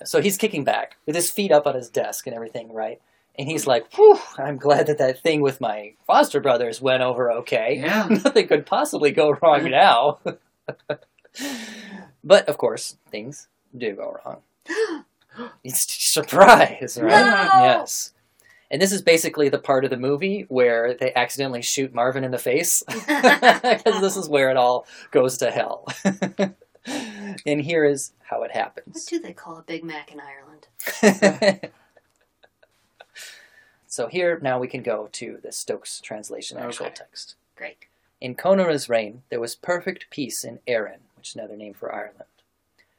So 0.06 0.22
he's 0.22 0.38
kicking 0.38 0.64
back 0.64 0.96
with 1.06 1.16
his 1.16 1.30
feet 1.30 1.52
up 1.52 1.68
on 1.68 1.76
his 1.76 1.90
desk 1.90 2.26
and 2.26 2.34
everything, 2.34 2.72
right? 2.72 3.02
And 3.38 3.48
he's 3.48 3.66
like, 3.66 3.92
Whew, 3.94 4.20
I'm 4.38 4.58
glad 4.58 4.88
that 4.88 4.98
that 4.98 5.22
thing 5.22 5.42
with 5.42 5.62
my 5.62 5.94
foster 6.06 6.40
brothers 6.40 6.82
went 6.82 7.04
over 7.04 7.32
okay. 7.32 7.80
Yeah. 7.82 8.08
Nothing 8.10 8.48
could 8.48 8.66
possibly 8.66 9.12
go 9.12 9.38
wrong 9.42 9.70
now. 9.70 10.20
but 12.24 12.50
of 12.50 12.58
course, 12.58 12.98
things 13.10 13.48
do 13.76 13.94
go 13.94 14.18
wrong. 14.26 14.42
It's 15.64 15.86
a 15.86 16.22
surprise, 16.22 17.00
right? 17.02 17.26
No! 17.26 17.64
Yes. 17.64 18.14
And 18.70 18.82
this 18.82 18.92
is 18.92 19.02
basically 19.02 19.48
the 19.48 19.60
part 19.60 19.86
of 19.86 19.90
the 19.90 19.98
movie 19.98 20.46
where 20.50 20.94
they 20.94 21.14
accidentally 21.14 21.62
shoot 21.62 21.94
Marvin 21.94 22.26
in 22.26 22.32
the 22.32 22.38
face. 22.38 22.84
Because 22.90 24.02
this 24.02 24.18
is 24.18 24.28
where 24.28 24.50
it 24.50 24.58
all 24.58 24.86
goes 25.12 25.38
to 25.38 25.52
hell. 25.52 25.88
and 27.46 27.62
here 27.62 27.86
is 27.86 28.12
how 28.24 28.44
it 28.44 28.52
happens. 28.52 28.96
What 28.96 29.06
do 29.08 29.20
they 29.20 29.34
call 29.34 29.58
a 29.58 29.62
Big 29.62 29.86
Mac 29.86 30.12
in 30.12 30.20
Ireland? 30.20 31.70
So 33.92 34.08
here 34.08 34.40
now 34.42 34.58
we 34.58 34.70
can 34.70 34.82
go 34.82 35.10
to 35.12 35.38
the 35.44 35.52
Stokes 35.52 36.00
translation 36.00 36.58
actual 36.58 36.86
Okay. 36.86 36.96
text. 36.96 37.36
Great. 37.58 37.78
In 38.22 38.36
Conora's 38.36 38.88
reign, 38.88 39.24
there 39.30 39.40
was 39.42 39.54
perfect 39.56 40.10
peace 40.10 40.46
in 40.46 40.60
Erin, 40.66 41.02
which 41.18 41.30
is 41.30 41.36
another 41.36 41.58
name 41.58 41.74
for 41.74 41.94
Ireland. 41.94 42.24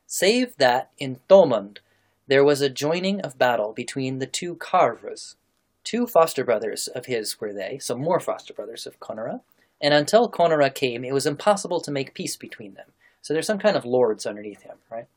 Save 0.07 0.57
that 0.59 0.91
in 0.99 1.17
Thomond 1.29 1.79
there 2.27 2.45
was 2.45 2.61
a 2.61 2.69
joining 2.69 3.21
of 3.23 3.39
battle 3.39 3.73
between 3.73 4.19
the 4.19 4.27
two 4.27 4.55
Carvers. 4.57 5.37
Two 5.83 6.07
foster 6.07 6.45
brothers 6.45 6.89
of 6.89 7.07
his 7.07 7.41
were 7.41 7.53
they, 7.55 7.79
so 7.79 7.97
more 7.97 8.21
foster 8.21 8.53
brothers 8.53 8.87
of 8.87 9.01
Conora, 9.01 9.41
and 9.81 9.95
until 9.95 10.31
Conora 10.31 10.73
came, 10.73 11.05
it 11.05 11.15
was 11.15 11.27
impossible 11.27 11.81
to 11.81 11.91
make 11.91 12.15
peace 12.15 12.37
between 12.37 12.75
them. 12.75 12.91
So 13.23 13.33
there's 13.33 13.47
some 13.47 13.59
kind 13.59 13.77
of 13.77 13.85
lords 13.87 14.27
underneath 14.27 14.63
him, 14.63 14.77
right? 14.91 15.09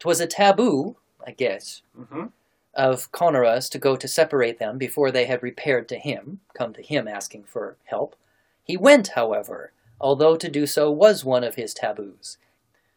'Twas 0.00 0.20
a 0.20 0.26
taboo, 0.26 0.96
I 1.24 1.30
guess, 1.30 1.82
hmm 1.96 2.26
of 2.76 3.10
Conora's 3.12 3.68
to 3.70 3.78
go 3.78 3.96
to 3.96 4.08
separate 4.08 4.58
them 4.58 4.78
before 4.78 5.10
they 5.10 5.26
had 5.26 5.42
repaired 5.42 5.88
to 5.88 5.96
him, 5.98 6.40
come 6.54 6.72
to 6.74 6.82
him 6.82 7.06
asking 7.08 7.44
for 7.44 7.76
help. 7.84 8.16
He 8.62 8.76
went, 8.76 9.08
however, 9.08 9.72
although 10.00 10.36
to 10.36 10.48
do 10.50 10.66
so 10.66 10.90
was 10.90 11.24
one 11.24 11.44
of 11.44 11.54
his 11.54 11.74
taboos. 11.74 12.38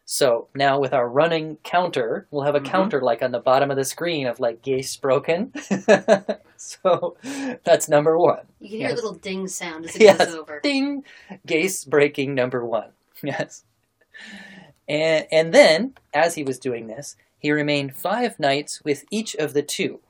So 0.04 0.48
now 0.54 0.78
with 0.80 0.94
our 0.94 1.06
running 1.06 1.56
counter, 1.64 2.26
we'll 2.30 2.44
have 2.44 2.54
a 2.54 2.60
Mhm. 2.60 2.64
counter 2.66 3.00
like 3.02 3.22
on 3.22 3.30
the 3.30 3.38
bottom 3.38 3.70
of 3.70 3.76
the 3.76 3.84
screen 3.84 4.26
of 4.26 4.40
like 4.40 4.62
Geis 4.62 4.96
broken. 4.96 5.52
so 6.56 7.16
that's 7.64 7.88
number 7.90 8.18
one. 8.18 8.46
You 8.58 8.68
can 8.70 8.78
hear 8.78 8.88
Yes. 8.88 8.92
a 8.92 9.02
little 9.02 9.12
ding 9.18 9.46
sound 9.48 9.84
as 9.84 9.96
it 9.96 10.02
Yes. 10.02 10.16
goes 10.18 10.34
over. 10.34 10.60
Ding! 10.60 11.04
Geis 11.46 11.84
breaking 11.84 12.34
number 12.34 12.64
one. 12.64 12.90
Yes. 13.22 13.64
And, 14.88 15.26
and 15.30 15.52
then, 15.52 15.94
as 16.14 16.36
he 16.36 16.42
was 16.42 16.58
doing 16.58 16.86
this, 16.86 17.16
he 17.38 17.50
remained 17.52 17.94
five 17.96 18.38
nights 18.38 18.82
with 18.84 19.04
each 19.10 19.34
of 19.36 19.54
the 19.54 19.62
two. 19.62 20.00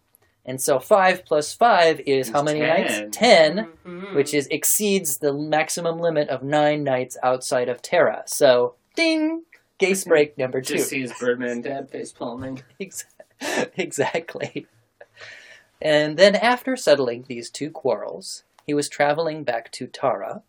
And 0.44 0.60
so 0.62 0.78
five 0.78 1.24
plus 1.26 1.52
five 1.52 2.00
is 2.06 2.28
Is 2.28 2.32
how 2.32 2.42
many 2.42 2.60
10. 2.60 2.68
nights? 2.68 3.16
Ten, 3.16 3.68
Mhm. 3.84 4.14
which 4.14 4.32
is 4.32 4.46
exceeds 4.50 5.18
the 5.18 5.32
maximum 5.34 5.98
limit 5.98 6.28
of 6.30 6.42
nine 6.42 6.82
nights 6.84 7.18
outside 7.22 7.68
of 7.68 7.82
Tara. 7.82 8.22
So, 8.26 8.74
ding! 8.96 9.42
Geis 9.78 10.04
break 10.12 10.38
number 10.38 10.62
two. 10.62 10.76
Just 10.78 10.88
see 10.88 11.02
his 11.02 11.12
Birdman 11.20 11.60
dad 11.60 11.90
face 11.90 12.12
palming. 12.12 12.62
Ex- 12.80 13.04
exactly. 13.76 14.66
And 15.80 16.16
then, 16.16 16.34
after 16.34 16.76
settling 16.76 17.24
these 17.28 17.50
two 17.50 17.70
quarrels, 17.70 18.42
he 18.66 18.74
was 18.74 18.88
traveling 18.88 19.44
back 19.44 19.70
to 19.72 19.86
Tara. 19.86 20.42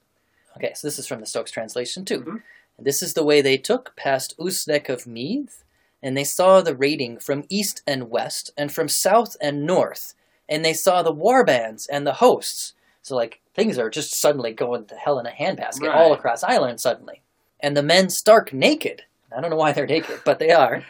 Okay, 0.57 0.73
so 0.73 0.87
this 0.87 0.97
is 0.97 1.05
from 1.07 1.19
the 1.19 1.25
Stokes 1.25 1.51
translation 1.51 2.05
too. 2.05 2.21
Mhm. 2.21 2.41
And 2.77 2.87
this 2.87 3.03
is 3.03 3.13
the 3.13 3.23
way 3.23 3.41
they 3.41 3.57
took 3.57 3.95
past 3.95 4.33
Usnech 4.39 4.89
of 4.89 5.05
Meath, 5.05 5.63
and 6.01 6.15
they 6.15 6.23
saw 6.23 6.61
the 6.61 6.75
raiding 6.75 7.19
from 7.19 7.43
east 7.49 7.81
and 7.87 8.09
west, 8.09 8.51
and 8.57 8.71
from 8.71 8.87
south 8.87 9.35
and 9.41 9.65
north, 9.65 10.13
and 10.47 10.63
they 10.63 10.73
saw 10.73 11.01
the 11.03 11.13
warbands 11.13 11.87
and 11.91 12.05
the 12.07 12.13
hosts. 12.13 12.73
So, 13.01 13.15
like, 13.15 13.41
things 13.55 13.77
are 13.77 13.89
just 13.89 14.19
suddenly 14.19 14.53
going 14.53 14.85
to 14.85 14.95
hell 14.95 15.19
in 15.19 15.25
a 15.25 15.31
handbasket 15.31 15.93
all 15.93 16.13
across 16.13 16.43
Ireland 16.43 16.79
suddenly. 16.81 17.21
And 17.59 17.75
the 17.75 17.83
men 17.83 18.09
stark 18.09 18.53
naked. 18.53 19.03
I 19.35 19.41
don't 19.41 19.49
know 19.49 19.55
why 19.57 19.73
they're 19.73 19.85
naked, 19.87 20.21
but 20.25 20.39
they 20.39 20.51
are. 20.51 20.83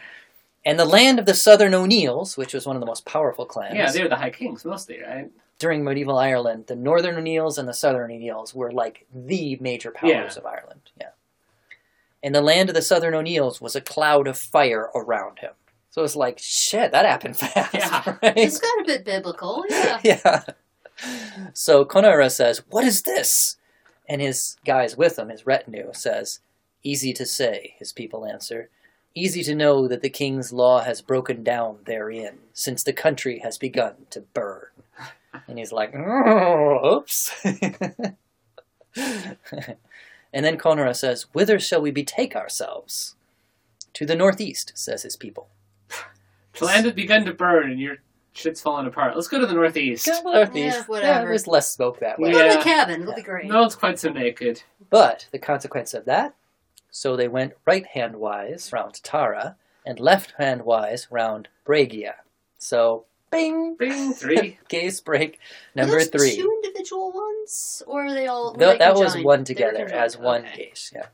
And 0.64 0.78
the 0.78 0.84
land 0.84 1.18
of 1.18 1.26
the 1.26 1.34
Southern 1.34 1.72
O'Neills, 1.74 2.36
which 2.36 2.52
was 2.52 2.66
one 2.66 2.76
of 2.76 2.80
the 2.80 2.86
most 2.86 3.06
powerful 3.06 3.46
clans 3.46 3.74
Yeah, 3.76 3.90
they 3.90 4.02
were 4.02 4.08
the 4.08 4.16
High 4.16 4.30
Kings 4.30 4.64
mostly, 4.64 5.00
right? 5.02 5.30
during 5.58 5.84
medieval 5.84 6.18
Ireland, 6.18 6.64
the 6.68 6.76
Northern 6.76 7.16
O'Neills 7.16 7.58
and 7.58 7.68
the 7.68 7.74
Southern 7.74 8.10
O'Neills 8.10 8.54
were 8.54 8.72
like 8.72 9.06
the 9.14 9.56
major 9.60 9.90
powers 9.90 10.10
Yeah. 10.10 10.38
of 10.38 10.46
Ireland. 10.46 10.80
Yeah. 10.98 11.08
And 12.22 12.34
the 12.34 12.42
land 12.42 12.68
of 12.68 12.74
the 12.74 12.82
Southern 12.82 13.14
O'Neills 13.14 13.60
was 13.60 13.74
a 13.74 13.80
cloud 13.80 14.26
of 14.26 14.38
fire 14.38 14.90
around 14.94 15.38
him. 15.38 15.52
So 15.90 16.04
it's 16.04 16.16
like, 16.16 16.38
shit, 16.40 16.92
that 16.92 17.06
happened 17.06 17.36
fast. 17.38 17.74
Yeah. 17.74 18.16
right? 18.22 18.36
It's 18.36 18.60
got 18.60 18.80
a 18.80 18.84
bit 18.84 19.04
biblical, 19.04 19.64
yeah. 19.68 20.00
yeah. 20.04 20.42
So 21.54 21.84
Conara 21.84 22.30
says, 22.30 22.62
What 22.68 22.84
is 22.84 23.02
this? 23.02 23.56
And 24.08 24.20
his 24.20 24.56
guys 24.64 24.96
with 24.96 25.18
him, 25.18 25.30
his 25.30 25.46
retinue, 25.46 25.90
says, 25.92 26.40
Easy 26.82 27.12
to 27.14 27.26
say, 27.26 27.74
his 27.78 27.92
people 27.92 28.26
answer. 28.26 28.68
Easy 29.14 29.42
to 29.42 29.54
know 29.54 29.88
that 29.88 30.02
the 30.02 30.10
king's 30.10 30.52
law 30.52 30.80
has 30.80 31.02
broken 31.02 31.42
down 31.42 31.78
therein, 31.84 32.38
since 32.52 32.84
the 32.84 32.92
country 32.92 33.40
has 33.40 33.58
begun 33.58 33.94
to 34.10 34.20
burn. 34.20 34.66
And 35.48 35.58
he's 35.58 35.72
like, 35.72 35.92
"Oh, 35.94 36.98
Oops. 36.98 37.32
and 40.32 40.44
then 40.44 40.58
Conara 40.58 40.94
says, 40.94 41.26
Whither 41.32 41.58
shall 41.58 41.80
we 41.80 41.90
betake 41.92 42.34
ourselves? 42.36 43.16
To 43.94 44.06
the 44.06 44.14
northeast, 44.14 44.72
says 44.74 45.02
his 45.02 45.16
people. 45.16 45.48
The 46.58 46.64
land 46.64 46.84
had 46.84 46.96
begun 46.96 47.24
to 47.26 47.32
burn 47.32 47.70
and 47.70 47.80
your 47.80 47.98
shit's 48.32 48.60
falling 48.60 48.86
apart. 48.86 49.14
Let's 49.14 49.28
go 49.28 49.38
to 49.38 49.46
the 49.46 49.54
northeast. 49.54 50.04
Go 50.04 50.16
to 50.16 50.22
the 50.24 50.32
northeast. 50.32 50.78
Yeah, 50.78 50.84
whatever. 50.86 51.28
there's 51.28 51.46
less 51.46 51.72
smoke 51.72 52.00
that 52.00 52.18
way. 52.18 52.32
Go 52.32 52.50
to 52.50 52.58
the 52.58 52.64
cabin. 52.64 53.02
It'll 53.02 53.14
be 53.14 53.22
great. 53.22 53.46
No 53.46 53.60
one's 53.60 53.76
quite 53.76 54.00
so 54.00 54.10
naked. 54.10 54.62
But 54.90 55.28
the 55.30 55.38
consequence 55.38 55.94
of 55.94 56.06
that, 56.06 56.34
so 56.90 57.16
they 57.16 57.28
went 57.28 57.54
right 57.66 57.86
hand 57.86 58.16
wise 58.16 58.72
round 58.72 59.02
Tara 59.04 59.56
and 59.86 60.00
left 60.00 60.34
hand 60.38 60.62
wise 60.62 61.06
round 61.10 61.48
Bregia. 61.64 62.14
So, 62.58 63.04
bing! 63.30 63.76
Bing, 63.76 64.12
three. 64.14 64.58
Geis 64.68 65.00
break 65.00 65.38
number 65.74 65.98
those 65.98 66.08
three. 66.08 66.36
Two 66.90 66.96
individual 66.96 67.12
ones, 67.12 67.82
or 67.86 68.04
are 68.06 68.12
they 68.14 68.26
all? 68.26 68.52
were 68.52 68.58
Th- 68.58 68.72
they 68.72 68.78
that 68.78 68.94
was 68.96 69.16
one 69.18 69.44
together 69.44 69.86
as 69.92 70.16
one 70.18 70.42
Okay. 70.44 70.66
case, 70.66 70.90
yeah. 70.94 71.06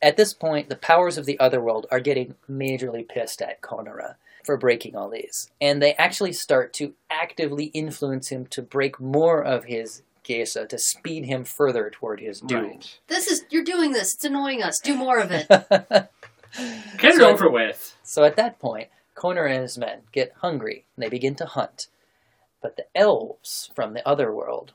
At 0.00 0.16
this 0.16 0.32
point, 0.34 0.68
the 0.68 0.76
powers 0.76 1.16
of 1.18 1.26
the 1.26 1.38
otherworld 1.38 1.86
are 1.90 2.00
getting 2.00 2.34
majorly 2.50 3.06
pissed 3.08 3.40
at 3.40 3.60
Konara 3.60 4.16
for 4.44 4.56
breaking 4.56 4.96
all 4.96 5.08
these. 5.08 5.50
And 5.60 5.80
they 5.80 5.94
actually 5.94 6.32
start 6.32 6.72
to 6.74 6.94
actively 7.10 7.66
influence 7.66 8.28
him 8.30 8.46
to 8.46 8.62
break 8.62 8.98
more 9.00 9.40
of 9.42 9.64
his 9.64 10.02
Geasa 10.24 10.68
to 10.68 10.78
speed 10.78 11.26
him 11.26 11.44
further 11.44 11.88
toward 11.90 12.20
his 12.20 12.40
doom. 12.40 12.64
Right. 12.70 12.98
This 13.08 13.28
is 13.28 13.44
you're 13.50 13.62
doing 13.64 13.92
this. 13.92 14.14
It's 14.14 14.24
annoying 14.24 14.62
us. 14.62 14.80
Do 14.80 14.96
more 14.96 15.18
of 15.18 15.30
it. 15.30 15.46
Get 15.48 16.08
it 17.02 17.16
So- 17.16 17.28
over 17.30 17.48
with. 17.48 17.96
So 18.02 18.24
at 18.24 18.36
that 18.36 18.58
point, 18.58 18.88
Konar 19.14 19.46
and 19.46 19.62
his 19.62 19.78
men 19.78 20.00
get 20.12 20.32
hungry 20.40 20.84
and 20.96 21.02
they 21.04 21.08
begin 21.08 21.34
to 21.36 21.46
hunt. 21.46 21.86
But 22.60 22.76
the 22.76 22.86
elves 22.96 23.70
from 23.74 23.94
the 23.94 24.06
other 24.08 24.32
world 24.32 24.72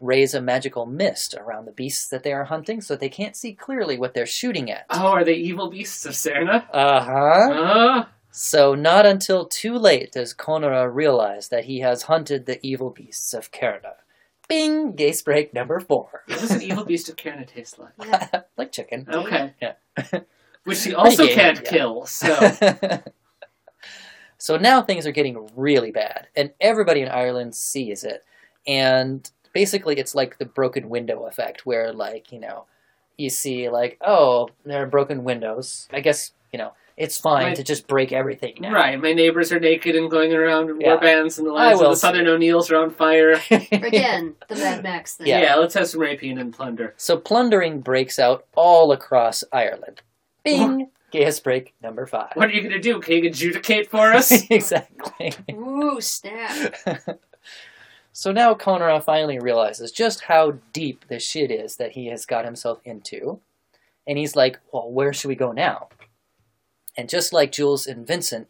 raise 0.00 0.34
a 0.34 0.40
magical 0.40 0.86
mist 0.86 1.34
around 1.34 1.64
the 1.64 1.72
beasts 1.72 2.08
that 2.08 2.22
they 2.22 2.32
are 2.32 2.44
hunting 2.44 2.80
so 2.80 2.94
they 2.94 3.08
can't 3.08 3.36
see 3.36 3.52
clearly 3.52 3.98
what 3.98 4.14
they're 4.14 4.26
shooting 4.26 4.70
at. 4.70 4.86
Oh, 4.90 5.08
are 5.08 5.24
they 5.24 5.34
evil 5.34 5.68
beasts 5.70 6.06
of 6.06 6.12
Cerna? 6.12 6.64
Uh 6.72 7.02
huh. 7.02 7.52
Uh, 7.52 8.04
So 8.30 8.74
not 8.74 9.06
until 9.06 9.46
too 9.46 9.76
late 9.76 10.12
does 10.12 10.34
Konara 10.34 10.92
realize 10.92 11.48
that 11.48 11.64
he 11.64 11.80
has 11.80 12.02
hunted 12.02 12.46
the 12.46 12.64
evil 12.64 12.90
beasts 12.90 13.34
of 13.34 13.50
Cerna. 13.50 13.94
Bing! 14.48 14.94
Geis 14.94 15.20
break 15.22 15.52
number 15.52 15.80
four. 15.80 16.22
what 16.26 16.38
does 16.40 16.52
an 16.52 16.62
evil 16.62 16.84
beast 16.84 17.08
of 17.08 17.16
Cerna 17.16 17.46
taste 17.46 17.78
like? 17.78 17.92
Yeah. 18.04 18.42
like 18.56 18.72
chicken. 18.72 19.06
Okay. 19.10 19.52
Yeah. 19.60 19.74
Which 20.64 20.84
he 20.84 20.94
also 20.94 21.24
Pretty 21.24 21.34
can't 21.34 21.60
yeah. 21.64 21.70
kill, 21.70 22.06
so. 22.06 22.50
so 24.38 24.56
now 24.56 24.82
things 24.82 25.06
are 25.06 25.12
getting 25.12 25.48
really 25.56 25.90
bad, 25.90 26.28
and 26.36 26.52
everybody 26.60 27.00
in 27.00 27.08
Ireland 27.08 27.54
sees 27.54 28.04
it. 28.04 28.24
And 28.66 29.28
basically, 29.58 29.96
it's 29.98 30.14
like 30.14 30.38
the 30.38 30.44
broken 30.44 30.88
window 30.88 31.24
effect, 31.26 31.66
where, 31.66 31.92
like, 31.92 32.30
you 32.30 32.38
know, 32.38 32.66
you 33.16 33.28
see, 33.28 33.68
like, 33.68 33.98
oh, 34.00 34.48
there 34.64 34.80
are 34.84 34.86
broken 34.86 35.24
windows. 35.24 35.88
I 35.92 35.98
guess, 36.00 36.30
you 36.52 36.58
know, 36.60 36.74
it's 36.96 37.18
fine 37.18 37.46
Right. 37.46 37.56
to 37.56 37.64
just 37.64 37.88
break 37.88 38.12
everything 38.12 38.54
now. 38.60 38.72
Right, 38.72 39.00
my 39.00 39.12
neighbors 39.12 39.50
are 39.50 39.58
naked 39.58 39.96
and 39.96 40.08
going 40.08 40.32
around 40.32 40.70
in 40.70 40.80
Yeah. 40.80 40.90
war 40.94 41.00
bands, 41.00 41.38
and 41.38 41.46
the 41.48 41.52
I 41.52 41.66
lands 41.68 41.82
of 41.82 41.90
the 41.90 41.96
Southern 41.96 42.26
see. 42.26 42.30
O'Neills 42.30 42.70
are 42.70 42.76
on 42.76 42.90
fire. 42.90 43.32
Again, 43.50 44.36
the 44.48 44.54
Mad 44.54 44.82
Max 44.84 45.16
thing. 45.16 45.26
Yeah. 45.26 45.42
Yeah. 45.42 45.56
let's 45.56 45.74
have 45.74 45.88
some 45.88 46.00
rapine 46.00 46.38
and 46.38 46.52
plunder. 46.52 46.94
So 46.96 47.16
plundering 47.16 47.80
breaks 47.80 48.18
out 48.20 48.46
all 48.54 48.92
across 48.92 49.42
Ireland. 49.52 50.02
Bing! 50.44 50.90
Gas 51.10 51.40
break 51.40 51.72
number 51.82 52.04
five. 52.06 52.32
What 52.34 52.48
are 52.50 52.52
you 52.52 52.60
going 52.60 52.74
to 52.74 52.78
do? 52.80 53.00
Can 53.00 53.14
you 53.24 53.28
adjudicate 53.30 53.90
for 53.90 54.12
us? 54.12 54.30
exactly. 54.50 55.32
Ooh, 55.52 56.00
snap. 56.00 56.74
so 58.18 58.32
now 58.32 58.52
Conora 58.52 59.00
finally 59.00 59.38
realizes 59.38 59.92
just 59.92 60.22
how 60.22 60.58
deep 60.72 61.04
the 61.06 61.20
shit 61.20 61.52
is 61.52 61.76
that 61.76 61.92
he 61.92 62.06
has 62.06 62.26
got 62.26 62.44
himself 62.44 62.80
into. 62.84 63.38
And 64.08 64.18
he's 64.18 64.34
like, 64.34 64.58
well, 64.72 64.90
where 64.90 65.12
should 65.12 65.28
we 65.28 65.36
go 65.36 65.52
now? 65.52 65.88
And 66.96 67.08
just 67.08 67.32
like 67.32 67.52
Jules 67.52 67.86
and 67.86 68.04
Vincent 68.04 68.48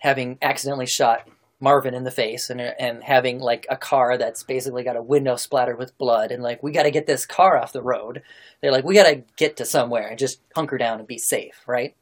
having 0.00 0.36
accidentally 0.42 0.84
shot 0.84 1.26
Marvin 1.60 1.94
in 1.94 2.04
the 2.04 2.10
face 2.10 2.50
and, 2.50 2.60
and 2.60 3.04
having 3.04 3.40
like 3.40 3.66
a 3.70 3.76
car 3.78 4.18
that's 4.18 4.42
basically 4.42 4.84
got 4.84 4.96
a 4.96 5.02
window 5.02 5.36
splattered 5.36 5.78
with 5.78 5.96
blood 5.96 6.30
and 6.30 6.42
like, 6.42 6.62
we 6.62 6.70
got 6.70 6.82
to 6.82 6.90
get 6.90 7.06
this 7.06 7.24
car 7.24 7.56
off 7.56 7.72
the 7.72 7.80
road. 7.80 8.22
They're 8.60 8.70
like, 8.70 8.84
we 8.84 8.94
got 8.94 9.06
to 9.08 9.22
get 9.38 9.56
to 9.56 9.64
somewhere 9.64 10.08
and 10.08 10.18
just 10.18 10.42
hunker 10.54 10.76
down 10.76 10.98
and 10.98 11.08
be 11.08 11.16
safe, 11.16 11.62
right? 11.66 11.96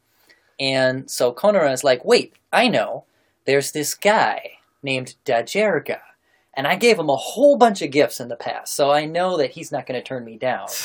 And 0.58 1.08
so 1.08 1.32
Conora 1.32 1.72
is 1.72 1.84
like, 1.84 2.04
wait, 2.04 2.34
I 2.52 2.66
know. 2.66 3.04
There's 3.44 3.70
this 3.70 3.94
guy 3.94 4.58
named 4.82 5.14
Dajerga. 5.24 6.00
And 6.56 6.66
I 6.66 6.76
gave 6.76 6.98
him 6.98 7.08
a 7.08 7.16
whole 7.16 7.56
bunch 7.56 7.82
of 7.82 7.90
gifts 7.90 8.20
in 8.20 8.28
the 8.28 8.36
past, 8.36 8.74
so 8.74 8.90
I 8.90 9.06
know 9.06 9.36
that 9.36 9.52
he's 9.52 9.72
not 9.72 9.86
going 9.86 10.00
to 10.00 10.06
turn 10.06 10.24
me 10.24 10.36
down. 10.36 10.68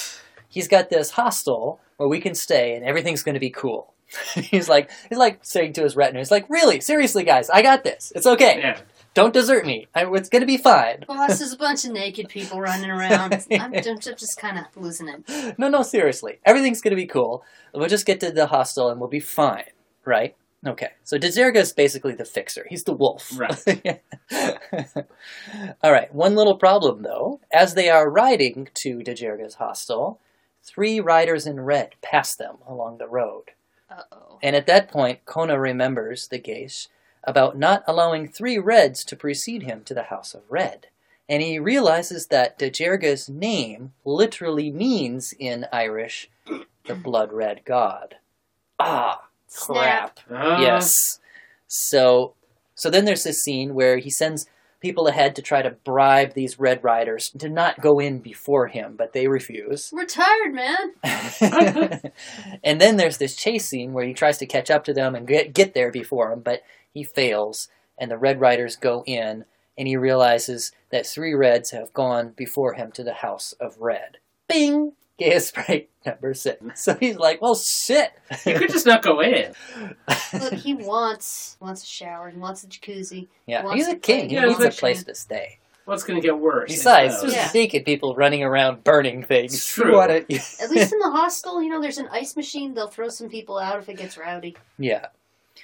He's 0.52 0.68
got 0.68 0.90
this 0.90 1.12
hostel 1.12 1.80
where 1.98 2.10
we 2.10 2.20
can 2.20 2.34
stay 2.34 2.74
and 2.74 2.84
everything's 2.84 3.22
going 3.22 3.36
to 3.36 3.40
be 3.40 3.52
cool. 3.52 3.94
he's 4.34 4.68
like, 4.68 4.90
he's 5.10 5.18
like 5.20 5.40
saying 5.44 5.74
to 5.74 5.84
his 5.84 5.96
retinue, 5.96 6.20
he's 6.20 6.32
like, 6.32 6.50
really, 6.50 6.82
seriously, 6.82 7.24
guys, 7.24 7.52
I 7.52 7.62
got 7.62 7.84
this. 7.84 8.12
It's 8.16 8.26
okay. 8.26 8.58
Yeah. 8.58 8.80
Don't 9.14 9.34
desert 9.34 9.66
me. 9.66 9.88
I, 9.94 10.06
it's 10.14 10.30
going 10.30 10.42
to 10.42 10.48
be 10.48 10.58
fine. 10.58 11.04
Boss, 11.08 11.40
there's 11.40 11.54
a 11.54 11.58
bunch 11.58 11.84
of 11.86 11.92
naked 11.92 12.30
people 12.30 12.62
running 12.62 12.90
around. 12.90 13.34
I'm, 13.52 13.74
I'm 13.74 14.00
just 14.00 14.40
kind 14.40 14.58
of 14.58 14.66
losing 14.76 15.08
it. 15.08 15.60
No, 15.60 15.68
no, 15.68 15.82
seriously. 15.84 16.40
Everything's 16.46 16.82
going 16.82 16.92
to 16.92 16.96
be 16.96 17.08
cool. 17.08 17.44
We'll 17.74 17.90
just 17.90 18.06
get 18.06 18.20
to 18.22 18.32
the 18.32 18.48
hostel 18.48 18.90
and 18.90 19.00
we'll 19.00 19.10
be 19.10 19.20
fine, 19.20 19.66
right? 20.06 20.36
Okay. 20.66 20.90
So 21.04 21.18
Dajerga 21.18 21.58
is 21.58 21.74
basically 21.74 22.14
the 22.14 22.26
fixer. 22.26 22.66
He's 22.70 22.84
the 22.84 22.94
wolf. 22.94 23.32
Right. 23.38 24.02
All 25.84 25.92
right. 25.92 26.14
One 26.14 26.36
little 26.36 26.58
problem, 26.58 27.02
though. 27.04 27.40
As 27.52 27.74
they 27.74 27.90
are 27.90 28.10
riding 28.10 28.68
to 28.76 29.00
Dajerga's 29.00 29.56
hostel, 29.56 30.20
three 30.64 31.00
riders 31.00 31.48
in 31.48 31.62
red 31.62 31.96
pass 32.02 32.36
them 32.36 32.58
along 32.68 32.98
the 32.98 33.08
road. 33.08 33.52
Uh 33.90 34.04
oh. 34.12 34.40
And 34.44 34.56
at 34.56 34.68
that 34.68 34.92
point, 34.92 35.26
Kona 35.26 35.60
remembers 35.60 36.28
the 36.28 36.40
Geis 36.40 36.90
about 37.24 37.58
not 37.58 37.84
allowing 37.88 38.28
three 38.28 38.58
reds 38.58 39.04
to 39.06 39.16
precede 39.16 39.64
him 39.64 39.84
to 39.86 39.94
the 39.94 40.04
House 40.04 40.34
of 40.34 40.44
Red. 40.50 40.88
And 41.28 41.44
he 41.44 41.60
realizes 41.60 42.28
that 42.28 42.58
Dajerga's 42.58 43.30
name 43.30 43.94
literally 44.04 44.72
means 44.72 45.34
in 45.38 45.68
Irish, 45.72 46.30
the 46.86 46.96
blood 46.96 47.32
red 47.32 47.62
god. 47.66 48.16
Ah, 48.80 49.29
crap. 49.58 50.20
Snap. 50.28 50.42
Uh, 50.44 50.62
Yes. 50.62 51.20
So, 51.68 52.34
so 52.76 52.90
then 52.90 53.06
there's 53.06 53.24
this 53.24 53.42
scene 53.44 53.74
where 53.74 53.98
he 53.98 54.10
sends 54.10 54.48
people 54.80 55.08
ahead 55.08 55.36
to 55.36 55.42
try 55.42 55.62
to 55.62 55.72
bribe 55.72 56.34
these 56.34 56.60
Red 56.60 56.84
Riders 56.84 57.30
to 57.38 57.50
not 57.50 57.82
go 57.82 58.00
in 58.00 58.20
before 58.20 58.68
him, 58.68 58.96
but 58.98 59.14
they 59.14 59.28
refuse. 59.28 59.90
We're 59.92 60.06
tired, 60.06 60.54
man. 60.54 60.94
and 62.64 62.80
then 62.80 62.98
there's 62.98 63.18
this 63.18 63.36
chase 63.36 63.68
scene 63.68 63.94
where 63.94 64.06
he 64.06 64.14
tries 64.14 64.38
to 64.38 64.46
catch 64.46 64.72
up 64.72 64.84
to 64.86 64.94
them 64.94 65.16
and 65.16 65.28
get, 65.28 65.54
get 65.54 65.74
there 65.74 65.92
before 65.92 66.30
them, 66.30 66.40
but 66.40 66.62
he 66.94 67.04
fails, 67.04 67.68
and 67.98 68.10
the 68.10 68.18
Red 68.18 68.40
Riders 68.40 68.76
go 68.76 69.04
in, 69.06 69.46
and 69.78 69.88
he 69.88 69.98
realizes 69.98 70.72
that 70.92 71.06
three 71.06 71.34
Reds 71.34 71.72
have 71.72 71.94
gone 71.94 72.34
before 72.36 72.74
him 72.74 72.92
to 72.94 73.04
the 73.04 73.16
House 73.16 73.54
of 73.60 73.78
Red. 73.80 74.18
Bing! 74.48 74.94
Geis 75.20 75.52
break 75.68 75.90
number 76.06 76.34
six. 76.34 76.82
So 76.82 76.96
he's 76.96 77.18
like, 77.18 77.42
well, 77.42 77.56
shit. 77.56 78.12
You 78.46 78.56
could 78.58 78.70
just 78.72 78.86
not 78.86 79.02
go 79.04 79.22
in. 79.22 79.54
Look, 80.34 80.54
he 80.54 80.74
wants 80.74 81.58
wants 81.60 81.84
a 81.84 81.86
shower. 81.88 82.30
He 82.30 82.38
wants 82.38 82.64
a 82.64 82.68
jacuzzi. 82.68 83.28
yeah, 83.46 83.64
wants 83.64 83.76
he's 83.78 83.88
a 83.88 83.96
to 83.96 84.00
play 84.00 84.20
king. 84.22 84.30
He 84.30 84.36
Yeah, 84.36 84.46
needs 84.46 84.60
a 84.60 84.64
which- 84.64 84.78
place 84.80 85.04
to 85.04 85.16
stay. 85.16 85.60
What's 85.86 86.04
going 86.04 86.22
to 86.22 86.28
get 86.28 86.38
worse? 86.38 86.70
Besides, 86.72 87.16
I 87.16 87.22
there's. 87.22 87.34
Yeah. 87.34 87.50
naked 87.52 87.84
people 87.84 88.14
running 88.14 88.44
around 88.44 88.84
burning 88.84 89.24
things. 89.24 89.56
It's 89.56 89.76
You 89.76 89.84
true. 89.86 89.96
wanna- 89.98 90.14
At 90.30 90.70
least 90.70 90.94
in 90.94 91.00
the 91.00 91.10
hostel, 91.12 91.64
you 91.64 91.70
know, 91.72 91.82
there's 91.82 91.98
an 91.98 92.08
ice 92.12 92.36
machine. 92.36 92.76
They'll 92.76 92.88
throw 92.90 93.10
some 93.10 93.28
people 93.28 93.58
out 93.58 93.80
if 93.80 93.90
it 93.90 93.98
gets 93.98 94.16
rowdy. 94.18 94.56
yeah. 94.78 95.08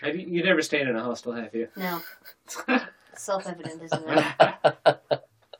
Have 0.01 0.15
you, 0.15 0.27
you 0.27 0.43
never 0.43 0.61
stayed 0.63 0.87
in 0.87 0.95
a 0.95 1.01
hostel, 1.03 1.31
have 1.33 1.53
you? 1.55 1.69
No, 1.77 2.01
self-evident, 3.15 3.81
isn't 3.83 4.03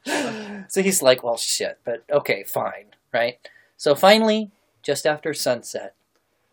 it? 0.05 0.65
so 0.67 0.81
he's 0.81 1.01
like, 1.01 1.23
well, 1.23 1.37
shit, 1.37 1.79
but 1.85 2.03
okay, 2.11 2.43
fine, 2.43 2.85
right? 3.13 3.37
So 3.85 3.93
finally, 3.93 4.49
just 4.81 5.05
after 5.05 5.31
sunset, 5.31 5.93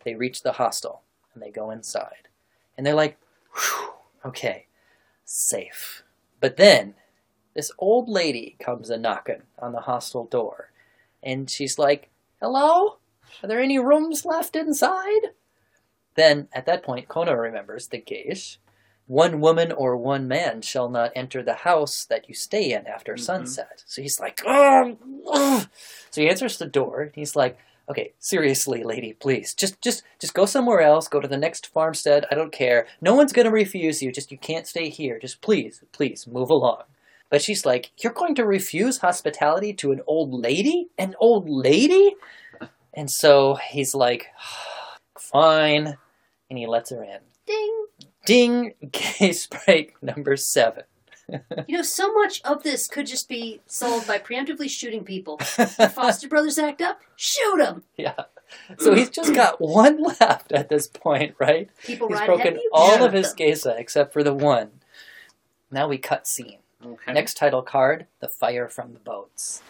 they 0.05 0.13
reach 0.13 0.43
the 0.43 0.51
hostel 0.51 1.01
and 1.33 1.41
they 1.41 1.49
go 1.49 1.71
inside. 1.71 2.27
And 2.77 2.85
they're 2.85 2.93
like, 2.93 3.17
okay, 4.23 4.67
safe. 5.25 6.03
But 6.39 6.57
then 6.57 6.93
this 7.55 7.71
old 7.79 8.07
lady 8.07 8.55
comes 8.59 8.91
a 8.91 8.99
knocking 8.99 9.41
on 9.57 9.71
the 9.71 9.79
hostel 9.79 10.25
door. 10.25 10.69
And 11.23 11.49
she's 11.49 11.79
like, 11.79 12.11
hello? 12.39 12.97
Are 13.41 13.47
there 13.47 13.59
any 13.59 13.79
rooms 13.79 14.25
left 14.25 14.55
inside? 14.55 15.31
Then, 16.13 16.49
at 16.53 16.67
that 16.67 16.83
point, 16.83 17.07
Kono 17.07 17.35
remembers 17.35 17.87
the 17.87 17.97
Geis. 17.97 18.59
One 19.07 19.41
woman 19.41 19.71
or 19.71 19.97
one 19.97 20.27
man 20.27 20.61
shall 20.61 20.89
not 20.89 21.11
enter 21.15 21.43
the 21.43 21.55
house 21.55 22.05
that 22.05 22.27
you 22.29 22.35
stay 22.35 22.71
in 22.71 22.87
after 22.87 23.13
Mhm. 23.15 23.19
sunset. 23.19 23.83
So 23.85 24.01
he's 24.01 24.19
like, 24.19 24.41
oh, 24.45 24.97
ugh." 25.31 25.67
So 26.09 26.21
he 26.21 26.29
answers 26.29 26.57
the 26.57 26.67
door, 26.67 27.01
and 27.01 27.11
he's 27.15 27.35
like, 27.35 27.57
okay, 27.89 28.13
seriously, 28.17 28.81
lady, 28.83 29.11
please, 29.13 29.53
just, 29.53 29.81
just, 29.81 30.03
just 30.19 30.33
go 30.33 30.45
somewhere 30.45 30.79
else. 30.79 31.09
Go 31.09 31.19
to 31.19 31.27
the 31.27 31.37
next 31.37 31.67
farmstead. 31.67 32.25
I 32.31 32.35
don't 32.35 32.53
care. 32.53 32.87
No 33.01 33.13
one's 33.13 33.33
gonna 33.33 33.51
refuse 33.51 34.01
you. 34.01 34.11
Just 34.11 34.31
you 34.31 34.37
can't 34.37 34.65
stay 34.67 34.87
here. 34.89 35.19
Just 35.19 35.41
please, 35.41 35.83
please 35.91 36.25
move 36.25 36.49
along. 36.49 36.83
But 37.29 37.41
she's 37.41 37.65
like, 37.65 37.91
you're 37.97 38.13
going 38.13 38.35
to 38.35 38.45
refuse 38.45 38.99
hospitality 38.99 39.73
to 39.73 39.91
an 39.91 40.01
old 40.07 40.31
lady? 40.33 40.89
An 40.97 41.15
old 41.19 41.49
lady? 41.49 42.15
And 42.93 43.09
so 43.11 43.55
he's 43.71 43.93
like, 43.95 44.27
fine, 45.17 45.97
and 46.49 46.59
he 46.59 46.67
lets 46.67 46.91
her 46.91 47.03
in. 47.03 47.19
Ding. 48.25 48.73
Ding, 48.79 48.91
Geis 48.91 49.47
break 49.65 50.01
number 50.01 50.35
seven. 50.37 50.83
You 51.67 51.77
know, 51.77 51.81
so 51.81 52.13
much 52.13 52.41
of 52.43 52.63
this 52.63 52.87
could 52.87 53.07
just 53.07 53.29
be 53.29 53.61
solved 53.65 54.07
by 54.07 54.19
preemptively 54.19 54.69
shooting 54.69 55.03
people. 55.03 55.37
The 55.57 55.91
Foster 55.93 56.27
brothers 56.27 56.57
act 56.57 56.81
up, 56.81 57.01
shoot 57.15 57.57
them. 57.57 57.83
Yeah. 57.97 58.25
So 58.77 58.93
he's 58.93 59.09
just 59.09 59.33
got 59.33 59.59
one 59.59 60.03
left 60.03 60.51
at 60.51 60.69
this 60.69 60.85
point, 60.87 61.35
right? 61.39 61.69
People 61.83 62.09
He's 62.09 62.19
ride 62.19 62.25
broken 62.27 62.47
ahead 62.47 62.59
all 62.71 62.97
shoot 62.97 63.05
of 63.05 63.13
his 63.13 63.33
them. 63.33 63.47
Geasa 63.47 63.79
except 63.79 64.13
for 64.13 64.21
the 64.21 64.33
one. 64.33 64.71
Now 65.71 65.87
we 65.87 65.97
cut 65.97 66.27
scene. 66.27 66.59
Okay. 66.85 67.13
Next 67.13 67.35
title 67.35 67.61
card 67.61 68.07
The 68.19 68.27
Fire 68.27 68.67
from 68.67 68.93
the 68.93 68.99
Boats. 68.99 69.61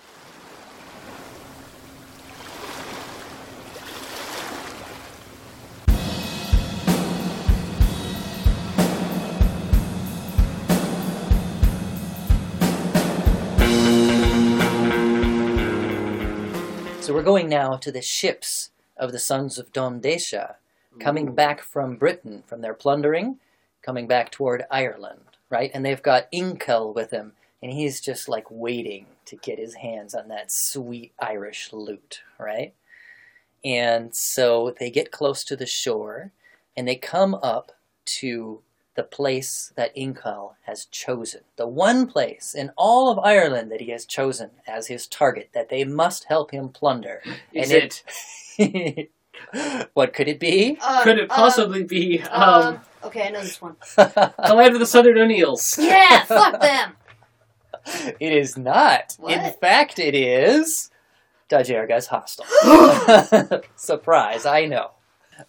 So 17.04 17.14
we're 17.14 17.22
going 17.22 17.50
now 17.50 17.76
to 17.76 17.92
the 17.92 18.02
ships 18.02 18.70
of 18.96 19.12
the 19.12 19.20
sons 19.20 19.60
of 19.60 19.74
Dondesha, 19.74 20.56
coming 21.02 21.28
Ooh. 21.28 21.34
back 21.34 21.62
from 21.62 21.98
Britain 21.98 22.44
from 22.48 22.62
their 22.62 22.74
plundering, 22.74 23.40
coming 23.82 24.08
back 24.08 24.32
toward 24.32 24.64
Ireland, 24.72 25.20
right? 25.50 25.70
And 25.74 25.86
they've 25.86 26.02
got 26.02 26.32
Inkel 26.32 26.96
with 26.96 27.12
him, 27.12 27.34
and 27.62 27.74
he's 27.74 28.00
just 28.00 28.30
like 28.30 28.46
waiting 28.50 29.08
to 29.26 29.36
get 29.36 29.60
his 29.60 29.74
hands 29.74 30.16
on 30.16 30.30
that 30.30 30.50
sweet 30.50 31.12
Irish 31.20 31.74
loot, 31.74 32.22
right? 32.40 32.74
And 33.66 34.16
so 34.16 34.74
they 34.80 34.90
get 34.90 35.12
close 35.12 35.44
to 35.44 35.58
the 35.58 35.66
shore, 35.66 36.32
and 36.78 36.88
they 36.88 36.96
come 36.96 37.36
up 37.36 37.74
to 38.22 38.62
the 38.96 39.04
place 39.04 39.74
that 39.76 39.96
Inkel 39.96 40.54
has 40.64 40.86
chosen. 40.86 41.42
The 41.56 41.68
one 41.68 42.08
place 42.08 42.54
in 42.54 42.72
all 42.78 43.10
of 43.10 43.20
Ireland 43.20 43.72
that 43.72 43.82
he 43.82 43.92
has 43.92 44.06
chosen 44.06 44.52
as 44.68 44.88
his 44.88 45.08
target 45.08 45.50
that 45.54 45.70
they 45.70 45.84
must 45.84 46.26
help 46.26 46.52
him 46.52 46.70
plunder. 46.70 47.22
Is 47.52 47.72
and 47.72 47.94
it? 48.58 49.10
what 49.94 50.14
could 50.14 50.28
it 50.28 50.40
be? 50.40 50.78
Uh, 50.82 51.04
Could 51.04 51.20
it 51.20 51.32
uh, 51.32 51.36
possibly 51.36 51.84
be 51.84 52.22
um, 52.24 52.76
um, 52.76 52.80
okay, 53.04 53.28
I 53.28 53.32
know 53.32 53.42
this 53.42 53.62
one. 53.62 53.76
the 53.96 54.54
land 54.56 54.74
of 54.74 54.80
the 54.80 54.86
Southern 54.86 55.18
O'Neills? 55.18 55.78
Yeah, 55.80 56.24
fuck 56.26 56.62
them. 56.62 56.94
it 58.20 58.34
is 58.34 58.58
not. 58.58 59.18
In 59.28 59.52
fact, 59.54 60.00
it 60.00 60.16
is 60.16 60.92
Dajerga's 61.50 62.08
hostel. 62.08 62.46
Surprise, 63.76 64.46
I 64.46 64.66
know. 64.66 64.92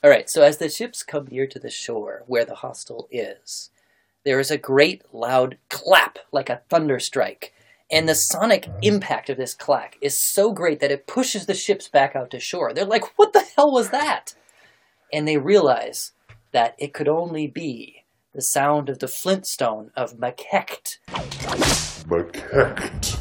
All 0.02 0.10
right, 0.10 0.28
so 0.30 0.42
as 0.42 0.58
the 0.58 0.68
ships 0.68 1.02
come 1.02 1.28
near 1.30 1.46
to 1.46 1.58
the 1.58 1.70
shore 1.70 2.24
where 2.26 2.44
the 2.44 2.56
hostel 2.56 3.08
is, 3.10 3.70
there 4.24 4.40
is 4.40 4.50
a 4.50 4.58
great 4.58 5.02
loud 5.12 5.58
clap 5.68 6.18
like 6.32 6.48
a 6.48 6.62
thunder 6.68 6.98
strike. 6.98 7.52
And 7.90 8.08
the 8.08 8.14
sonic 8.14 8.66
impact 8.82 9.28
of 9.28 9.36
this 9.36 9.54
clack 9.54 9.98
is 10.00 10.18
so 10.18 10.52
great 10.52 10.80
that 10.80 10.90
it 10.90 11.06
pushes 11.06 11.46
the 11.46 11.54
ships 11.54 11.88
back 11.88 12.16
out 12.16 12.30
to 12.30 12.40
shore. 12.40 12.72
They're 12.72 12.86
like, 12.86 13.18
what 13.18 13.34
the 13.34 13.44
hell 13.56 13.70
was 13.70 13.90
that? 13.90 14.34
And 15.12 15.28
they 15.28 15.36
realize 15.36 16.12
that 16.52 16.74
it 16.78 16.94
could 16.94 17.08
only 17.08 17.46
be 17.46 18.04
the 18.32 18.40
sound 18.40 18.88
of 18.88 18.98
the 18.98 19.08
flintstone 19.08 19.90
of 19.94 20.18
Makecht, 20.18 20.98
Maquette. 22.08 23.14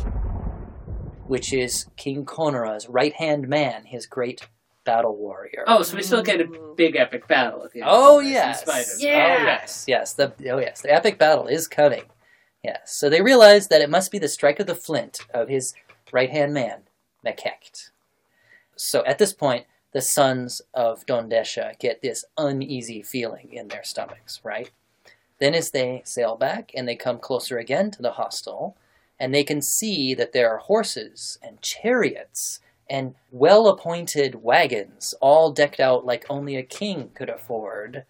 which 1.28 1.54
is 1.54 1.86
King 1.98 2.26
Konora's 2.26 2.88
right 2.88 3.14
hand 3.14 3.48
man, 3.48 3.84
his 3.86 4.06
great 4.06 4.48
battle 4.84 5.16
warrior. 5.16 5.64
Oh, 5.68 5.84
so 5.84 5.96
we 5.96 6.04
still 6.04 6.24
get 6.24 6.42
a 6.42 6.74
big 6.76 6.96
epic 6.96 7.28
battle 7.28 7.64
at 7.64 7.72
the 7.72 7.82
end. 7.82 7.90
Oh, 7.92 8.20
of 8.20 8.26
this, 8.26 8.34
yes. 8.34 8.64
Oh, 8.68 8.78
yeah. 9.00 9.38
Oh 9.40 9.44
yes, 9.44 9.86
yes. 9.88 10.14
The 10.14 10.34
oh 10.52 10.60
yes, 10.60 10.82
the 10.82 10.94
epic 10.94 11.18
battle 11.18 11.48
is 11.48 11.68
coming. 11.68 12.04
Yes. 12.64 12.96
So 12.96 13.10
they 13.10 13.22
realize 13.22 13.68
that 13.68 13.82
it 13.82 13.90
must 13.90 14.12
be 14.12 14.20
the 14.20 14.28
strike 14.28 14.60
of 14.60 14.68
the 14.68 14.76
flint 14.76 15.20
of 15.34 15.50
his 15.50 15.74
right 16.12 16.30
hand 16.30 16.54
man, 16.54 16.84
Makecht. 17.26 17.92
So 18.76 19.04
at 19.06 19.20
this 19.20 19.34
point, 19.34 19.66
the 19.92 20.02
sons 20.02 20.62
of 20.74 21.06
Dondesha 21.06 21.78
get 21.80 22.02
this 22.02 22.26
uneasy 22.38 23.02
feeling 23.02 23.50
in 23.52 23.68
their 23.68 23.84
stomachs, 23.84 24.40
right? 24.44 24.72
Then 25.40 25.54
as 25.54 25.72
they 25.72 26.02
sail 26.06 26.36
back 26.36 26.72
and 26.74 26.88
they 26.88 26.96
come 26.96 27.20
closer 27.20 27.58
again 27.58 27.92
to 27.92 28.02
the 28.02 28.14
hostel, 28.14 28.78
and 29.20 29.34
they 29.34 29.44
can 29.44 29.62
see 29.62 30.14
that 30.14 30.34
there 30.34 30.50
are 30.50 30.58
horses 30.58 31.38
and 31.42 31.62
chariots 31.62 32.60
and 32.90 33.16
well 33.32 33.68
appointed 33.68 34.44
wagons, 34.44 35.14
all 35.22 35.52
decked 35.52 35.80
out 35.80 36.06
like 36.06 36.26
only 36.30 36.56
a 36.56 36.64
king 36.64 37.10
could 37.14 37.30
afford, 37.30 38.06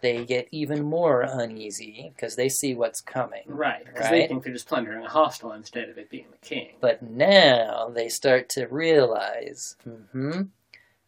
they 0.00 0.24
get 0.24 0.48
even 0.50 0.82
more 0.82 1.22
uneasy 1.22 2.12
because 2.14 2.36
they 2.36 2.48
see 2.48 2.74
what's 2.74 3.00
coming. 3.00 3.42
Right, 3.46 3.84
because 3.84 4.10
they 4.10 4.26
think 4.26 4.44
they're 4.44 4.52
just 4.52 4.68
plundering 4.68 5.04
a 5.04 5.08
hostel 5.08 5.52
instead 5.52 5.88
of 5.88 5.96
it 5.96 6.10
being 6.10 6.26
the 6.30 6.46
king. 6.46 6.74
But 6.80 7.02
now 7.02 7.90
they 7.94 8.08
start 8.08 8.48
to 8.50 8.66
realize. 8.66 9.76
hmm 9.82 10.42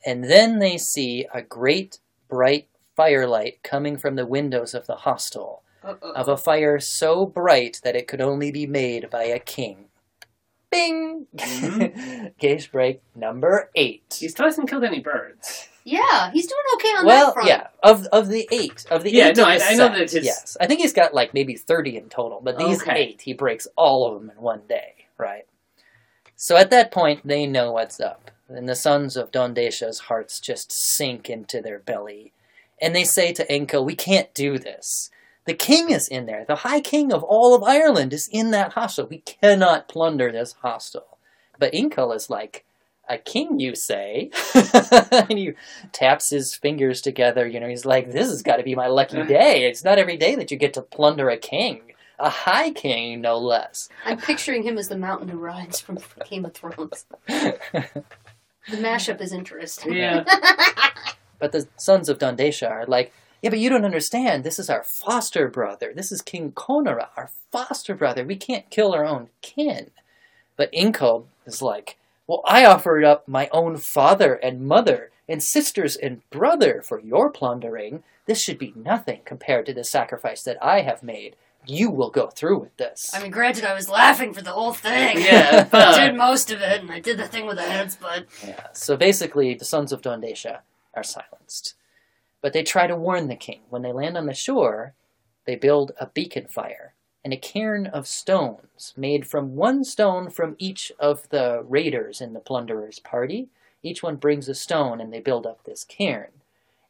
And 0.05 0.25
then 0.25 0.61
they 0.61 0.79
see 0.79 1.27
a 1.35 1.43
great 1.43 1.99
bright 2.29 2.69
firelight 2.95 3.63
coming 3.63 3.99
from 3.99 4.17
the 4.17 4.27
windows 4.27 4.73
of 4.73 4.87
the 4.87 4.97
hostel, 4.97 5.63
Uh-oh. 5.85 6.13
of 6.13 6.29
a 6.29 6.37
fire 6.39 6.81
so 6.81 7.27
bright 7.27 7.81
that 7.85 7.97
it 7.97 8.09
could 8.09 8.23
only 8.23 8.51
be 8.51 8.67
made 8.67 9.11
by 9.11 9.25
a 9.25 9.39
king. 9.39 9.87
Bing! 10.77 11.27
Mm-hmm. 11.37 12.27
Geis 12.39 12.67
break 12.67 13.01
number 13.15 13.71
eight. 13.75 14.17
He 14.21 14.29
still 14.29 14.47
hasn't 14.47 14.69
killed 14.69 14.85
any 14.85 15.01
birds. 15.01 15.69
Yeah, 15.85 16.31
he's 16.33 16.47
doing 16.47 16.63
okay 16.75 16.89
on 16.99 17.07
well, 17.07 17.27
that 17.27 17.35
front. 17.35 17.49
yeah, 17.49 17.67
of 17.83 18.07
of 18.07 18.29
the 18.29 18.49
eight, 18.51 18.85
of 18.91 19.05
the 19.05 19.13
Yeah, 19.13 19.29
eight. 19.29 19.37
no, 19.37 19.45
I- 19.45 19.59
the 19.59 19.65
I 19.67 19.71
know 19.75 19.77
set, 19.89 19.93
that 19.99 20.11
his- 20.11 20.25
Yes, 20.25 20.57
I 20.61 20.67
think 20.67 20.81
he's 20.81 20.93
got 20.93 21.15
like 21.15 21.33
maybe 21.33 21.55
thirty 21.55 21.97
in 21.97 22.09
total, 22.09 22.41
but 22.43 22.59
these 22.59 22.83
Okay. 22.83 22.97
eight, 23.01 23.21
he 23.23 23.33
breaks 23.33 23.69
all 23.77 24.07
of 24.07 24.21
them 24.21 24.31
in 24.31 24.43
one 24.43 24.63
day, 24.69 25.07
right? 25.17 25.47
So 26.35 26.57
at 26.57 26.71
that 26.71 26.91
point, 26.91 27.27
they 27.27 27.47
know 27.47 27.71
what's 27.73 28.01
up, 28.01 28.31
and 28.49 28.69
the 28.69 28.75
sons 28.75 29.17
of 29.17 29.31
Dondesha's 29.31 30.01
hearts 30.01 30.41
just 30.41 30.73
sink 30.73 31.31
into 31.31 31.61
their 31.63 31.79
belly, 31.79 32.33
and 32.83 32.95
they 32.95 33.05
say 33.05 33.33
to 33.33 33.47
Inkel, 33.47 33.85
"We 33.85 33.95
can't 33.95 34.35
do 34.35 34.59
this. 34.59 35.11
The 35.47 35.55
king 35.55 35.91
is 35.91 36.09
in 36.09 36.27
there. 36.27 36.45
The 36.47 36.57
high 36.57 36.81
king 36.81 37.13
of 37.13 37.23
all 37.23 37.55
of 37.55 37.63
Ireland 37.63 38.13
is 38.13 38.29
in 38.29 38.51
that 38.51 38.73
hostel. 38.73 39.07
We 39.07 39.19
cannot 39.19 39.89
plunder 39.89 40.31
this 40.33 40.55
hostel. 40.61 41.19
But 41.59 41.73
Inkel 41.73 42.15
is 42.15 42.29
like, 42.29 42.65
a 43.09 43.19
king, 43.19 43.61
you 43.61 43.75
say? 43.75 44.31
and 45.13 45.39
he 45.39 45.53
taps 45.93 46.31
his 46.31 46.55
fingers 46.55 47.01
together. 47.01 47.47
You 47.47 47.61
know, 47.61 47.69
he's 47.69 47.85
like, 47.85 48.11
this 48.11 48.29
has 48.29 48.43
got 48.43 48.57
to 48.57 48.63
be 48.63 48.75
my 48.75 48.89
lucky 48.89 49.23
day. 49.25 49.67
It's 49.67 49.85
not 49.85 49.99
every 49.99 50.17
day 50.17 50.35
that 50.35 50.51
you 50.51 50.57
get 50.57 50.75
to 50.75 50.83
plunder 50.83 51.31
a 51.31 51.37
king. 51.37 51.83
A 52.19 52.31
high 52.31 52.71
king, 52.71 53.21
no 53.21 53.39
less. 53.39 53.89
I'm 54.05 54.19
picturing 54.19 54.63
him 54.63 54.79
as 54.79 54.89
the 54.89 54.97
mountain 54.97 55.29
who 55.29 55.39
rides 55.39 55.81
from 55.81 55.99
Game 56.29 56.45
of 56.45 56.55
Thrones. 56.55 57.07
The 58.69 58.79
mashup 58.79 59.21
is 59.21 59.33
interesting. 59.33 59.93
Yeah. 59.93 60.25
But 61.39 61.53
the 61.53 61.69
sons 61.77 62.09
of 62.09 62.19
Dondesha 62.19 62.69
are 62.69 62.87
like, 62.87 63.13
yeah, 63.47 63.51
but 63.51 63.61
you 63.61 63.71
don't 63.71 63.85
understand. 63.85 64.43
This 64.43 64.59
is 64.59 64.69
our 64.69 64.83
foster 64.83 65.47
brother. 65.47 65.93
This 65.95 66.11
is 66.11 66.21
King 66.21 66.51
Conora, 66.51 67.11
our 67.17 67.31
foster 67.53 67.95
brother. 67.95 68.25
We 68.25 68.35
can't 68.35 68.69
kill 68.71 68.93
our 68.93 69.05
own 69.05 69.29
kin. 69.41 69.93
But 70.57 70.73
Inkel 70.73 71.27
is 71.47 71.63
like, 71.63 71.97
well, 72.27 72.43
I 72.45 72.65
offered 72.65 73.05
up 73.05 73.29
my 73.29 73.49
own 73.53 73.77
father 73.77 74.35
and 74.35 74.67
mother 74.67 75.13
and 75.29 75.41
sisters 75.41 75.95
and 75.95 76.29
brother 76.31 76.83
for 76.83 76.99
your 76.99 77.31
plundering. 77.31 78.03
This 78.27 78.43
should 78.43 78.59
be 78.59 78.73
nothing 78.75 79.21
compared 79.25 79.65
to 79.67 79.75
the 79.75 79.85
sacrifice 79.85 80.43
that 80.43 80.59
I 80.61 80.81
have 80.81 81.05
made. 81.05 81.37
You 81.65 81.89
will 81.89 82.11
go 82.11 82.27
through 82.27 82.59
with 82.59 82.77
this. 82.79 83.13
I 83.15 83.23
mean, 83.23 83.31
granted, 83.31 83.65
I 83.65 83.75
was 83.75 83.89
laughing 83.89 84.35
for 84.35 84.43
the 84.43 84.51
whole 84.51 84.73
thing. 84.73 85.21
Yeah, 85.21 85.69
I 85.73 86.07
did 86.09 86.17
most 86.17 86.51
of 86.51 86.61
it, 86.61 86.81
and 86.81 86.91
I 86.91 86.99
did 86.99 87.17
the 87.17 87.29
thing 87.29 87.47
with 87.47 87.59
the 87.59 87.63
heads, 87.63 87.97
but 88.01 88.27
Yeah. 88.45 88.67
So 88.73 88.97
basically, 88.97 89.55
the 89.55 89.65
sons 89.65 89.93
of 89.93 90.03
Dondesha 90.03 90.63
are 90.95 91.05
silenced. 91.05 91.75
But 92.47 92.53
they 92.53 92.63
try 92.63 92.87
to 92.87 92.95
warn 92.95 93.27
the 93.27 93.35
king. 93.35 93.63
When 93.71 93.83
they 93.83 93.91
land 93.91 94.17
on 94.17 94.27
the 94.27 94.33
shore, 94.33 94.95
they 95.47 95.57
build 95.57 95.91
a 95.99 96.07
beacon 96.07 96.47
fire 96.47 96.95
and 97.25 97.33
a 97.33 97.37
cairn 97.37 97.89
of 97.89 98.07
stones 98.07 98.95
made 98.97 99.27
from 99.27 99.57
one 99.57 99.83
stone 99.83 100.31
from 100.31 100.55
each 100.57 100.93
of 101.01 101.29
the 101.31 101.65
raiders 101.69 102.21
in 102.21 102.35
the 102.35 102.39
plunderer's 102.39 103.01
party. 103.01 103.49
Each 103.83 104.01
one 104.01 104.15
brings 104.15 104.49
a 104.49 104.55
stone 104.55 105.01
and 105.01 105.13
they 105.13 105.19
build 105.19 105.45
up 105.45 105.65
this 105.65 105.83
cairn. 105.83 106.29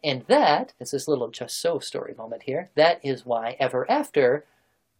And 0.04 0.26
that 0.28 0.74
is 0.78 0.90
this 0.90 1.08
little 1.08 1.28
just 1.30 1.58
so 1.58 1.78
story 1.78 2.12
moment 2.18 2.42
here. 2.42 2.68
That 2.74 3.00
is 3.02 3.24
why 3.24 3.56
ever 3.58 3.90
after 3.90 4.44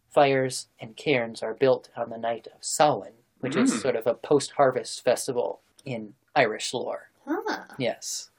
fires 0.09 0.69
and 0.79 0.95
cairns 0.97 1.43
are 1.43 1.53
built 1.53 1.89
on 1.95 2.09
the 2.09 2.17
night 2.17 2.47
of 2.47 2.63
Samhain, 2.63 3.13
which 3.41 3.53
Mm. 3.53 3.61
is 3.65 3.79
sort 3.79 3.95
of 3.95 4.07
a 4.07 4.15
post 4.15 4.53
harvest 4.53 5.03
festival 5.03 5.59
in 5.85 6.15
Irish 6.35 6.73
lore. 6.73 7.11
huh. 7.27 7.65
Yes. 7.77 8.31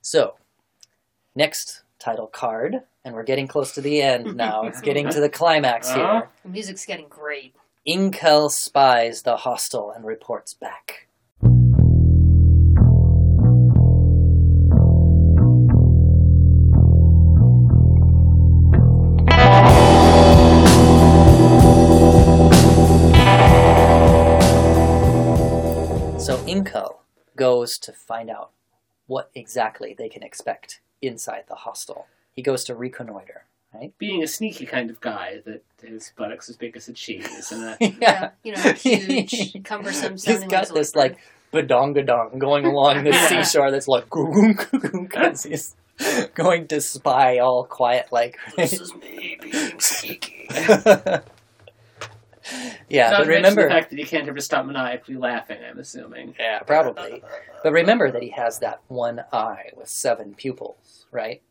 So, 0.00 0.36
next 1.34 1.82
title 1.98 2.26
card, 2.26 2.82
and 3.04 3.14
we're 3.14 3.22
getting 3.24 3.46
close 3.48 3.72
to 3.74 3.80
the 3.80 4.00
end 4.02 4.36
now. 4.36 4.64
It's 4.64 4.80
getting 4.80 5.08
to 5.10 5.20
the 5.20 5.28
climax 5.28 5.88
Uh-huh. 5.90 5.98
here. 6.20 6.28
The 6.44 6.48
music's 6.50 6.86
getting 6.86 7.08
great. 7.08 7.54
Inkel 7.88 8.50
spies 8.50 9.22
the 9.22 9.36
hostel 9.38 9.90
and 9.90 10.04
reports 10.04 10.54
back. 10.54 11.06
So 26.20 26.36
Inkel 26.46 26.98
goes 27.34 27.78
to 27.78 27.92
find 27.92 28.28
out 28.28 28.50
what 29.06 29.30
exactly 29.34 29.94
they 29.96 30.10
can 30.10 30.22
expect 30.22 30.80
inside 31.02 31.44
the 31.48 31.54
hostel. 31.54 32.06
He 32.32 32.42
goes 32.42 32.64
to 32.64 32.74
reconnoiter, 32.74 33.44
right? 33.74 33.92
Being 33.98 34.22
a 34.22 34.26
sneaky 34.26 34.66
kind 34.66 34.90
of 34.90 35.00
guy 35.00 35.40
that 35.44 35.62
his 35.82 36.12
buttocks 36.16 36.48
as 36.48 36.56
big 36.56 36.76
as 36.76 36.88
a 36.88 36.92
cheese 36.92 37.50
and 37.52 37.64
a 37.64 37.76
Yeah, 38.00 38.30
you 38.44 38.54
know, 38.54 38.72
huge, 38.72 39.62
cumbersome 39.64 40.12
He's 40.12 40.24
sounding. 40.24 40.48
got 40.48 40.72
this 40.72 40.94
like 40.94 41.18
badongadong 41.52 42.38
going 42.38 42.64
along 42.72 43.04
the 43.04 43.12
seashore 43.12 43.70
that's 43.70 43.88
like 43.88 44.04
because 44.10 45.42
he's 45.42 45.74
going 46.34 46.66
to 46.68 46.80
spy 46.80 47.38
all 47.38 47.64
quiet 47.64 48.06
like 48.12 48.38
This 48.56 48.80
is 48.80 48.94
me 48.94 49.36
being 49.40 49.78
sneaky. 49.80 50.48
Yeah 52.88 53.10
Not 53.10 53.18
but 53.20 53.26
remember 53.28 53.62
the 53.64 53.68
fact 53.68 53.90
that 53.90 53.98
he 53.98 54.04
can't 54.04 54.28
ever 54.28 54.40
stop 54.40 54.64
maniacally 54.66 55.16
laughing. 55.16 55.58
I'm 55.68 55.78
assuming. 55.78 56.34
yeah 56.38 56.60
probably 56.60 57.22
but 57.62 57.72
remember 57.72 58.10
that 58.10 58.22
he 58.22 58.30
has 58.30 58.58
that 58.60 58.80
one 58.88 59.24
eye 59.32 59.70
with 59.76 59.88
seven 59.88 60.34
pupils 60.34 61.06
right 61.10 61.42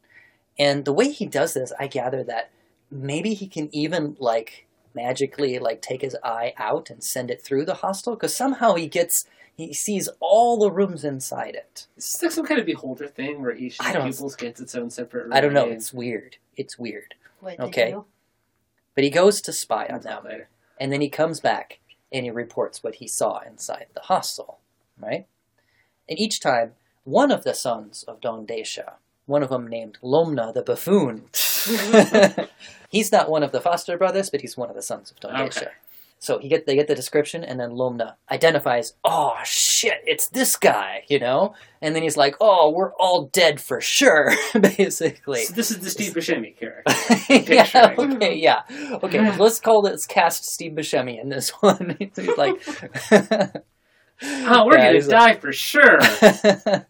and 0.58 0.86
the 0.86 0.94
way 0.94 1.12
he 1.12 1.26
does 1.26 1.54
this 1.54 1.72
i 1.80 1.88
gather 1.88 2.24
that 2.24 2.52
maybe 2.92 3.34
he 3.34 3.48
can 3.48 3.70
even 3.74 4.16
like 4.20 4.66
magically 4.96 5.60
like 5.60 5.82
take 5.82 6.02
his 6.02 6.18
eye 6.24 6.54
out 6.58 6.90
and 6.90 7.04
send 7.04 7.30
it 7.30 7.42
through 7.42 7.64
the 7.66 7.76
hostel 7.76 8.16
because 8.16 8.36
somehow 8.36 8.74
he 8.76 8.88
gets 8.88 9.26
he 9.56 9.74
sees 9.74 10.08
all 10.22 10.58
the 10.58 10.72
rooms 10.72 11.04
inside 11.04 11.54
it 11.56 11.86
Is 11.98 12.14
this 12.14 12.24
like 12.24 12.32
some 12.32 12.46
kind 12.46 12.60
of 12.60 12.66
beholder 12.66 13.08
thing 13.08 13.42
where 13.42 13.56
each 13.56 13.80
of 13.80 13.86
I 13.86 13.94
don't- 13.94 14.10
pupils 14.10 14.36
gets 14.36 14.60
its 14.60 14.74
own 14.76 14.90
separate 14.90 15.24
room? 15.26 15.34
i 15.34 15.40
don't 15.42 15.54
know 15.54 15.68
it's 15.70 15.94
weird 15.94 16.38
it's 16.58 16.78
weird 16.80 17.14
Wait, 17.42 17.60
Okay. 17.60 17.86
did 17.86 17.92
you? 17.92 18.06
but 18.96 19.04
he 19.04 19.10
goes 19.10 19.40
to 19.42 19.54
spy 19.54 19.86
on 19.86 19.94
I'll 19.96 20.00
them 20.02 20.24
later. 20.26 20.50
And 20.80 20.92
then 20.92 21.02
he 21.02 21.10
comes 21.10 21.40
back 21.40 21.80
and 22.12 22.26
he 22.26 22.32
reports 22.32 22.84
what 22.84 22.96
he 22.96 23.08
saw 23.08 23.40
inside 23.40 23.88
the 23.94 24.02
hostel, 24.02 24.60
right? 25.00 25.28
And 26.08 26.20
each 26.20 26.40
time, 26.40 26.74
one 27.04 27.32
of 27.32 27.44
the 27.44 27.54
sons 27.54 28.04
of 28.04 28.22
Don 28.22 28.46
Desha, 28.46 28.94
one 29.26 29.44
of 29.44 29.50
them 29.50 29.68
named 29.68 29.98
Lomna 30.04 30.54
the 30.54 30.62
buffoon, 30.62 31.26
he's 32.90 33.12
not 33.12 33.30
one 33.30 33.44
of 33.44 33.52
the 33.52 33.62
foster 33.62 33.98
brothers, 33.98 34.30
but 34.30 34.42
he's 34.42 34.58
one 34.58 34.70
of 34.70 34.76
the 34.76 34.82
sons 34.82 35.12
of 35.12 35.20
Don 35.20 35.36
Okay. 35.42 35.68
Desha. 36.20 36.24
So 36.26 36.40
he 36.40 36.50
get 36.50 36.66
they 36.66 36.76
get 36.76 36.88
the 36.88 36.96
description, 36.96 37.44
and 37.44 37.60
then 37.60 37.72
Lomna 37.72 38.16
identifies. 38.32 38.94
Oh 39.04 39.36
shit! 39.46 40.00
It's 40.06 40.28
this 40.30 40.56
guy, 40.56 41.04
you 41.08 41.20
know. 41.20 41.54
And 41.82 41.96
then 41.96 42.04
he's 42.04 42.18
like, 42.18 42.36
"Oh, 42.42 42.72
we're 42.76 42.94
all 42.96 43.28
dead 43.32 43.62
for 43.62 43.80
sure," 43.82 44.32
basically. 44.62 45.44
So 45.46 45.54
this 45.54 45.72
is 45.72 45.80
the 45.80 45.90
Steve 45.90 46.14
Buscemi 46.16 46.58
character. 46.58 47.54
yeah, 47.54 47.96
okay, 47.98 48.36
yeah. 48.36 48.62
Okay, 49.04 49.38
let's 49.38 49.60
call 49.60 49.82
this 49.82 50.06
cast 50.06 50.46
Steve 50.46 50.74
Buscemi 50.74 51.22
in 51.22 51.30
this 51.30 51.50
one. 51.62 51.96
He's 52.00 52.38
like, 52.38 52.56
Oh, 54.22 54.66
we're 54.66 54.78
Yeah, 54.78 54.86
gonna 54.88 54.94
he's 54.96 55.08
die 55.08 55.36
for 55.36 55.54
sure. 55.54 55.98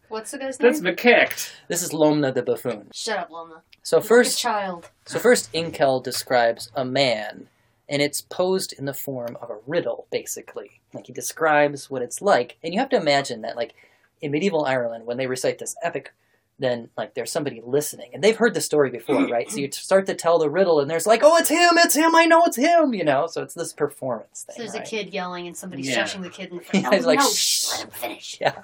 What's 0.08 0.32
the 0.32 0.40
guy's 0.40 0.60
name? 0.60 0.72
That's 0.72 0.82
Makecht. 0.82 1.52
this 1.68 1.84
is 1.84 1.92
Lomna 1.92 2.34
the 2.34 2.42
buffoon. 2.42 2.90
Shut 2.92 3.20
up, 3.20 3.30
Lomna. 3.30 3.62
So 3.84 3.98
Like 3.98 4.06
a 4.06 4.08
first, 4.08 4.40
child. 4.40 4.90
so 5.06 5.20
first, 5.20 5.54
Inkel 5.54 6.04
describes 6.04 6.72
a 6.76 6.84
man, 6.84 7.48
and 7.90 8.02
it's 8.02 8.22
posed 8.22 8.72
in 8.74 8.86
the 8.86 8.94
form 8.94 9.36
of 9.42 9.50
a 9.50 9.58
riddle, 9.68 10.06
basically. 10.12 10.80
Like 10.94 11.08
he 11.08 11.14
describes 11.14 11.90
what 11.90 12.02
it's 12.02 12.22
like, 12.22 12.58
and 12.64 12.74
you 12.74 12.80
have 12.80 12.90
to 12.90 12.98
imagine 12.98 13.42
that, 13.42 13.56
like 13.58 13.74
in 14.22 14.32
medieval 14.32 14.66
Ireland, 14.66 15.06
when 15.06 15.18
they 15.18 15.28
recite 15.28 15.60
this 15.60 15.76
epic. 15.84 16.14
Then, 16.62 16.90
like, 16.98 17.14
there's 17.14 17.32
somebody 17.32 17.62
listening, 17.66 18.10
and 18.14 18.22
they've 18.22 18.36
heard 18.36 18.54
the 18.54 18.60
story 18.60 18.90
before, 18.90 19.26
right? 19.30 19.50
So 19.50 19.60
you 19.60 19.72
start 19.72 20.06
to 20.08 20.14
tell 20.14 20.40
the 20.40 20.50
riddle, 20.50 20.82
and 20.82 20.92
there's 20.92 21.08
like, 21.08 21.22
"Oh, 21.24 21.38
it's 21.38 21.48
him! 21.48 21.78
It's 21.78 21.96
him! 21.96 22.14
I 22.14 22.26
know 22.26 22.44
it's 22.44 22.58
him!" 22.58 22.94
You 22.94 23.06
know. 23.06 23.28
So 23.28 23.42
it's 23.44 23.54
this 23.54 23.72
performance 23.72 24.44
thing. 24.44 24.56
So 24.58 24.64
there's 24.64 24.74
right? 24.74 24.86
a 24.86 24.90
kid 24.90 25.14
yelling 25.14 25.48
and 25.48 25.56
somebody's 25.56 25.88
Yeah. 25.88 26.04
shushing 26.04 26.22
the 26.22 26.30
kid 26.30 26.52
in 26.52 26.58
the 26.58 26.64
Yeah, 26.74 26.82
front. 26.82 26.96
he's 26.96 27.04
no, 27.04 27.08
like, 27.08 27.20
no, 27.20 27.30
"Shh." 27.30 27.72
let 27.72 27.82
him 27.84 27.90
finish. 27.92 28.38
Yeah. 28.42 28.62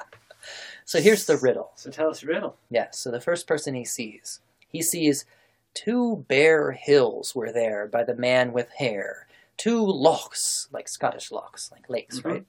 So 0.84 1.00
here's 1.00 1.26
the 1.26 1.38
riddle. 1.38 1.72
So 1.76 1.90
tell 1.90 2.10
us 2.10 2.20
the 2.20 2.28
riddle. 2.28 2.58
Yeah, 2.70 2.88
so 2.92 3.12
the 3.12 3.22
first 3.22 3.48
person 3.48 3.74
he 3.76 3.86
sees, 3.86 4.42
he 4.68 4.82
sees 4.82 5.24
two 5.76 6.26
bare 6.28 6.72
hills 6.72 7.36
were 7.36 7.52
there 7.52 7.86
by 7.86 8.04
the 8.04 8.16
man 8.16 8.52
with 8.52 8.72
hair, 8.72 9.28
two 9.58 9.86
lochs, 9.86 10.68
like 10.72 10.88
Scottish 10.88 11.32
lochs, 11.32 11.72
like 11.72 11.88
lakes, 11.90 12.20
Mhm. 12.22 12.26
right? 12.26 12.46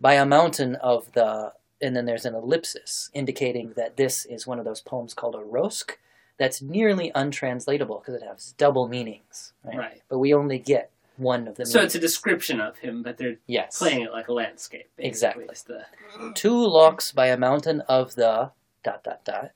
By 0.00 0.14
a 0.14 0.24
mountain 0.24 0.76
of 0.76 1.12
the, 1.12 1.52
and 1.82 1.94
then 1.94 2.06
there's 2.06 2.24
an 2.24 2.34
ellipsis 2.34 3.10
indicating 3.12 3.74
that 3.74 3.96
this 3.96 4.24
is 4.24 4.46
one 4.46 4.58
of 4.58 4.64
those 4.64 4.80
poems 4.80 5.12
called 5.14 5.34
a 5.34 5.38
rosc 5.38 5.96
that's 6.38 6.62
nearly 6.62 7.12
untranslatable 7.14 7.98
because 7.98 8.14
it 8.14 8.22
has 8.26 8.52
double 8.56 8.88
meanings, 8.88 9.52
right? 9.62 9.76
Right. 9.76 10.02
But 10.08 10.18
we 10.18 10.32
only 10.34 10.58
get 10.58 10.90
one 11.16 11.46
of 11.46 11.54
the 11.56 11.64
So 11.66 11.78
meanings. 11.78 11.94
it's 11.94 11.94
a 11.96 12.00
description 12.06 12.60
of 12.60 12.78
him, 12.78 13.02
but 13.04 13.18
they're 13.18 13.36
yes. 13.46 13.78
playing 13.78 14.00
it 14.02 14.12
like 14.12 14.26
a 14.28 14.32
landscape. 14.32 14.88
Exactly. 14.98 15.46
The- 15.66 15.86
two 16.34 16.56
locks 16.66 17.12
by 17.12 17.26
a 17.28 17.36
mountain 17.36 17.82
of 17.82 18.14
the 18.16 18.50
dot 18.82 19.04
dot 19.04 19.24
dot 19.24 19.52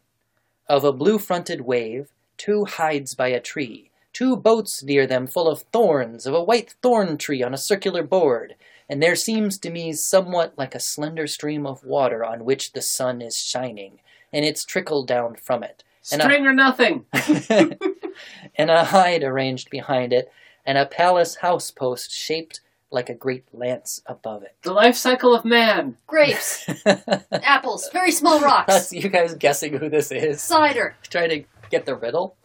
of 0.68 0.84
a 0.84 0.92
blue 0.92 1.18
fronted 1.18 1.62
wave, 1.62 2.12
two 2.38 2.64
hides 2.64 3.14
by 3.14 3.28
a 3.28 3.40
tree, 3.40 3.90
two 4.12 4.36
boats 4.36 4.82
near 4.82 5.06
them 5.06 5.26
full 5.26 5.48
of 5.48 5.62
thorns, 5.72 6.26
of 6.26 6.32
a 6.34 6.42
white 6.42 6.74
thorn 6.82 7.18
tree 7.18 7.42
on 7.42 7.52
a 7.52 7.58
circular 7.58 8.02
board, 8.02 8.54
and 8.88 9.02
there 9.02 9.16
seems 9.16 9.58
to 9.58 9.70
me 9.70 9.92
somewhat 9.92 10.54
like 10.56 10.74
a 10.74 10.80
slender 10.80 11.26
stream 11.26 11.66
of 11.66 11.84
water 11.84 12.24
on 12.24 12.44
which 12.46 12.72
the 12.72 12.80
sun 12.82 13.20
is 13.20 13.36
shining, 13.36 14.00
and 14.32 14.44
it's 14.44 14.64
trickled 14.64 15.06
down 15.06 15.34
from 15.36 15.62
it. 15.62 15.84
And 16.10 16.22
I- 16.22 16.24
String 16.24 16.46
or 16.46 16.54
nothing. 16.54 17.04
and 18.56 18.70
a 18.70 18.84
hide 18.84 19.22
arranged 19.24 19.68
behind 19.70 20.12
it, 20.12 20.30
and 20.64 20.78
a 20.78 20.86
palace 20.86 21.36
house 21.36 21.70
post 21.70 22.10
shaped 22.12 22.60
like 22.90 23.10
a 23.10 23.14
great 23.14 23.44
lance 23.52 24.00
above 24.06 24.42
it. 24.42 24.54
The 24.62 24.72
life 24.72 24.96
cycle 24.96 25.34
of 25.34 25.44
man. 25.44 25.98
Grapes, 26.06 26.66
apples, 27.32 27.90
very 27.92 28.10
small 28.10 28.40
rocks, 28.40 28.72
That's 28.72 28.92
you 28.94 29.10
guys 29.10 29.34
guessing 29.34 29.76
who 29.76 29.90
this 29.90 30.10
is. 30.10 30.40
cider. 30.40 30.96
Trying 31.10 31.28
to 31.30 31.44
get 31.70 31.86
the 31.86 31.94
riddle. 31.96 32.36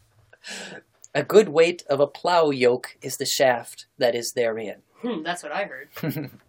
A 1.15 1.23
good 1.23 1.49
weight 1.49 1.83
of 1.89 1.99
a 1.99 2.07
plow 2.07 2.49
yoke 2.49 2.97
is 3.01 3.17
the 3.17 3.25
shaft 3.25 3.85
that 3.97 4.15
is 4.15 4.33
therein. 4.33 4.81
Hmm, 5.01 5.21
that's 5.23 5.43
what 5.43 5.51
I 5.51 5.63
heard. 5.65 5.89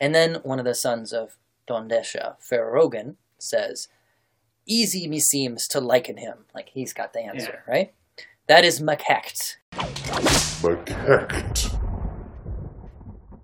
And 0.00 0.14
then 0.14 0.34
one 0.42 0.58
of 0.58 0.64
the 0.66 0.74
sons 0.74 1.12
of 1.14 1.36
Dondesha, 1.68 2.34
Ferrogan, 2.40 3.14
says, 3.38 3.88
Easy 4.66 5.06
me 5.08 5.18
seems 5.20 5.66
to 5.68 5.80
liken 5.80 6.16
him. 6.18 6.38
Like 6.54 6.68
he's 6.70 6.92
got 6.92 7.12
the 7.14 7.20
answer, 7.20 7.62
right? 7.68 7.94
That 8.48 8.64
is 8.64 8.80
Makecht. 8.82 9.56
Macact. 10.62 11.72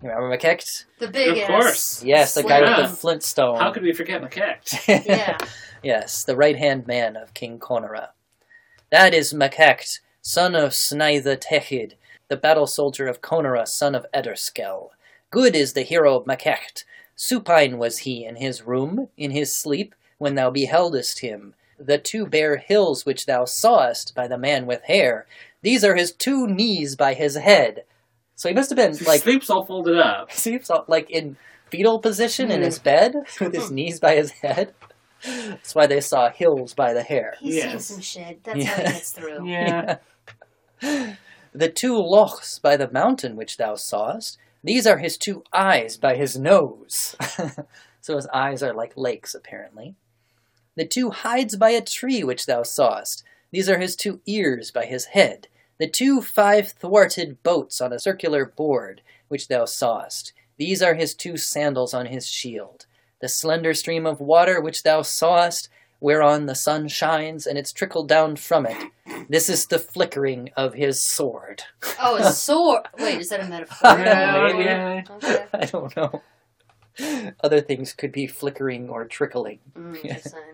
You 0.03 0.11
remember 0.11 0.37
Makecht? 0.37 0.85
The 0.99 1.09
big 1.09 1.29
Of 1.31 1.39
ass. 1.39 1.47
course. 1.49 2.05
Yes, 2.05 2.35
the 2.35 2.43
guy 2.43 2.61
Yeah. 2.61 2.83
with 2.83 2.91
the 2.91 2.97
flintstone. 2.97 3.59
How 3.59 3.70
could 3.72 3.83
we 3.83 3.93
forget 3.93 4.20
Makecht? 4.20 4.87
Yeah. 5.07 5.39
yes, 5.83 6.24
the 6.24 6.37
right 6.37 6.57
hand 6.57 6.87
man 6.87 7.16
of 7.16 7.35
King 7.35 7.59
Conora. 7.59 8.09
That 8.91 9.12
is 9.12 9.34
Makecht, 9.34 10.01
son 10.22 10.55
of 10.55 10.70
Sneitha 10.70 11.36
Techid, 11.36 11.93
the 12.28 12.39
battle 12.39 12.66
soldier 12.66 13.07
of 13.07 13.20
Conora, 13.20 13.68
son 13.68 13.95
of 13.95 14.07
Eterscel. 14.14 14.91
Good 15.30 15.55
is 15.55 15.74
the 15.74 15.82
hero 15.82 16.20
Makecht. 16.20 16.84
Supine 17.14 17.76
was 17.76 17.99
he 17.99 18.24
in 18.24 18.36
his 18.36 18.62
room, 18.62 19.09
in 19.16 19.32
his 19.32 19.55
sleep, 19.55 19.95
when 20.16 20.36
thou 20.36 20.49
beheldest 20.49 21.18
him. 21.20 21.53
The 21.78 21.99
two 21.99 22.26
bare 22.26 22.57
hills 22.57 23.05
which 23.05 23.26
thou 23.26 23.45
sawest 23.45 24.14
by 24.14 24.26
the 24.26 24.39
man 24.39 24.64
with 24.64 24.82
hair, 24.84 25.26
these 25.61 25.84
are 25.84 25.95
his 25.95 26.12
two 26.12 26.47
knees 26.47 26.97
by 26.97 27.12
his 27.12 27.36
head. 27.36 27.84
So 28.36 28.49
he 28.49 28.55
must 28.55 28.70
have 28.70 28.76
been 28.76 28.97
He 28.97 29.05
like 29.05 29.20
sleeps 29.20 29.51
all 29.51 29.66
folded 29.66 29.99
up. 29.99 30.32
sleeps 30.32 30.70
all- 30.70 30.86
like 30.89 31.11
in 31.11 31.36
fetal 31.70 31.99
position 31.99 32.51
in 32.51 32.62
his 32.62 32.78
mm. 32.78 32.84
bed 32.84 33.16
with 33.41 33.53
his 33.53 33.70
knees 33.70 34.01
by 34.01 34.14
his 34.14 34.30
head. 34.30 34.72
That's 35.25 35.75
why 35.75 35.87
they 35.87 36.01
saw 36.01 36.31
hills 36.31 36.75
by 36.75 36.93
the 36.93 37.03
hair. 37.03 37.35
He's 37.41 37.57
Yes. 37.57 37.71
seen 37.71 37.81
some 37.97 38.01
shit. 38.01 38.45
That's 38.45 38.64
how 38.64 38.77
he 38.77 38.83
gets 38.83 39.11
through. 39.12 39.49
Yeah. 39.49 39.97
The 41.53 41.69
two 41.69 41.97
lochs 41.97 42.59
by 42.59 42.77
the 42.77 42.91
mountain 42.91 43.35
which 43.35 43.57
thou 43.57 43.75
sawest, 43.75 44.39
these 44.62 44.87
are 44.87 44.99
his 44.99 45.16
two 45.16 45.43
eyes 45.53 45.97
by 45.97 46.14
his 46.16 46.39
nose. 46.39 47.16
so 48.01 48.16
his 48.16 48.27
eyes 48.33 48.62
are 48.62 48.75
like 48.75 48.93
lakes, 48.97 49.35
apparently. 49.35 49.95
The 50.77 50.87
two 50.87 51.11
hides 51.11 51.57
by 51.57 51.71
a 51.71 51.81
tree 51.81 52.23
which 52.23 52.47
thou 52.47 52.62
sawest, 52.62 53.25
these 53.51 53.69
are 53.69 53.79
his 53.79 53.97
two 53.97 54.21
ears 54.27 54.71
by 54.71 54.85
his 54.85 55.07
head. 55.07 55.49
The 55.79 55.89
two 55.89 56.21
five 56.21 56.69
thwarted 56.71 57.43
boats 57.43 57.81
on 57.81 57.93
a 57.93 57.99
circular 57.99 58.45
board 58.45 59.01
which 59.29 59.49
thou 59.49 59.64
sawest, 59.64 60.33
these 60.59 60.83
are 60.83 60.95
his 60.95 61.14
two 61.14 61.37
sandals 61.37 61.95
on 61.95 62.07
his 62.07 62.27
shield. 62.29 62.87
The 63.21 63.29
slender 63.29 63.75
stream 63.75 64.07
of 64.07 64.21
water 64.21 64.61
which 64.61 64.83
thou 64.83 65.03
sawest, 65.03 65.69
whereon 66.01 66.47
the 66.47 66.55
sun 66.55 66.87
shines 66.89 67.47
and 67.47 67.59
it's 67.59 67.73
trickled 67.73 68.09
down 68.09 68.37
from 68.37 68.64
it, 68.66 68.77
this 69.29 69.49
is 69.49 69.66
the 69.66 69.79
flickering 69.79 70.51
of 70.57 70.75
his 70.75 71.03
sword. 71.03 71.62
Oh, 72.01 72.14
a 72.14 72.33
sword. 72.33 72.87
Wait, 72.97 73.19
is 73.21 73.29
that 73.31 73.41
a 73.41 73.49
metaphor? 73.49 73.99
Yeah, 73.99 74.49
maybe. 74.53 74.64
yeah. 74.64 75.03
Okay. 75.11 75.45
I 75.53 75.64
don't 75.66 75.97
know. 75.97 76.23
Other 77.43 77.61
things 77.61 77.93
could 77.93 78.12
be 78.12 78.29
flickering 78.29 78.89
or 78.89 79.05
trickling. 79.05 79.59
Mm. 79.77 80.33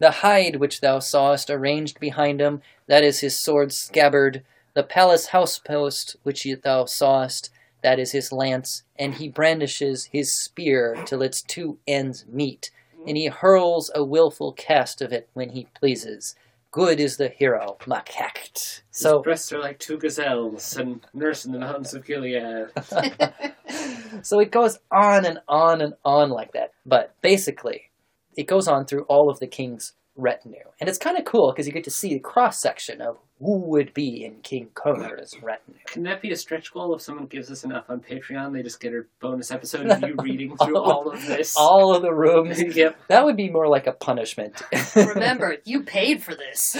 The 0.00 0.10
hide 0.12 0.56
which 0.56 0.80
thou 0.80 1.00
sawest 1.00 1.50
arranged 1.50 1.98
behind 1.98 2.40
him, 2.40 2.62
that 2.86 3.02
is 3.02 3.18
his 3.18 3.36
sword 3.36 3.72
scabbard. 3.72 4.44
The 4.74 4.84
palace 4.84 5.28
house 5.28 5.58
post 5.58 6.14
which 6.22 6.46
thou 6.62 6.84
sawest, 6.84 7.50
that 7.82 7.98
is 7.98 8.12
his 8.12 8.32
lance. 8.32 8.82
And 8.98 9.14
he 9.14 9.28
brandishes 9.28 10.06
his 10.06 10.32
spear 10.32 10.96
till 11.04 11.22
its 11.22 11.42
two 11.42 11.78
ends 11.86 12.24
meet, 12.28 12.70
and 13.06 13.16
he 13.16 13.26
hurls 13.26 13.90
a 13.94 14.04
wilful 14.04 14.52
cast 14.52 15.00
of 15.00 15.12
it 15.12 15.28
when 15.34 15.50
he 15.50 15.68
pleases. 15.78 16.34
Good 16.70 17.00
is 17.00 17.16
the 17.16 17.28
hero, 17.28 17.78
Makecht. 17.86 18.82
So 18.90 19.10
So, 19.10 19.22
breasts 19.22 19.52
are 19.52 19.58
like 19.58 19.78
two 19.78 19.96
gazelles 19.96 20.76
and 20.76 21.00
nursing 21.14 21.54
in 21.54 21.60
the 21.60 21.66
mountains 21.66 21.94
of 21.94 22.04
Gilead. 22.04 22.68
so 24.22 24.38
it 24.38 24.50
goes 24.50 24.78
on 24.92 25.24
and 25.24 25.38
on 25.48 25.80
and 25.80 25.94
on 26.04 26.28
like 26.30 26.52
that. 26.52 26.72
But 26.84 27.14
basically, 27.22 27.90
it 28.36 28.46
goes 28.46 28.68
on 28.68 28.84
through 28.84 29.04
all 29.04 29.30
of 29.30 29.38
the 29.40 29.46
king's 29.46 29.94
retinue. 30.18 30.64
And 30.80 30.88
it's 30.88 30.98
kind 30.98 31.16
of 31.16 31.24
cool 31.24 31.52
because 31.52 31.66
you 31.66 31.72
get 31.72 31.84
to 31.84 31.90
see 31.90 32.12
the 32.12 32.18
cross 32.18 32.60
section 32.60 33.00
of 33.00 33.16
who 33.38 33.58
would 33.60 33.94
be 33.94 34.24
in 34.24 34.40
King 34.42 34.68
Conor's 34.74 35.34
retinue. 35.40 35.78
Can 35.86 36.02
that 36.02 36.20
be 36.20 36.32
a 36.32 36.36
stretch 36.36 36.72
goal 36.72 36.94
if 36.94 37.00
someone 37.00 37.26
gives 37.26 37.50
us 37.50 37.64
enough 37.64 37.88
on 37.88 38.00
Patreon? 38.00 38.52
They 38.52 38.62
just 38.62 38.80
get 38.80 38.92
a 38.92 39.04
bonus 39.20 39.50
episode 39.50 39.86
of 39.86 40.02
you 40.02 40.16
reading 40.18 40.56
through 40.56 40.76
all 40.76 41.08
of 41.08 41.24
this. 41.24 41.54
All 41.56 41.94
of 41.94 42.02
the 42.02 42.12
rooms. 42.12 42.60
yep. 42.76 42.98
That 43.06 43.24
would 43.24 43.36
be 43.36 43.48
more 43.48 43.68
like 43.68 43.86
a 43.86 43.92
punishment. 43.92 44.60
Remember, 44.96 45.56
you 45.64 45.84
paid 45.84 46.22
for 46.22 46.34
this. 46.34 46.76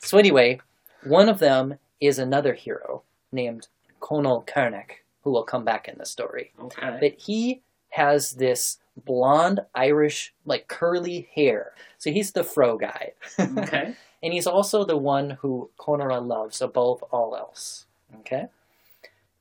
so 0.00 0.18
anyway, 0.18 0.60
one 1.04 1.28
of 1.28 1.38
them 1.38 1.78
is 2.00 2.18
another 2.18 2.54
hero 2.54 3.02
named 3.32 3.68
Conall 4.00 4.46
Cernach, 4.46 4.90
who 5.22 5.30
will 5.30 5.44
come 5.44 5.64
back 5.64 5.88
in 5.88 5.98
the 5.98 6.06
story. 6.06 6.52
Okay. 6.60 6.98
But 7.00 7.14
he 7.18 7.62
has 7.90 8.32
this 8.32 8.78
blonde 8.96 9.60
Irish, 9.74 10.34
like 10.44 10.68
curly 10.68 11.28
hair. 11.34 11.72
So 11.98 12.10
he's 12.10 12.32
the 12.32 12.44
fro 12.44 12.76
guy. 12.76 13.12
Okay. 13.38 13.94
and 14.22 14.32
he's 14.32 14.46
also 14.46 14.84
the 14.84 14.96
one 14.96 15.38
who 15.42 15.70
Conora 15.78 16.24
loves 16.24 16.60
above 16.60 17.02
all 17.04 17.36
else. 17.36 17.86
Okay? 18.20 18.46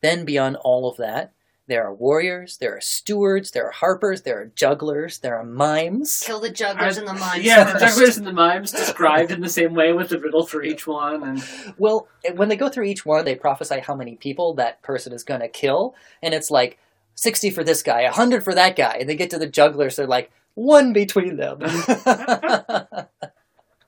Then 0.01 0.25
beyond 0.25 0.57
all 0.57 0.89
of 0.89 0.97
that, 0.97 1.31
there 1.67 1.83
are 1.83 1.93
warriors, 1.93 2.57
there 2.57 2.77
are 2.77 2.81
stewards, 2.81 3.49
there 3.51 3.65
are 3.65 3.71
harpers, 3.71 4.21
there 4.21 4.39
are 4.39 4.51
jugglers, 4.55 5.17
there 5.19 5.35
are 5.35 5.43
mimes. 5.43 6.21
Kill 6.23 6.39
the 6.39 6.51
jugglers 6.51 6.97
and 6.97 7.07
the 7.07 7.13
mimes 7.13 7.43
Yeah, 7.43 7.73
the 7.73 7.79
jugglers 7.79 8.17
and 8.17 8.27
the 8.27 8.33
mimes 8.33 8.71
described 8.71 9.31
in 9.31 9.41
the 9.41 9.49
same 9.49 9.73
way 9.73 9.91
with 9.91 10.09
the 10.09 10.19
riddle 10.19 10.45
for 10.45 10.61
each 10.61 10.85
one, 10.85 11.23
and 11.23 11.43
Well, 11.79 12.07
when 12.35 12.49
they 12.49 12.55
go 12.55 12.69
through 12.69 12.85
each 12.85 13.03
one, 13.03 13.25
they 13.25 13.33
prophesy 13.33 13.79
how 13.79 13.95
many 13.95 14.15
people 14.15 14.53
that 14.55 14.83
person 14.83 15.11
is 15.11 15.23
going 15.23 15.41
to 15.41 15.47
kill, 15.47 15.95
and 16.21 16.35
it's 16.35 16.51
like 16.51 16.77
60 17.15 17.49
for 17.49 17.63
this 17.63 17.81
guy, 17.81 18.03
100 18.03 18.43
for 18.43 18.53
that 18.53 18.75
guy, 18.75 18.97
and 18.99 19.09
they 19.09 19.15
get 19.15 19.29
to 19.31 19.39
the 19.39 19.47
jugglers, 19.47 19.95
they're 19.95 20.07
like, 20.07 20.31
one 20.53 20.93
between 20.93 21.37
them. 21.37 21.61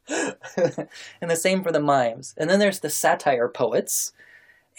and 0.08 1.30
the 1.30 1.36
same 1.36 1.64
for 1.64 1.72
the 1.72 1.80
mimes. 1.80 2.34
And 2.38 2.50
then 2.50 2.60
there's 2.60 2.80
the 2.80 2.90
satire 2.90 3.48
poets, 3.48 4.14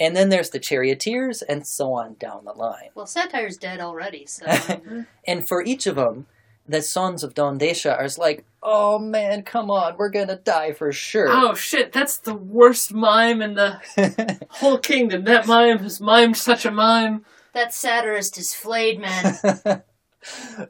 and 0.01 0.17
then 0.17 0.29
there's 0.29 0.51
the 0.51 0.59
charioteers, 0.59 1.43
and 1.43 1.67
so 1.67 1.93
on 1.93 2.17
down 2.19 2.45
the 2.45 2.53
line. 2.53 2.91
Well, 2.95 3.07
satire's 3.07 3.57
dead 3.57 3.81
already, 3.81 4.27
so 4.27 4.47
mm-hmm. 4.47 5.03
And 5.27 5.47
for 5.47 5.63
each 5.63 5.87
of 5.87 5.97
them, 5.97 6.27
the 6.69 6.83
sons 6.83 7.25
of 7.25 7.35
Dondesha 7.35 7.99
are 7.99 8.09
like, 8.23 8.45
oh 8.63 8.99
man, 8.99 9.43
come 9.43 9.71
on, 9.71 9.97
we're 9.97 10.11
gonna 10.11 10.37
die 10.37 10.73
for 10.73 10.93
sure. 10.93 11.29
oh 11.31 11.55
shit, 11.55 11.93
that's 11.93 12.19
the 12.19 12.35
worst 12.35 12.93
mime 12.93 13.41
in 13.41 13.55
the 13.55 14.39
whole 14.51 14.79
kingdom. 14.79 15.25
That 15.25 15.47
mime 15.47 15.79
has 15.79 15.99
mimed 15.99 16.37
such 16.37 16.67
a 16.67 16.71
mime. 16.71 17.25
That 17.59 17.75
satirist 17.75 18.39
is 18.39 18.55
flayed, 18.55 19.01
man. 19.01 19.37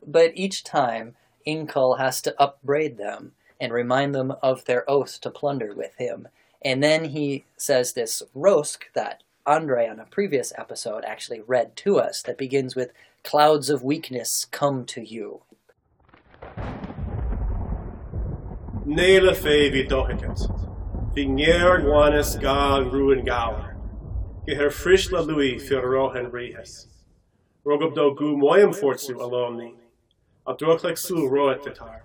but 0.07 0.33
each 0.35 0.65
time, 0.65 1.17
Inkel 1.47 1.99
has 1.99 2.23
to 2.23 2.35
upbraid 2.41 2.97
them 2.97 3.33
and 3.61 3.75
remind 3.75 4.15
them 4.15 4.33
of 4.43 4.65
their 4.65 4.89
oath 4.89 5.21
to 5.21 5.31
plunder 5.31 5.75
with 5.75 5.95
him. 5.99 6.29
And 6.63 6.83
then 6.83 7.11
he 7.11 7.45
says 7.59 7.93
this 7.93 8.23
rosc 8.35 8.85
that 8.95 9.23
Andre 9.45 9.87
on 9.87 10.01
a 10.01 10.07
previous 10.07 10.51
episode 10.57 11.05
actually 11.05 11.43
read 11.43 11.77
to 11.77 11.99
us 11.99 12.23
that 12.23 12.39
begins 12.39 12.75
with 12.75 12.95
Clouds 13.23 13.69
of 13.69 13.83
weakness 13.83 14.47
come 14.47 14.87
to 14.87 15.03
you. 15.03 15.43
Nela 18.87 19.37
fe 19.37 19.69
vi 19.69 19.85
dohiket. 19.87 20.39
Vi 21.15 21.27
njer 21.27 21.85
guanes 21.85 22.41
ga 22.41 22.79
ruin 22.79 23.27
gaur. 23.27 23.68
Ge 24.49 24.55
her 24.57 24.71
frisch 24.71 25.13
la 25.13 25.21
lui 25.21 25.59
fir 25.59 25.87
rohen 25.87 26.31
rihes. 26.31 26.87
Rogab 27.67 27.95
do 27.95 28.15
gu 28.15 28.35
moyam 28.35 28.73
fortsu 28.75 29.15
alomni. 29.17 29.75
A 30.47 30.55
droklek 30.55 30.97
su 30.97 31.29
roet 31.29 31.63
titar. 31.63 32.01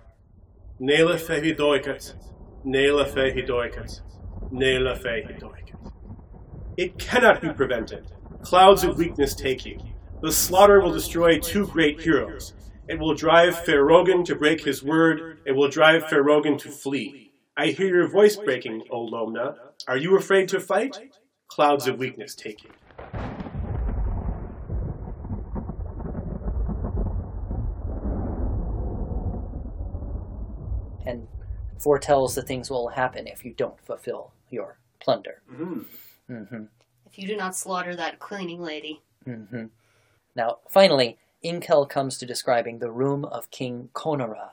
Nela 0.78 1.18
fe 1.18 1.40
vi 1.40 1.54
dohiket. 1.54 2.12
Nela 2.66 3.06
fe 3.06 3.32
hi 3.32 3.40
dohiket. 3.40 4.02
Nela 4.52 4.94
fe 4.94 5.22
hi. 5.22 5.62
It 6.76 6.98
cannot 6.98 7.40
be 7.40 7.48
prevented. 7.48 8.12
Clouds 8.42 8.84
of 8.84 8.98
weakness 8.98 9.34
take 9.34 9.64
you. 9.64 9.78
The 10.20 10.30
slaughter 10.30 10.82
will 10.82 10.92
destroy 10.92 11.38
two 11.38 11.66
great 11.68 12.02
heroes. 12.02 12.52
It 12.88 12.98
will 12.98 13.14
drive 13.14 13.54
Ferrogan 13.64 14.22
to 14.26 14.34
break 14.34 14.62
his 14.62 14.82
word. 14.82 15.38
It 15.46 15.52
will 15.52 15.70
drive 15.70 16.04
Ferrogan 16.04 16.58
to 16.58 16.70
flee. 16.70 17.32
I 17.56 17.68
hear 17.68 17.86
your 17.86 18.08
voice 18.08 18.36
breaking, 18.36 18.82
O 18.90 19.06
Lomna. 19.06 19.56
Are 19.88 19.96
you 19.96 20.18
afraid 20.18 20.48
to 20.48 20.60
fight? 20.60 20.98
Clouds 21.54 21.86
of 21.86 21.98
weakness 22.00 22.34
take 22.34 22.64
you. 22.64 22.70
and 31.06 31.28
foretells 31.78 32.34
the 32.34 32.42
things 32.42 32.70
will 32.70 32.88
happen 32.88 33.26
if 33.26 33.44
you 33.44 33.52
don't 33.52 33.80
fulfill 33.84 34.32
your 34.50 34.78
plunder. 35.00 35.42
Mm. 35.52 35.84
hmm 36.26 36.64
if 37.06 37.18
you 37.20 37.28
do 37.28 37.36
not 37.36 37.54
slaughter 37.54 37.94
that 37.94 38.18
cleaning 38.18 38.60
lady. 38.60 39.00
hmm 39.24 39.66
Now, 40.34 40.58
finally, 40.68 41.18
Inkel 41.44 41.88
comes 41.88 42.18
to 42.18 42.26
describing 42.26 42.80
the 42.80 42.90
room 42.90 43.24
of 43.24 43.50
King 43.52 43.90
Conora. 43.94 44.50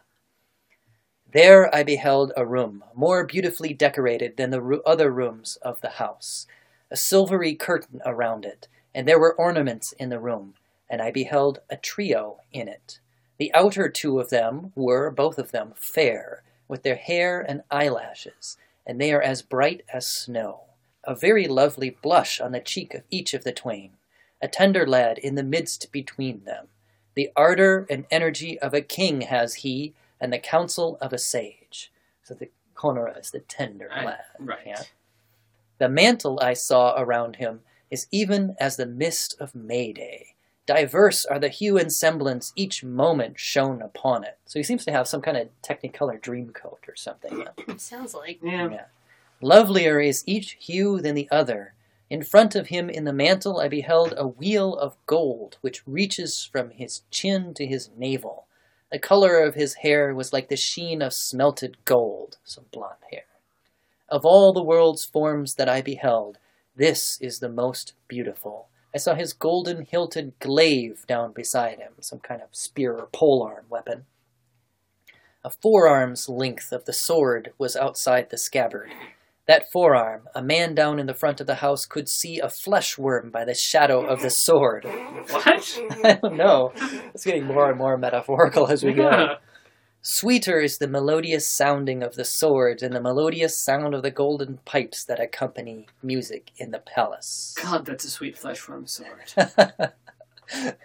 There 1.33 1.73
I 1.73 1.81
beheld 1.81 2.33
a 2.37 2.45
room 2.45 2.83
more 2.93 3.25
beautifully 3.25 3.73
decorated 3.73 4.37
than 4.37 4.51
the 4.51 4.61
ro- 4.61 4.81
other 4.85 5.09
rooms 5.09 5.55
of 5.63 5.81
the 5.81 5.91
house, 5.91 6.45
a 6.91 6.97
silvery 6.97 7.55
curtain 7.55 8.01
around 8.05 8.45
it, 8.45 8.67
and 8.93 9.07
there 9.07 9.19
were 9.19 9.33
ornaments 9.33 9.93
in 9.93 10.09
the 10.09 10.19
room, 10.19 10.53
and 10.89 11.01
I 11.01 11.09
beheld 11.11 11.59
a 11.69 11.77
trio 11.77 12.41
in 12.51 12.67
it. 12.67 12.99
The 13.39 13.53
outer 13.53 13.89
two 13.89 14.19
of 14.19 14.29
them 14.29 14.71
were, 14.75 15.09
both 15.09 15.39
of 15.39 15.51
them, 15.51 15.73
fair, 15.75 16.43
with 16.67 16.83
their 16.83 16.95
hair 16.97 17.41
and 17.41 17.63
eyelashes, 17.71 18.57
and 18.85 18.99
they 18.99 19.13
are 19.13 19.21
as 19.21 19.41
bright 19.41 19.83
as 19.93 20.05
snow. 20.05 20.61
A 21.05 21.15
very 21.15 21.47
lovely 21.47 21.89
blush 21.89 22.39
on 22.39 22.51
the 22.51 22.59
cheek 22.59 22.93
of 22.93 23.03
each 23.09 23.33
of 23.33 23.43
the 23.43 23.51
twain, 23.51 23.91
a 24.41 24.47
tender 24.47 24.85
lad 24.85 25.17
in 25.17 25.35
the 25.35 25.43
midst 25.43 25.91
between 25.91 26.43
them. 26.43 26.67
The 27.15 27.31
ardor 27.35 27.87
and 27.89 28.05
energy 28.11 28.59
of 28.59 28.73
a 28.73 28.81
king 28.81 29.21
has 29.21 29.55
he, 29.55 29.93
and 30.19 30.31
the 30.31 30.39
counsel 30.39 30.97
of 31.01 31.11
a 31.13 31.17
sage. 31.17 31.91
So 32.23 32.33
the 32.35 32.49
Conora 32.75 33.19
is 33.19 33.31
the 33.31 33.39
tender 33.39 33.89
I- 33.91 34.05
lad. 34.05 34.23
right. 34.39 34.59
yeah? 34.65 34.83
The 35.81 35.89
mantle 35.89 36.37
I 36.39 36.53
saw 36.53 36.93
around 36.95 37.37
him 37.37 37.61
is 37.89 38.05
even 38.11 38.55
as 38.59 38.77
the 38.77 38.85
mist 38.85 39.35
of 39.39 39.55
May 39.55 39.91
Day. 39.91 40.35
Diverse 40.67 41.25
are 41.25 41.39
the 41.39 41.49
hue 41.49 41.75
and 41.75 41.91
semblance 41.91 42.53
each 42.55 42.83
moment 42.83 43.39
shone 43.39 43.81
upon 43.81 44.23
it. 44.23 44.37
So 44.45 44.59
he 44.59 44.63
seems 44.63 44.85
to 44.85 44.91
have 44.91 45.07
some 45.07 45.23
kind 45.23 45.37
of 45.37 45.49
Technicolor 45.63 46.21
dream 46.21 46.51
coat 46.51 46.81
or 46.87 46.95
something. 46.95 47.45
Sounds 47.77 48.13
like. 48.13 48.41
Yeah. 48.43 48.69
Yeah. 48.69 48.85
Lovelier 49.41 49.99
is 49.99 50.23
each 50.27 50.55
hue 50.59 51.01
than 51.01 51.15
the 51.15 51.27
other. 51.31 51.73
In 52.11 52.21
front 52.21 52.53
of 52.53 52.67
him 52.67 52.87
in 52.87 53.05
the 53.05 53.11
mantle 53.11 53.59
I 53.59 53.67
beheld 53.67 54.13
a 54.15 54.27
wheel 54.27 54.75
of 54.75 54.97
gold 55.07 55.57
which 55.61 55.81
reaches 55.87 56.45
from 56.45 56.69
his 56.69 57.01
chin 57.09 57.55
to 57.55 57.65
his 57.65 57.89
navel. 57.97 58.45
The 58.91 58.99
color 58.99 59.39
of 59.39 59.55
his 59.55 59.73
hair 59.73 60.13
was 60.13 60.31
like 60.31 60.47
the 60.47 60.55
sheen 60.55 61.01
of 61.01 61.11
smelted 61.11 61.77
gold, 61.85 62.37
some 62.43 62.65
blonde 62.71 62.97
hair. 63.09 63.23
Of 64.11 64.25
all 64.25 64.51
the 64.51 64.61
world's 64.61 65.05
forms 65.05 65.55
that 65.55 65.69
I 65.69 65.81
beheld, 65.81 66.37
this 66.75 67.17
is 67.21 67.39
the 67.39 67.47
most 67.47 67.93
beautiful. 68.09 68.67
I 68.93 68.97
saw 68.97 69.15
his 69.15 69.31
golden 69.31 69.85
hilted 69.85 70.33
glaive 70.39 71.07
down 71.07 71.31
beside 71.31 71.79
him, 71.79 71.93
some 72.01 72.19
kind 72.19 72.41
of 72.41 72.49
spear 72.51 72.93
or 72.93 73.07
polearm 73.13 73.67
weapon. 73.69 74.03
A 75.45 75.49
forearm's 75.49 76.27
length 76.27 76.73
of 76.73 76.83
the 76.83 76.91
sword 76.91 77.53
was 77.57 77.77
outside 77.77 78.29
the 78.29 78.37
scabbard. 78.37 78.91
That 79.47 79.71
forearm, 79.71 80.27
a 80.35 80.41
man 80.41 80.75
down 80.75 80.99
in 80.99 81.05
the 81.05 81.13
front 81.13 81.39
of 81.39 81.47
the 81.47 81.55
house 81.55 81.85
could 81.85 82.09
see 82.09 82.37
a 82.37 82.49
flesh 82.49 82.97
worm 82.97 83.31
by 83.31 83.45
the 83.45 83.55
shadow 83.55 84.05
of 84.05 84.21
the 84.21 84.29
sword. 84.29 84.83
What? 84.83 85.79
I 86.03 86.19
don't 86.21 86.35
know. 86.35 86.73
It's 87.13 87.23
getting 87.23 87.45
more 87.45 87.69
and 87.69 87.77
more 87.77 87.97
metaphorical 87.97 88.67
as 88.67 88.83
we 88.83 88.91
go. 88.91 89.37
Sweeter 90.03 90.59
is 90.59 90.79
the 90.79 90.87
melodious 90.87 91.47
sounding 91.47 92.01
of 92.01 92.15
the 92.15 92.25
sword 92.25 92.81
and 92.81 92.95
the 92.95 93.01
melodious 93.01 93.55
sound 93.55 93.93
of 93.93 94.01
the 94.01 94.09
golden 94.09 94.57
pipes 94.65 95.03
that 95.03 95.19
accompany 95.19 95.85
music 96.01 96.51
in 96.57 96.71
the 96.71 96.79
palace. 96.79 97.55
God, 97.61 97.85
that's 97.85 98.05
a 98.05 98.09
sweet 98.09 98.35
fleshworm 98.35 98.87
sword. 98.87 99.31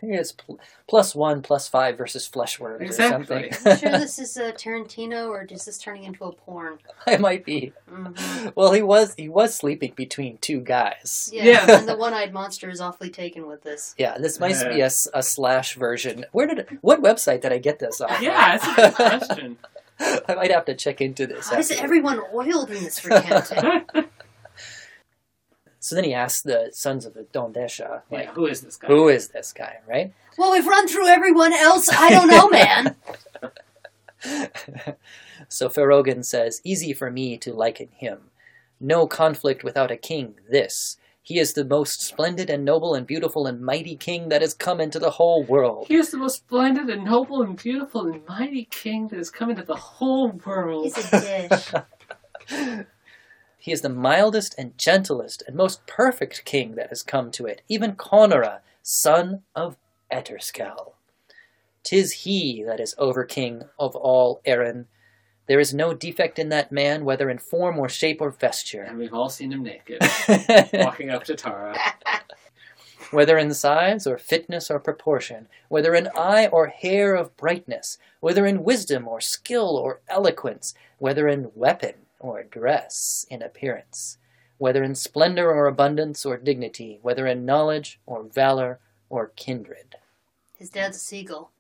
it's 0.03 0.33
pl- 0.33 0.59
plus 0.89 1.15
one, 1.15 1.43
plus 1.43 1.69
five 1.69 1.99
versus 1.99 2.27
flesh 2.27 2.59
worms 2.61 2.83
Exactly. 2.83 3.49
or 3.49 3.53
something. 3.53 3.79
sure 3.91 3.99
this 3.99 4.19
is 4.19 4.37
a 4.37 4.53
Tarantino 4.53 5.29
or 5.29 5.45
is 5.51 5.65
this 5.65 5.79
turning 5.79 6.05
into 6.05 6.25
a 6.25 6.33
porn? 6.33 6.79
it 7.07 7.21
might 7.21 7.45
be. 7.45 7.73
hmm 7.89 8.49
Well, 8.55 8.73
he 8.73 8.83
was 8.83 9.15
he 9.17 9.29
was 9.29 9.55
sleeping 9.55 9.93
between 9.97 10.39
two 10.39 10.61
guys. 10.61 11.31
Yeah, 11.33 11.45
Yeah. 11.45 11.79
and 11.81 11.89
the 11.89 11.97
one-eyed 11.97 12.33
monster 12.33 12.71
is 12.71 12.81
awfully 12.81 13.11
taken 13.11 13.47
with 13.47 13.63
this. 13.63 13.95
Yeah, 13.99 14.19
this 14.19 14.39
might 14.41 14.57
be 14.69 14.81
a, 14.81 14.91
a 15.15 15.23
slash 15.23 15.75
version. 15.75 16.25
Where 16.33 16.47
did 16.47 16.79
what 16.81 17.03
website 17.03 17.43
did 17.43 17.53
I 17.53 17.59
get 17.59 17.79
this 17.79 18.01
on? 18.01 18.23
Yeah, 18.23 18.57
that's 18.59 18.67
a 18.67 18.75
good 18.75 18.95
question. 18.95 19.59
I 20.29 20.35
might 20.35 20.51
have 20.51 20.67
to 20.67 20.75
check 20.75 21.01
into 21.01 21.27
this. 21.27 21.49
How 21.49 21.59
is 21.59 21.71
after. 21.71 21.83
everyone 21.83 22.21
oiled 22.35 22.71
in 22.71 22.85
this 22.85 23.03
recounting? 23.05 23.83
So 25.87 25.95
then 25.95 26.03
he 26.03 26.15
asked 26.15 26.43
the 26.43 26.71
sons 26.73 27.07
of 27.07 27.15
the 27.15 27.29
Dondesha, 27.33 28.03
Yeah, 28.11 28.19
like, 28.19 28.31
who 28.31 28.47
is 28.47 28.61
this 28.63 28.77
guy? 28.77 28.89
who 28.89 29.09
is 29.09 29.29
this 29.29 29.53
guy, 29.53 29.77
right? 29.87 30.13
well, 30.37 30.51
we've 30.51 30.67
run 30.67 30.89
through 30.89 31.07
everyone 31.07 31.53
else. 31.53 31.89
I 31.89 32.11
don't 32.11 32.27
know, 32.27 32.49
man. 32.49 32.97
so 35.49 35.69
Ferogan 35.69 36.25
says, 36.25 36.61
Easy 36.65 36.93
for 36.93 37.09
me 37.09 37.39
to 37.39 37.53
liken 37.53 37.87
him. 37.95 38.31
No 38.81 39.07
conflict 39.07 39.63
without 39.63 39.93
a 39.93 39.97
king, 39.97 40.35
this. 40.51 40.97
He 41.23 41.39
is 41.39 41.53
the 41.53 41.65
most 41.65 42.03
splendid 42.03 42.51
and 42.51 42.65
noble 42.65 42.97
and 42.97 43.07
beautiful 43.07 43.47
and 43.47 43.61
mighty 43.61 43.95
king 43.95 44.29
that 44.31 44.43
has 44.43 44.55
come 44.55 44.81
into 44.81 44.99
the 44.99 45.11
whole 45.11 45.45
world. 45.45 45.87
He 45.87 45.95
is 45.95 46.11
the 46.11 46.19
most 46.19 46.39
splendid 46.39 46.91
and 46.91 47.05
noble 47.05 47.43
and 47.43 47.57
beautiful 47.57 48.09
and 48.09 48.27
mighty 48.27 48.65
king 48.65 49.07
that 49.07 49.19
has 49.19 49.31
come 49.31 49.51
into 49.51 49.63
the 49.63 49.77
whole 49.77 50.33
world. 50.45 50.83
He's 50.83 51.13
a 51.13 51.49
dish. 52.49 52.87
He 53.67 53.73
is 53.73 53.81
the 53.81 53.89
mildest 53.89 54.55
and 54.57 54.79
gentlest 54.79 55.43
and 55.45 55.57
most 55.57 55.89
perfect 55.89 56.45
king 56.45 56.77
that 56.77 56.91
has 56.91 57.03
come 57.03 57.33
to 57.33 57.47
it, 57.47 57.63
even 57.69 57.97
Conora, 57.97 58.61
son 58.81 59.43
of 59.57 59.77
Eterscel. 60.09 60.93
Tis 61.83 62.13
he 62.23 62.63
that 62.63 62.79
is 62.79 62.95
over 62.97 63.25
king 63.25 63.65
of 63.77 63.97
all 63.97 64.41
Erin. 64.45 64.87
There 65.49 65.59
is 65.59 65.75
no 65.75 65.95
defect 65.95 66.39
in 66.39 66.49
that 66.51 66.71
man, 66.71 67.05
whether 67.05 67.29
in 67.29 67.39
form 67.39 67.77
or 67.77 67.89
shape 67.89 68.21
or 68.21 68.31
vesture. 68.31 68.83
And 68.83 68.99
we've 68.99 69.13
all 69.13 69.31
seen 69.31 69.51
him 69.51 69.65
naked, 69.65 70.01
walking 70.75 71.11
up 71.11 71.25
to 71.25 71.35
Tara. 71.35 71.77
whether 73.11 73.37
in 73.37 73.53
size 73.53 74.07
or 74.07 74.17
fitness 74.17 74.71
or 74.71 74.79
proportion, 74.79 75.49
whether 75.69 75.93
in 75.93 76.09
eye 76.17 76.47
or 76.47 76.69
hair 76.69 77.17
of 77.17 77.37
brightness, 77.37 77.99
whether 78.21 78.47
in 78.47 78.63
wisdom 78.63 79.09
or 79.09 79.21
skill 79.21 79.77
or 79.77 80.03
eloquence, 80.09 80.73
whether 80.99 81.27
in 81.27 81.51
weapon 81.57 82.06
or 82.19 82.43
dress 82.43 83.27
in 83.31 83.43
appearance, 83.43 84.19
whether 84.59 84.83
in 84.83 84.95
splendor 84.95 85.51
or 85.51 85.67
abundance 85.67 86.25
or 86.25 86.37
dignity, 86.37 86.99
whether 87.03 87.27
in 87.27 87.45
knowledge 87.45 88.01
or 88.07 88.23
valor 88.23 88.81
or 89.09 89.33
kindred. 89.37 89.97
His 90.59 90.71
dad's 90.71 90.97
a 90.97 91.01
seagull. 91.01 91.53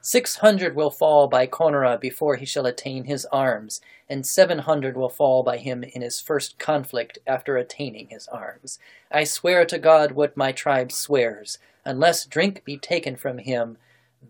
Six 0.00 0.36
hundred 0.36 0.74
will 0.74 0.90
fall 0.90 1.28
by 1.28 1.46
Conora 1.46 2.00
before 2.00 2.36
he 2.36 2.46
shall 2.46 2.64
attain 2.64 3.04
his 3.04 3.26
arms, 3.26 3.82
and 4.08 4.26
seven 4.26 4.60
hundred 4.60 4.96
will 4.96 5.10
fall 5.10 5.42
by 5.42 5.58
him 5.58 5.84
in 5.84 6.00
his 6.00 6.18
first 6.18 6.58
conflict 6.58 7.18
after 7.26 7.58
attaining 7.58 8.08
his 8.08 8.26
arms. 8.28 8.78
I 9.12 9.24
swear 9.24 9.66
to 9.66 9.78
God 9.78 10.12
what 10.12 10.34
my 10.34 10.50
tribe 10.50 10.92
swears, 10.92 11.58
unless 11.84 12.24
drink 12.24 12.64
be 12.64 12.78
taken 12.78 13.16
from 13.16 13.36
him, 13.36 13.76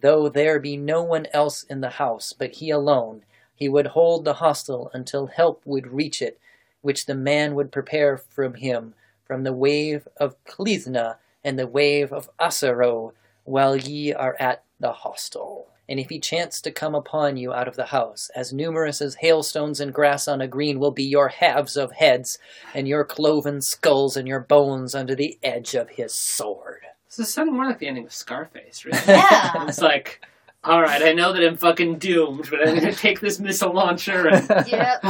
though 0.00 0.28
there 0.28 0.60
be 0.60 0.76
no 0.76 1.02
one 1.02 1.26
else 1.32 1.62
in 1.64 1.80
the 1.80 1.90
house 1.90 2.32
but 2.32 2.56
he 2.56 2.70
alone, 2.70 3.22
he 3.54 3.68
would 3.68 3.88
hold 3.88 4.24
the 4.24 4.34
hostel 4.34 4.90
until 4.94 5.26
help 5.26 5.62
would 5.64 5.88
reach 5.88 6.22
it, 6.22 6.38
which 6.80 7.06
the 7.06 7.14
man 7.14 7.54
would 7.54 7.72
prepare 7.72 8.16
from 8.16 8.54
him, 8.54 8.94
from 9.24 9.42
the 9.42 9.52
wave 9.52 10.06
of 10.16 10.42
Clethna 10.44 11.18
and 11.42 11.58
the 11.58 11.66
wave 11.66 12.12
of 12.12 12.30
Assaroe, 12.38 13.12
while 13.44 13.76
ye 13.76 14.12
are 14.12 14.36
at 14.38 14.62
the 14.78 14.92
hostel. 14.92 15.68
And 15.88 15.98
if 15.98 16.10
he 16.10 16.20
chance 16.20 16.60
to 16.60 16.70
come 16.70 16.94
upon 16.94 17.38
you 17.38 17.52
out 17.52 17.66
of 17.66 17.76
the 17.76 17.86
house, 17.86 18.30
as 18.36 18.52
numerous 18.52 19.00
as 19.00 19.16
hailstones 19.16 19.80
and 19.80 19.92
grass 19.92 20.28
on 20.28 20.40
a 20.40 20.46
green 20.46 20.78
will 20.78 20.90
be 20.90 21.04
your 21.04 21.28
halves 21.28 21.76
of 21.76 21.92
heads, 21.92 22.38
and 22.74 22.86
your 22.86 23.04
cloven 23.04 23.62
skulls 23.62 24.16
and 24.16 24.28
your 24.28 24.40
bones 24.40 24.94
under 24.94 25.14
the 25.14 25.38
edge 25.42 25.74
of 25.74 25.90
his 25.90 26.12
sword. 26.12 26.82
This 27.08 27.20
is 27.20 27.32
sounding 27.32 27.54
more 27.54 27.66
like 27.66 27.78
the 27.78 27.88
ending 27.88 28.04
of 28.04 28.12
Scarface, 28.12 28.84
really. 28.84 28.98
Yeah. 29.06 29.64
It's 29.68 29.80
like, 29.80 30.20
alright, 30.66 31.02
I 31.02 31.12
know 31.12 31.32
that 31.32 31.44
I'm 31.44 31.56
fucking 31.56 31.98
doomed, 31.98 32.48
but 32.50 32.66
I'm 32.66 32.74
gonna 32.74 32.92
take 32.92 33.20
this 33.20 33.40
missile 33.40 33.72
launcher 33.72 34.28
and. 34.28 34.46
yep. 34.68 35.02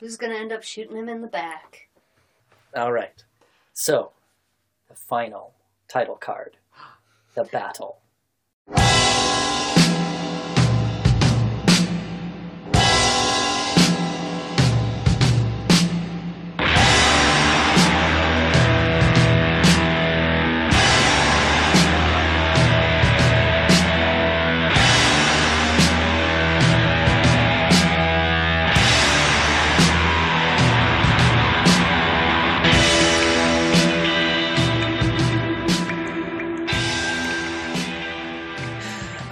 Who's 0.00 0.16
gonna 0.16 0.34
end 0.34 0.52
up 0.52 0.62
shooting 0.64 0.96
him 0.96 1.08
in 1.08 1.20
the 1.20 1.28
back? 1.28 1.88
All 2.74 2.92
right. 2.92 3.22
So, 3.72 4.10
the 4.88 4.94
final 4.94 5.54
title 5.88 6.16
card 6.16 6.56
The 7.34 7.44
Battle. 7.44 7.98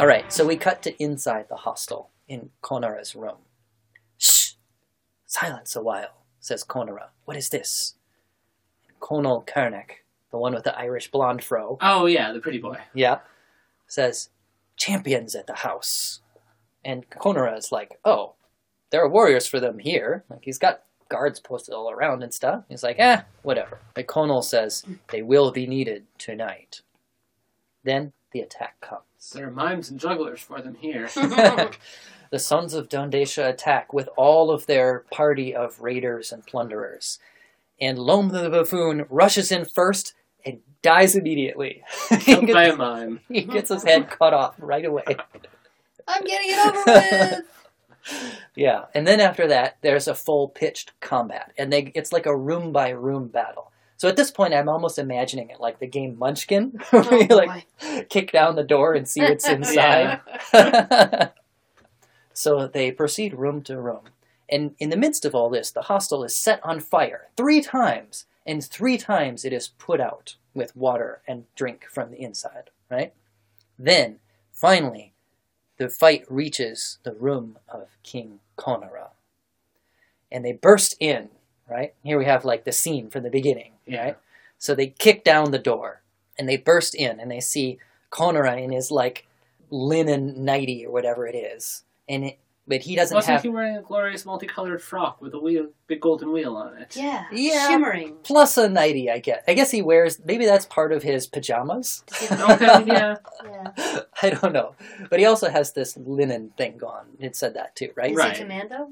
All 0.03 0.09
right, 0.09 0.33
so 0.33 0.45
we 0.45 0.57
cut 0.57 0.83
to 0.83 1.01
inside 1.01 1.49
the 1.49 1.55
hostel 1.55 2.11
in 2.27 2.51
Konora's 2.61 3.15
room. 3.15 3.37
Shh! 4.19 4.55
Silence 5.27 5.77
a 5.77 5.81
while, 5.81 6.25
says 6.41 6.65
Konora. 6.65 7.11
What 7.25 7.37
is 7.37 7.51
this? 7.51 7.95
Conall 9.01 9.47
Cernach, 9.47 10.01
the 10.33 10.39
one 10.39 10.55
with 10.55 10.65
the 10.65 10.77
Irish 10.77 11.09
blonde 11.13 11.45
fro, 11.45 11.79
Oh, 11.81 12.07
yeah, 12.07 12.33
the 12.33 12.41
pretty 12.41 12.59
boy. 12.59 12.79
yeah, 12.93 13.21
says, 13.87 14.31
champions 14.77 15.37
at 15.37 15.47
the 15.47 15.55
house. 15.55 16.19
And 16.85 17.09
Konora 17.09 17.57
is 17.57 17.71
like, 17.71 18.01
oh, 18.05 18.35
there 18.91 19.05
are 19.05 19.09
warriors 19.09 19.47
for 19.47 19.61
them 19.61 19.79
here. 19.79 20.25
Like 20.29 20.41
he's 20.43 20.59
got 20.59 20.83
guards 21.11 21.39
posted 21.39 21.75
all 21.75 21.93
around 21.93 22.25
and 22.25 22.35
stuff. 22.35 22.65
He's 22.69 22.83
like, 22.83 22.97
eh, 22.99 23.21
whatever. 23.43 23.79
But 23.95 24.09
Conal 24.09 24.43
says 24.43 24.85
they 25.13 25.23
will 25.23 25.53
be 25.53 25.69
needed 25.69 26.07
tonight. 26.19 26.81
Then 27.85 28.13
the 28.33 28.41
attack 28.41 28.81
comes. 28.81 29.05
There 29.31 29.47
are 29.47 29.53
mimes 29.53 29.91
and 29.91 30.01
jugglers 30.01 30.41
for 30.41 30.61
them 30.61 30.75
here. 30.75 31.09
the 32.31 32.39
sons 32.39 32.75
of 32.75 32.89
Dondesha 32.89 33.49
attack 33.49 33.93
with 33.93 34.09
all 34.17 34.51
of 34.51 34.67
their 34.67 35.05
party 35.13 35.55
of 35.55 35.81
raiders 35.81 36.33
and 36.33 36.45
plunderers. 36.47 37.19
And 37.81 37.99
Loam 37.99 38.29
the 38.29 38.51
buffoon 38.51 39.07
rushes 39.09 39.53
in 39.53 39.65
first 39.65 40.15
and 40.45 40.61
dies 40.83 41.15
immediately. 41.15 41.83
he, 42.11 42.17
Killed 42.17 42.49
by 42.49 42.65
a 42.65 42.67
gets, 42.69 42.79
mime. 42.79 43.21
he 43.29 43.43
gets 43.43 43.71
his 43.71 43.85
head 43.85 44.11
cut 44.11 44.35
off 44.35 44.55
right 44.59 44.85
away. 44.85 45.05
I'm 46.09 46.25
getting 46.25 46.51
it 46.51 46.59
over 46.59 46.83
with. 46.87 47.45
Yeah, 48.57 48.87
and 48.95 49.07
then 49.07 49.21
after 49.21 49.47
that, 49.47 49.79
there's 49.81 50.09
a 50.09 50.15
full 50.15 50.49
pitched 50.49 50.99
combat, 51.01 51.53
and 51.57 51.73
they 51.73 51.93
it's 51.95 52.13
like 52.13 52.27
a 52.27 52.37
room 52.37 52.73
by 52.73 52.91
room 52.91 53.29
battle. 53.29 53.72
So 54.03 54.09
at 54.09 54.17
this 54.17 54.33
point, 54.33 54.53
I'm 54.53 54.69
almost 54.69 54.99
imagining 54.99 55.51
it 55.51 55.61
like 55.61 55.79
the 55.79 55.87
game 55.87 56.19
Munchkin, 56.19 56.81
oh, 56.93 57.03
where 57.03 57.15
Oh, 57.15 57.21
you 57.21 57.29
boy. 57.29 57.37
like 57.37 58.09
kick 58.09 58.33
down 58.33 58.57
the 58.57 58.65
door 58.65 58.95
and 58.95 59.07
see 59.07 59.21
what's 59.21 59.49
inside. 59.49 60.21
so 62.33 62.67
they 62.67 62.91
proceed 62.91 63.33
room 63.33 63.63
to 63.63 63.81
room, 63.81 64.01
and 64.51 64.75
in 64.81 64.91
the 64.91 64.97
midst 64.97 65.25
of 65.25 65.37
all 65.37 65.49
this, 65.49 65.71
the 65.71 65.83
hostel 65.83 66.25
is 66.25 66.37
set 66.37 66.59
on 66.65 66.81
fire 66.81 67.29
three 67.37 67.61
times, 67.61 68.27
and 68.45 68.65
three 68.65 68.99
times 68.99 69.45
it 69.45 69.53
is 69.53 69.69
put 69.69 70.01
out 70.01 70.35
with 70.53 70.75
water 70.75 71.23
and 71.29 71.45
drink 71.55 71.85
from 71.89 72.11
the 72.11 72.21
inside. 72.21 72.71
Right? 72.91 73.15
Then, 73.79 74.19
finally, 74.51 75.13
the 75.77 75.89
fight 75.89 76.25
reaches 76.29 76.99
the 77.05 77.15
room 77.15 77.57
of 77.69 77.97
King 78.03 78.41
Konara. 78.59 79.11
And 80.33 80.45
they 80.45 80.55
burst 80.55 80.97
in, 80.99 81.29
right? 81.69 81.95
Here 82.03 82.19
we 82.19 82.25
have 82.25 82.45
like 82.45 82.65
the 82.65 82.73
scene 82.73 83.11
from 83.11 83.23
the 83.23 83.31
beginning, 83.31 83.73
Yeah. 83.87 84.03
right? 84.05 84.17
So 84.59 84.75
they 84.75 84.89
kick 84.89 85.25
down 85.25 85.51
the 85.51 85.59
door 85.59 86.03
and 86.39 86.49
they 86.49 86.57
burst 86.57 86.95
in 86.95 87.19
and 87.21 87.31
they 87.31 87.41
see 87.41 87.79
Konara 88.11 88.63
in 88.63 88.73
his 88.73 88.91
like 88.91 89.27
linen 89.71 90.45
nightie 90.45 90.87
or 90.87 90.93
whatever 90.93 91.27
it 91.27 91.35
is. 91.35 91.83
And 92.09 92.25
it, 92.25 92.39
but 92.69 92.83
he 92.83 92.95
doesn't 92.95 93.15
Wasn't 93.15 93.33
have 93.33 93.43
he 93.43 93.49
wearing 93.49 93.77
a 93.77 93.83
glorious 93.83 94.25
multicolored 94.25 94.81
frock 94.81 95.21
with 95.21 95.35
a 95.35 95.39
wheel, 95.41 95.71
big 95.89 96.01
golden 96.01 96.31
wheel 96.33 96.55
on 96.57 96.77
it? 96.79 96.95
Yeah. 96.95 97.25
Yeah. 97.33 97.69
Shimmering. 97.69 98.15
plus 98.23 98.57
a 98.57 98.69
nightie, 98.69 99.11
I 99.11 99.19
guess. 99.19 99.43
I 99.49 99.55
guess 99.55 99.73
he 99.73 99.83
wears 99.83 100.21
maybe 100.25 100.45
that's 100.47 100.67
part 100.67 100.93
of 100.93 101.03
his 101.03 101.27
pajamas. 101.27 102.05
Does 102.07 102.19
he 102.21 102.27
have- 102.27 102.51
Okay, 102.63 102.85
yeah. 102.93 103.17
yeah. 103.45 104.01
I 104.23 104.31
don't 104.31 104.53
know. 104.53 104.75
But 105.11 105.19
he 105.19 105.27
also 105.27 105.51
has 105.51 105.73
this 105.73 105.97
linen 105.97 106.51
thing 106.57 106.79
going. 106.79 107.07
It 107.19 107.35
said 107.35 107.55
that 107.55 107.75
too, 107.75 107.91
right? 107.97 108.13
Is 108.13 108.17
Right. 108.17 108.37
he 108.37 108.43
commando? 108.43 108.91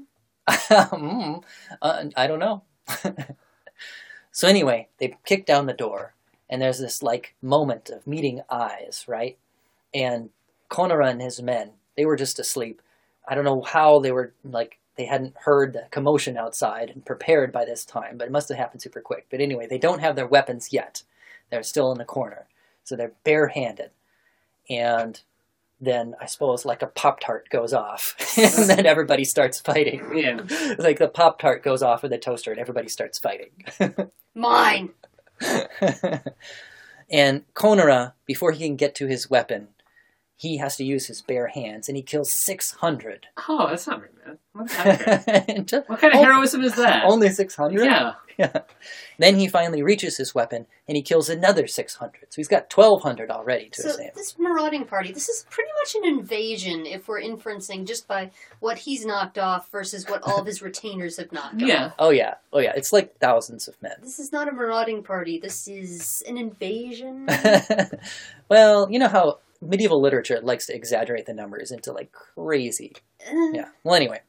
Mm, 0.91 1.43
uh, 1.81 2.05
I 2.15 2.27
don't 2.27 2.39
know. 2.39 2.63
so 4.31 4.47
anyway, 4.47 4.87
they 4.97 5.15
kick 5.25 5.45
down 5.45 5.65
the 5.65 5.73
door, 5.73 6.13
and 6.49 6.61
there's 6.61 6.79
this 6.79 7.03
like 7.03 7.35
moment 7.41 7.89
of 7.89 8.07
meeting 8.07 8.41
eyes, 8.49 9.05
right? 9.07 9.37
And 9.93 10.29
Konara 10.69 11.09
and 11.09 11.21
his 11.21 11.41
men, 11.41 11.71
they 11.95 12.05
were 12.05 12.15
just 12.15 12.39
asleep. 12.39 12.81
I 13.27 13.35
don't 13.35 13.45
know 13.45 13.61
how 13.61 13.99
they 13.99 14.11
were 14.11 14.33
like 14.43 14.77
they 14.95 15.05
hadn't 15.05 15.35
heard 15.45 15.73
the 15.73 15.87
commotion 15.91 16.37
outside 16.37 16.89
and 16.89 17.05
prepared 17.05 17.51
by 17.51 17.65
this 17.65 17.85
time, 17.85 18.17
but 18.17 18.27
it 18.27 18.31
must 18.31 18.49
have 18.49 18.57
happened 18.57 18.81
super 18.81 19.01
quick. 19.01 19.27
But 19.29 19.41
anyway, 19.41 19.67
they 19.67 19.77
don't 19.77 20.01
have 20.01 20.15
their 20.15 20.27
weapons 20.27 20.73
yet. 20.73 21.03
They're 21.49 21.63
still 21.63 21.91
in 21.91 21.97
the 21.97 22.05
corner, 22.05 22.47
so 22.83 22.95
they're 22.95 23.13
barehanded, 23.23 23.91
and 24.69 25.21
then 25.81 26.15
I 26.21 26.27
suppose 26.27 26.63
like 26.63 26.81
a 26.81 26.87
pop 26.87 27.19
tart 27.19 27.49
goes 27.49 27.73
off, 27.73 28.15
and 28.37 28.69
then 28.69 28.85
everybody 28.85 29.25
starts 29.25 29.59
fighting 29.59 30.03
Yeah. 30.13 30.41
like 30.77 30.99
the 30.99 31.09
pop 31.09 31.39
tart 31.39 31.63
goes 31.63 31.81
off 31.83 32.03
with 32.03 32.11
the 32.11 32.17
toaster 32.17 32.51
and 32.51 32.59
everybody 32.59 32.87
starts 32.87 33.19
fighting. 33.19 33.51
Mine. 34.35 34.91
and 37.09 37.43
Konara, 37.53 38.13
before 38.25 38.51
he 38.51 38.65
can 38.65 38.75
get 38.75 38.95
to 38.95 39.07
his 39.07 39.29
weapon, 39.29 39.69
he 40.41 40.57
has 40.57 40.75
to 40.75 40.83
use 40.83 41.05
his 41.05 41.21
bare 41.21 41.45
hands 41.49 41.87
and 41.87 41.95
he 41.95 42.01
kills 42.01 42.31
600. 42.45 43.27
Oh, 43.47 43.67
that's 43.69 43.85
not 43.85 43.99
very 43.99 44.09
bad. 44.25 44.37
What's 44.53 44.75
that? 44.83 45.67
Just- 45.67 45.87
What 45.87 45.99
kind 45.99 46.15
of 46.15 46.19
Oh, 46.19 46.23
heroism 46.23 46.63
is 46.63 46.73
that? 46.77 47.03
Only 47.05 47.29
600? 47.29 47.85
yeah. 48.39 48.61
Then 49.19 49.35
he 49.35 49.47
finally 49.47 49.83
reaches 49.83 50.17
his 50.17 50.33
weapon 50.33 50.65
and 50.87 50.95
he 50.97 51.03
kills 51.03 51.29
another 51.29 51.67
600. 51.67 52.21
So 52.29 52.35
he's 52.37 52.47
got 52.47 52.75
1200 52.75 53.29
already 53.29 53.69
to 53.69 53.81
So 53.83 53.87
his 53.89 53.99
name. 53.99 54.09
this 54.15 54.35
marauding 54.39 54.85
party, 54.85 55.11
this 55.11 55.29
is 55.29 55.45
pretty 55.51 55.69
much 55.79 55.93
an 56.03 56.17
invasion 56.17 56.87
if 56.87 57.07
we're 57.07 57.21
inferencing 57.21 57.85
just 57.85 58.07
by 58.07 58.31
what 58.61 58.79
he's 58.79 59.05
knocked 59.05 59.37
off 59.37 59.69
versus 59.71 60.09
what 60.09 60.23
all 60.23 60.39
of 60.39 60.47
his 60.47 60.59
retainers 60.63 61.17
have 61.17 61.31
knocked 61.31 61.61
Yeah. 61.61 61.85
off. 61.87 61.93
Oh 61.99 62.09
yeah. 62.09 62.33
Oh 62.51 62.59
yeah. 62.59 62.73
It's 62.75 62.91
like 62.91 63.15
thousands 63.19 63.67
of 63.67 63.79
men. 63.79 63.93
This 64.01 64.17
is 64.17 64.31
not 64.31 64.47
a 64.49 64.51
marauding 64.51 65.03
party. 65.03 65.37
This 65.39 65.67
is 65.67 66.23
an 66.27 66.39
invasion. 66.39 67.27
well, 68.49 68.87
you 68.89 68.97
know 68.97 69.07
how 69.07 69.37
medieval 69.61 70.01
literature 70.01 70.39
likes 70.41 70.65
to 70.67 70.75
exaggerate 70.75 71.25
the 71.25 71.33
numbers 71.33 71.71
into 71.71 71.91
like 71.91 72.11
crazy 72.11 72.93
Eh, 73.25 73.51
Yeah. 73.53 73.69
Well, 73.83 73.95
anyway. 73.95 74.21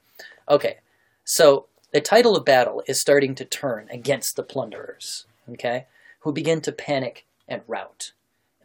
Okay. 0.49 0.79
So 1.25 1.67
the 1.93 2.01
title 2.01 2.37
of 2.37 2.45
battle 2.45 2.83
is 2.87 3.01
starting 3.01 3.35
to 3.37 3.45
turn 3.45 3.89
against 3.91 4.37
the 4.37 4.43
plunderers, 4.43 5.27
okay, 5.51 5.87
who 6.21 6.33
begin 6.33 6.61
to 6.63 6.73
panic 6.73 7.27
and 7.49 7.63
rout. 7.67 8.13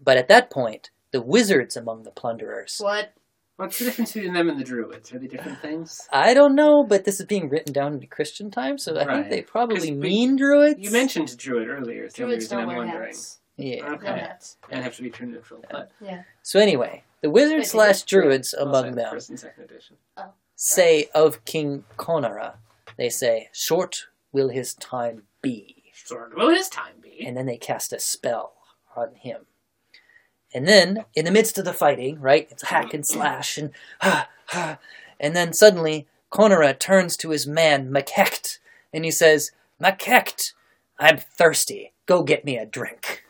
But 0.04 0.18
at 0.18 0.28
that 0.28 0.50
point, 0.50 0.90
the 1.12 1.22
wizards 1.22 1.76
among 1.78 2.04
the 2.04 2.12
plunderers. 2.12 2.80
What? 2.80 3.14
What's 3.56 3.80
the 3.80 3.86
difference 3.86 4.14
between 4.14 4.34
them 4.34 4.50
and 4.50 4.60
the 4.60 4.64
druids? 4.64 5.12
Are 5.14 5.18
they 5.20 5.26
different 5.28 5.60
things? 5.62 6.08
I 6.12 6.36
don't 6.36 6.54
know, 6.54 6.84
but 6.88 7.06
this 7.06 7.20
is 7.20 7.26
being 7.26 7.50
written 7.50 7.74
down 7.74 7.94
in 7.96 8.06
Christian 8.08 8.52
times, 8.52 8.84
so 8.84 8.94
I 8.96 9.00
think 9.00 9.10
Right. 9.10 9.30
they 9.32 9.42
probably 9.42 9.78
'Cause 9.78 9.86
we- 9.86 9.96
mean 9.96 10.36
druids. 10.36 10.80
You 10.80 10.92
mentioned 10.92 11.36
druid 11.38 11.68
earlier. 11.68 12.04
It's 12.04 12.16
the 12.16 12.24
Druids 12.24 12.48
don't 12.50 12.62
I'm 12.62 12.68
wear 12.68 12.78
wondering. 12.78 13.08
hats. 13.08 13.40
Yeah. 13.58 13.86
Okay. 13.94 14.06
No 14.06 14.14
hats. 14.14 14.58
And 14.70 14.84
have 14.84 14.96
to 14.98 15.02
be 15.04 15.10
true 15.10 15.28
neutral. 15.28 15.64
But 15.70 15.92
Yeah. 16.00 16.24
So 16.44 16.60
anyway, 16.60 17.04
the 17.22 17.30
wizards 17.30 17.52
Maybe 17.54 17.66
slash 17.66 17.88
that's 17.88 18.04
druids 18.04 18.54
I'll 18.54 18.68
among 18.68 18.84
say 18.86 18.92
them 18.92 19.12
First 19.12 19.30
and 19.30 19.40
second 19.40 19.64
edition. 19.64 19.96
say 20.56 21.10
of 21.14 21.44
King 21.46 21.84
Konara, 21.98 22.54
they 22.98 23.10
say, 23.10 23.50
"Short 23.52 24.06
will 24.32 24.50
his 24.50 24.74
time 24.76 25.24
be." 25.42 25.84
Short 25.94 26.36
will 26.38 26.50
his 26.50 26.70
time 26.70 26.96
be. 27.02 27.26
and 27.26 27.36
then 27.36 27.48
they 27.48 27.58
cast 27.58 27.92
a 27.92 28.00
spell 28.00 28.54
on 28.96 29.16
him. 29.16 29.48
And 30.54 30.68
then, 30.68 31.06
in 31.16 31.26
the 31.26 31.32
midst 31.32 31.58
of 31.58 31.66
the 31.66 31.74
fighting, 31.74 32.22
right, 32.22 32.48
it's 32.50 32.64
hack 32.64 32.94
and 32.94 33.06
slash 33.16 33.58
and 33.58 33.72
ha 34.02 34.30
ha, 34.48 34.78
and 35.20 35.36
then 35.36 35.52
suddenly 35.54 36.08
Konara 36.32 36.78
turns 36.78 37.18
to 37.18 37.32
his 37.32 37.48
man 37.48 37.90
Makecht 37.90 38.60
and 38.94 39.04
he 39.04 39.12
says, 39.12 39.52
"Makecht, 39.82 40.54
I'm 41.00 41.18
thirsty. 41.18 41.94
Go 42.06 42.22
get 42.24 42.46
me 42.46 42.58
a 42.58 42.66
drink." 42.66 43.24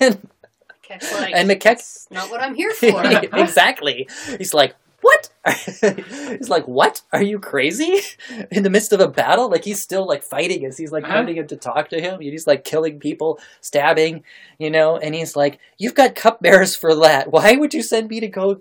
And, 0.00 0.28
Keck's 0.82 1.12
like, 1.12 1.34
And 1.34 1.48
Makecht- 1.50 2.10
not 2.10 2.30
what 2.30 2.40
I'm 2.40 2.54
here 2.54 2.72
for. 2.72 3.02
exactly, 3.38 4.08
he's 4.38 4.52
like, 4.54 4.74
"What?" 5.00 5.30
he's 5.64 6.48
like, 6.48 6.68
"What? 6.68 7.02
Are 7.12 7.22
you 7.22 7.38
crazy?" 7.38 8.00
In 8.52 8.62
the 8.62 8.70
midst 8.70 8.92
of 8.92 9.00
a 9.00 9.08
battle, 9.08 9.48
like 9.50 9.64
he's 9.64 9.80
still 9.80 10.06
like 10.06 10.22
fighting 10.22 10.64
as 10.66 10.76
he's 10.78 10.92
like 10.92 11.04
Huh? 11.04 11.14
wanting 11.16 11.36
him 11.36 11.46
to 11.48 11.56
talk 11.56 11.88
to 11.90 12.00
him. 12.00 12.20
He's 12.20 12.46
like 12.46 12.64
killing 12.64 13.00
people, 13.00 13.40
stabbing, 13.60 14.22
you 14.58 14.70
know. 14.70 14.96
And 14.98 15.14
he's 15.14 15.34
like, 15.34 15.58
"You've 15.78 15.94
got 15.94 16.14
cupbearers 16.14 16.76
for 16.76 16.94
that. 16.96 17.32
Why 17.32 17.56
would 17.56 17.74
you 17.74 17.82
send 17.82 18.08
me 18.10 18.20
to 18.20 18.28
go 18.28 18.60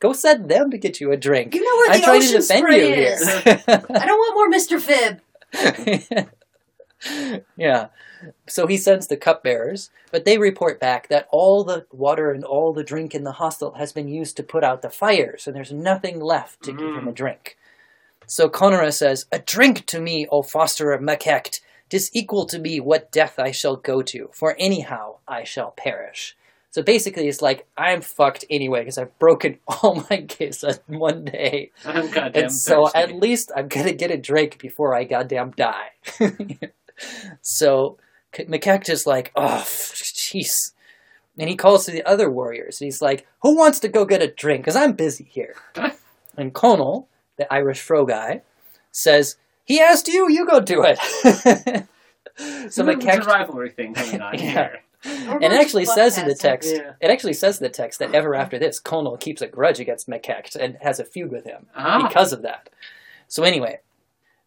go 0.00 0.12
send 0.12 0.50
them 0.50 0.70
to 0.72 0.78
get 0.78 1.00
you 1.00 1.12
a 1.12 1.16
drink?" 1.16 1.54
You 1.54 1.62
know 1.64 1.76
where 1.76 1.90
I'm 1.92 2.00
the 2.00 2.04
trying 2.04 2.20
to 2.20 2.26
ocean 2.26 2.40
defend 2.40 2.60
spray 2.60 2.88
you 2.88 2.94
is. 3.06 3.28
here. 3.44 3.62
I 3.66 4.06
don't 4.06 4.18
want 4.18 4.34
more 4.34 4.50
Mr. 4.50 4.80
Fib. 4.80 5.20
yeah. 7.56 7.88
So 8.48 8.66
he 8.66 8.76
sends 8.76 9.06
the 9.06 9.16
cupbearers, 9.16 9.90
but 10.10 10.24
they 10.24 10.38
report 10.38 10.80
back 10.80 11.08
that 11.08 11.28
all 11.30 11.64
the 11.64 11.86
water 11.90 12.30
and 12.30 12.44
all 12.44 12.72
the 12.72 12.84
drink 12.84 13.14
in 13.14 13.24
the 13.24 13.32
hostel 13.32 13.74
has 13.74 13.92
been 13.92 14.08
used 14.08 14.36
to 14.36 14.42
put 14.42 14.64
out 14.64 14.82
the 14.82 14.90
fires, 14.90 15.46
and 15.46 15.54
there's 15.54 15.72
nothing 15.72 16.20
left 16.20 16.62
to 16.64 16.72
give 16.72 16.96
him 16.96 17.08
a 17.08 17.12
mm. 17.12 17.14
drink. 17.14 17.56
So 18.26 18.48
Conora 18.48 18.92
says, 18.92 19.26
A 19.32 19.38
drink 19.38 19.86
to 19.86 20.00
me, 20.00 20.26
O 20.30 20.42
fosterer 20.42 21.00
Makecht, 21.00 21.60
tis 21.88 22.10
equal 22.12 22.44
to 22.46 22.58
me 22.58 22.80
what 22.80 23.10
death 23.10 23.38
I 23.38 23.50
shall 23.50 23.76
go 23.76 24.02
to, 24.02 24.28
for 24.32 24.54
anyhow 24.58 25.16
I 25.26 25.44
shall 25.44 25.70
perish. 25.70 26.36
So 26.70 26.82
basically, 26.82 27.28
it's 27.28 27.40
like, 27.40 27.66
I'm 27.76 28.02
fucked 28.02 28.44
anyway, 28.50 28.80
because 28.80 28.98
I've 28.98 29.18
broken 29.18 29.58
all 29.66 30.04
my 30.10 30.18
gifts 30.18 30.62
in 30.62 30.98
one 30.98 31.24
day. 31.24 31.70
I'm 31.84 32.10
goddamn 32.10 32.44
And 32.44 32.52
so 32.52 32.84
thirsty. 32.84 32.98
at 32.98 33.12
least 33.14 33.50
I'm 33.56 33.68
gonna 33.68 33.92
get 33.92 34.10
a 34.10 34.18
drink 34.18 34.58
before 34.58 34.94
I 34.94 35.04
goddamn 35.04 35.52
die. 35.52 35.90
so 37.42 37.98
McCactus 38.32 39.06
like, 39.06 39.32
oh, 39.36 39.62
jeez. 39.66 40.72
And 41.38 41.48
he 41.48 41.56
calls 41.56 41.84
to 41.86 41.90
the 41.92 42.02
other 42.04 42.30
warriors. 42.30 42.80
And 42.80 42.86
he's 42.86 43.00
like, 43.02 43.26
who 43.42 43.56
wants 43.56 43.78
to 43.80 43.88
go 43.88 44.04
get 44.04 44.22
a 44.22 44.26
drink? 44.28 44.62
Because 44.62 44.76
I'm 44.76 44.92
busy 44.92 45.24
here. 45.24 45.54
and 46.36 46.52
Conal, 46.52 47.08
the 47.36 47.52
Irish 47.52 47.80
fro 47.80 48.04
guy, 48.06 48.42
says, 48.90 49.36
he 49.64 49.80
asked 49.80 50.08
you, 50.08 50.28
you 50.30 50.46
go 50.46 50.60
do 50.60 50.82
it. 50.84 50.98
so 52.36 52.64
It's 52.64 52.78
a 52.78 52.84
Makecht- 52.84 53.26
rivalry 53.26 53.70
thing 53.70 53.92
going 53.92 54.20
on 54.20 54.34
Yeah. 54.38 54.40
here. 54.40 54.78
And 55.04 55.44
it 55.44 55.52
actually 55.52 55.84
says 55.84 56.18
in 56.18 56.26
the 56.26 56.34
text, 56.34 56.74
Yeah. 56.74 56.92
it 57.00 57.08
actually 57.10 57.34
says 57.34 57.60
in 57.60 57.64
the 57.64 57.70
text 57.70 58.00
that 58.00 58.14
ever 58.16 58.34
after 58.34 58.58
this, 58.58 58.80
Conal 58.80 59.16
keeps 59.16 59.40
a 59.40 59.46
grudge 59.46 59.78
against 59.78 60.08
Makecht 60.08 60.56
and 60.56 60.76
has 60.80 60.98
a 60.98 61.04
feud 61.04 61.30
with 61.30 61.44
him 61.44 61.66
Ah. 61.76 62.06
because 62.08 62.32
of 62.32 62.42
that. 62.42 62.68
So 63.28 63.44
anyway, 63.44 63.78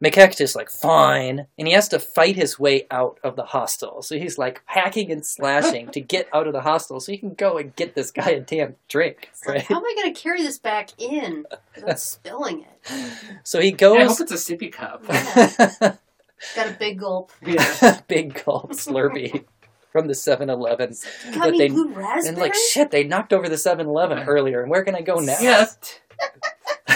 Makecht 0.03 0.41
is 0.41 0.55
like 0.55 0.69
fine, 0.71 1.45
and 1.59 1.67
he 1.67 1.73
has 1.73 1.87
to 1.89 1.99
fight 1.99 2.35
his 2.35 2.57
way 2.59 2.87
out 2.89 3.19
of 3.23 3.35
the 3.35 3.45
hostel. 3.45 4.01
So 4.01 4.17
he's 4.17 4.37
like 4.37 4.61
hacking 4.65 5.11
and 5.11 5.25
slashing 5.25 5.89
to 5.91 6.01
get 6.01 6.27
out 6.33 6.47
of 6.47 6.53
the 6.53 6.61
hostel, 6.61 6.99
so 6.99 7.11
he 7.11 7.17
can 7.19 7.33
go 7.35 7.57
and 7.57 7.75
get 7.75 7.93
this 7.93 8.09
guy 8.11 8.31
a 8.31 8.39
damn 8.39 8.75
drink, 8.87 9.29
It's 9.31 9.45
like, 9.45 9.63
how 9.67 9.75
am 9.77 9.83
I 9.85 9.93
going 10.01 10.13
to 10.13 10.19
carry 10.19 10.41
this 10.41 10.57
back 10.57 10.89
in 10.99 11.45
without 11.75 11.99
spilling 12.01 12.61
it? 12.63 13.13
So 13.43 13.61
he 13.61 13.71
goes. 13.71 13.95
Yeah, 13.97 14.01
I 14.03 14.07
hope 14.07 14.17
goes. 14.17 14.31
it's 14.31 14.49
a 14.49 14.55
sippy 14.55 14.71
cup. 14.71 15.03
Yeah. 15.07 15.95
Got 16.55 16.69
a 16.69 16.73
big 16.73 16.99
gulp. 16.99 17.31
Yeah. 17.45 17.99
Big 18.07 18.43
gulp 18.43 18.71
Slurpee 18.71 19.45
from 19.91 20.07
the 20.07 20.13
7-Eleven. 20.13 20.95
Got 21.35 21.51
me 21.51 21.57
they- 21.59 21.67
blue 21.67 21.89
raspberry. 21.93 22.29
And 22.29 22.37
like 22.39 22.55
shit, 22.55 22.89
they 22.89 23.03
knocked 23.03 23.31
over 23.33 23.47
the 23.47 23.57
7-Eleven 23.57 24.23
earlier, 24.27 24.61
and 24.63 24.71
where 24.71 24.83
can 24.83 24.95
I 24.95 25.01
go 25.01 25.19
now? 25.19 25.37
Yeah. 25.39 25.67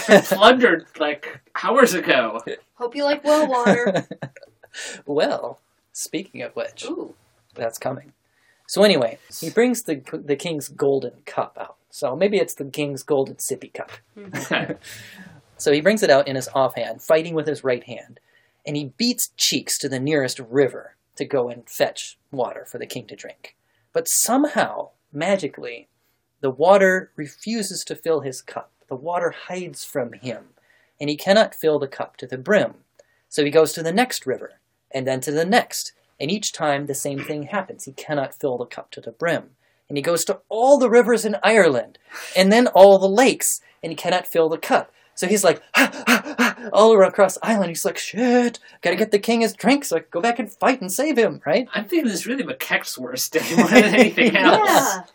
Plundered 0.24 0.86
like 1.00 1.40
hours 1.64 1.94
ago. 1.94 2.42
Hope 2.76 2.96
you 2.96 3.04
like 3.04 3.24
well 3.24 3.48
water. 3.48 4.08
well, 5.06 5.60
speaking 5.92 6.42
of 6.42 6.56
which, 6.56 6.86
Ooh. 6.86 7.16
that's 7.54 7.78
coming. 7.78 8.14
So 8.68 8.84
anyway, 8.84 9.20
he 9.40 9.50
brings 9.50 9.84
the 9.84 10.02
the 10.14 10.36
king's 10.36 10.68
golden 10.68 11.22
cup 11.26 11.58
out. 11.60 11.76
So 11.90 12.16
maybe 12.16 12.38
it's 12.38 12.56
the 12.56 12.66
king's 12.66 13.04
golden 13.04 13.36
sippy 13.36 13.74
cup. 13.74 13.92
Okay. 14.18 14.30
Mm-hmm. 14.30 14.74
So 15.58 15.72
he 15.72 15.82
brings 15.82 16.04
it 16.04 16.10
out 16.10 16.28
in 16.28 16.36
his 16.36 16.50
offhand, 16.54 17.02
fighting 17.02 17.34
with 17.34 17.48
his 17.48 17.64
right 17.64 17.84
hand, 17.84 18.20
and 18.66 18.76
he 18.76 18.92
beats 18.98 19.32
Cheeks 19.38 19.78
to 19.80 19.90
the 19.90 20.00
nearest 20.00 20.40
river 20.40 20.96
to 21.16 21.26
go 21.26 21.50
and 21.50 21.68
fetch 21.70 22.18
water 22.32 22.66
for 22.66 22.78
the 22.78 22.86
king 22.86 23.08
to 23.08 23.16
drink. 23.16 23.56
But 23.94 24.08
somehow, 24.10 24.90
magically, 25.14 25.88
the 26.42 26.50
water 26.50 27.12
refuses 27.16 27.84
to 27.86 27.96
fill 27.96 28.20
his 28.20 28.42
cup. 28.42 28.72
The 28.88 28.96
water 28.96 29.34
hides 29.48 29.84
from 29.84 30.14
him, 30.14 30.50
and 31.00 31.10
he 31.10 31.18
cannot 31.18 31.56
fill 31.56 31.80
the 31.80 31.88
cup 31.88 32.18
to 32.18 32.28
the 32.28 32.38
brim. 32.38 32.76
So 33.30 33.44
he 33.44 33.52
goes 33.52 33.74
to 33.74 33.84
the 33.84 33.92
next 33.92 34.26
river, 34.26 34.60
and 34.92 35.06
then 35.08 35.20
to 35.22 35.32
the 35.32 35.46
next, 35.46 35.94
and 36.20 36.32
each 36.32 36.54
time 36.54 36.86
the 36.86 36.94
same 36.96 37.20
thing 37.20 37.44
happens. 37.44 37.86
He 37.86 37.92
cannot 37.92 38.34
fill 38.34 38.58
the 38.58 38.66
cup 38.66 38.92
to 38.92 39.02
the 39.02 39.12
brim. 39.12 39.52
And 39.88 39.98
he 39.98 40.02
goes 40.02 40.26
to 40.26 40.40
all 40.50 40.80
the 40.80 40.90
rivers 40.90 41.26
in 41.26 41.36
Ireland, 41.44 42.00
and 42.36 42.52
then 42.52 42.68
all 42.68 42.98
the 42.98 43.08
lakes, 43.08 43.62
and 43.84 43.92
he 43.92 43.96
cannot 43.96 44.28
fill 44.28 44.50
the 44.50 44.58
cup. 44.58 44.92
So 45.14 45.28
he's 45.28 45.44
like, 45.44 45.62
"Ah, 45.76 45.92
ah, 45.94 46.04
ah," 46.08 46.25
all 46.74 46.94
around 46.94 47.10
across 47.10 47.36
the 47.36 47.46
island. 47.46 47.70
He's 47.70 47.86
like, 47.86 47.98
shit, 47.98 48.60
gotta 48.82 48.96
get 48.96 49.12
the 49.12 49.20
king 49.20 49.42
his 49.42 49.54
drink 49.54 49.86
so 49.86 49.98
I 49.98 50.00
can 50.00 50.08
go 50.12 50.22
back 50.22 50.40
and 50.40 50.52
fight 50.52 50.82
and 50.82 50.92
save 50.92 51.18
him, 51.18 51.42
right? 51.46 51.68
I'm 51.74 51.86
thinking 51.86 52.06
this 52.08 52.16
is 52.22 52.28
really 52.28 52.44
Makecht's 52.44 52.98
worst 52.98 53.34
day 53.34 53.44
more 53.58 53.68
than 53.68 53.96
anything 53.96 54.36
else. 54.36 55.12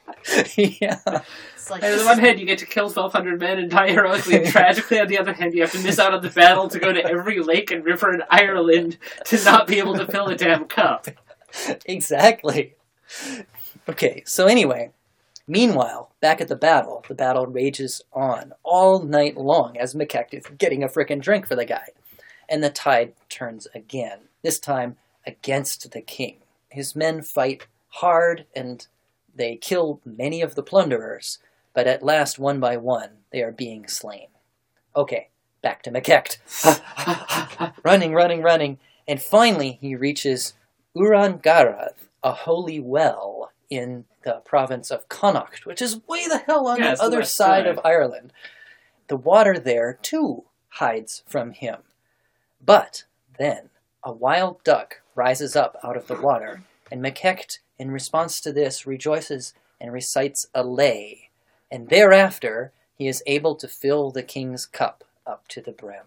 Yeah. 0.57 0.71
yeah. 1.07 1.21
It's 1.55 1.71
like 1.71 1.83
And 1.83 1.93
on 1.93 1.99
the 1.99 2.05
one 2.05 2.19
hand, 2.19 2.41
you 2.41 2.47
get 2.47 2.59
to 2.59 2.67
kill 2.67 2.85
1,200 2.87 3.41
men 3.41 3.59
and 3.59 3.71
die 3.71 3.91
heroically 3.91 4.37
and 4.37 4.47
tragically. 4.53 5.01
On 5.01 5.07
the 5.09 5.19
other 5.19 5.33
hand, 5.33 5.55
you 5.55 5.63
have 5.63 5.73
to 5.73 5.81
miss 5.81 5.99
out 5.99 6.13
on 6.15 6.23
the 6.23 6.31
battle 6.31 6.69
to 6.69 6.79
go 6.79 6.93
to 6.93 7.05
every 7.05 7.41
lake 7.41 7.71
and 7.71 7.85
river 7.85 8.13
in 8.13 8.23
Ireland 8.31 8.99
to 9.27 9.43
not 9.45 9.67
be 9.67 9.79
able 9.79 9.97
to 9.97 10.07
fill 10.07 10.29
a 10.29 10.37
damn 10.37 10.65
cup. 10.67 11.09
exactly. 11.87 12.75
Okay, 13.89 14.23
so 14.27 14.47
anyway, 14.47 14.93
meanwhile, 15.51 16.13
back 16.21 16.41
at 16.41 16.49
the 16.49 16.57
battle, 16.57 17.05
the 17.09 17.15
battle 17.15 17.47
rages 17.47 18.03
on 18.13 18.53
all 18.63 19.03
night 19.03 19.37
long 19.37 19.77
as 19.77 19.95
McKecht 19.95 20.33
is 20.33 20.47
getting 20.57 20.85
a 20.85 20.89
frickin' 20.89 21.21
drink 21.21 21.47
for 21.47 21.57
the 21.57 21.65
guy. 21.65 21.89
And 22.49 22.63
the 22.63 22.71
tide 22.71 23.15
turns 23.29 23.67
again, 23.75 24.21
this 24.43 24.61
time 24.61 24.97
against 25.27 25.91
the 25.91 26.01
king. 26.01 26.37
His 26.69 26.95
men 26.95 27.23
fight 27.23 27.67
hard 27.89 28.47
and 28.55 28.87
they 29.35 29.57
kill 29.57 30.01
many 30.05 30.41
of 30.41 30.55
the 30.55 30.63
plunderers, 30.63 31.39
but 31.75 31.87
at 31.87 32.03
last, 32.03 32.39
one 32.39 32.61
by 32.61 32.77
one, 32.77 33.11
they 33.33 33.43
are 33.43 33.53
being 33.53 33.89
slain. 33.89 34.29
Okay, 34.95 35.29
back 35.63 35.83
to 35.83 35.91
McKecht. 35.91 36.39
running, 37.85 38.13
running, 38.13 38.43
running, 38.43 38.79
and 39.09 39.21
finally 39.21 39.79
he 39.81 39.97
reaches 39.97 40.55
Urangarath, 40.97 42.09
a 42.23 42.33
holy 42.33 42.81
well 42.81 43.51
in 43.71 44.05
the 44.23 44.43
province 44.45 44.91
of 44.91 45.09
Connacht, 45.09 45.65
which 45.65 45.81
is 45.81 46.07
way 46.09 46.27
the 46.27 46.39
hell 46.39 46.67
on 46.67 46.79
Yeah, 46.79 46.87
the 46.87 46.91
it's 46.93 47.01
the 47.01 47.07
other 47.07 47.23
side 47.23 47.65
side. 47.65 47.67
of 47.67 47.81
Ireland. 47.85 48.33
The 49.09 49.17
water 49.17 49.59
there, 49.59 49.99
too, 50.03 50.45
hides 50.71 51.23
from 51.27 51.53
him. 51.53 51.79
But 52.65 53.05
then 53.39 53.71
a 54.05 54.13
wild 54.13 54.63
duck 54.65 55.01
rises 55.15 55.57
up 55.57 55.79
out 55.83 55.97
of 55.97 56.07
the 56.09 56.21
water, 56.21 56.63
and 56.91 57.03
McKecht, 57.03 57.59
in 57.79 57.91
response 57.91 58.41
to 58.41 58.53
this, 58.53 58.87
rejoices 58.87 59.55
and 59.81 59.93
recites 59.93 60.47
a 60.55 60.63
lay, 60.63 61.31
and 61.71 61.89
thereafter 61.89 62.73
he 62.95 63.09
is 63.09 63.23
able 63.27 63.55
to 63.57 63.69
fill 63.69 64.11
the 64.11 64.23
king's 64.23 64.67
cup 64.67 65.05
up 65.27 65.49
to 65.49 65.61
the 65.61 65.73
brim. 65.73 66.05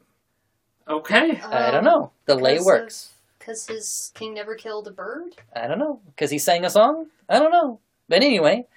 Okay. 0.87 1.39
I 1.41 1.71
don't 1.71 1.83
know. 1.85 2.11
The 2.25 2.35
lay 2.35 2.59
works. 2.59 3.12
Because 3.43 3.67
his 3.67 4.11
king 4.15 4.33
never 4.33 4.55
killed 4.55 4.87
a 4.87 4.91
bird? 4.91 5.35
I 5.53 5.67
don't 5.67 5.79
know. 5.79 5.99
Because 6.05 6.31
he 6.31 6.37
sang 6.37 6.63
a 6.63 6.69
song? 6.69 7.07
I 7.27 7.39
don't 7.39 7.51
know. 7.51 7.81
But 8.07 8.23
anyway, 8.23 8.67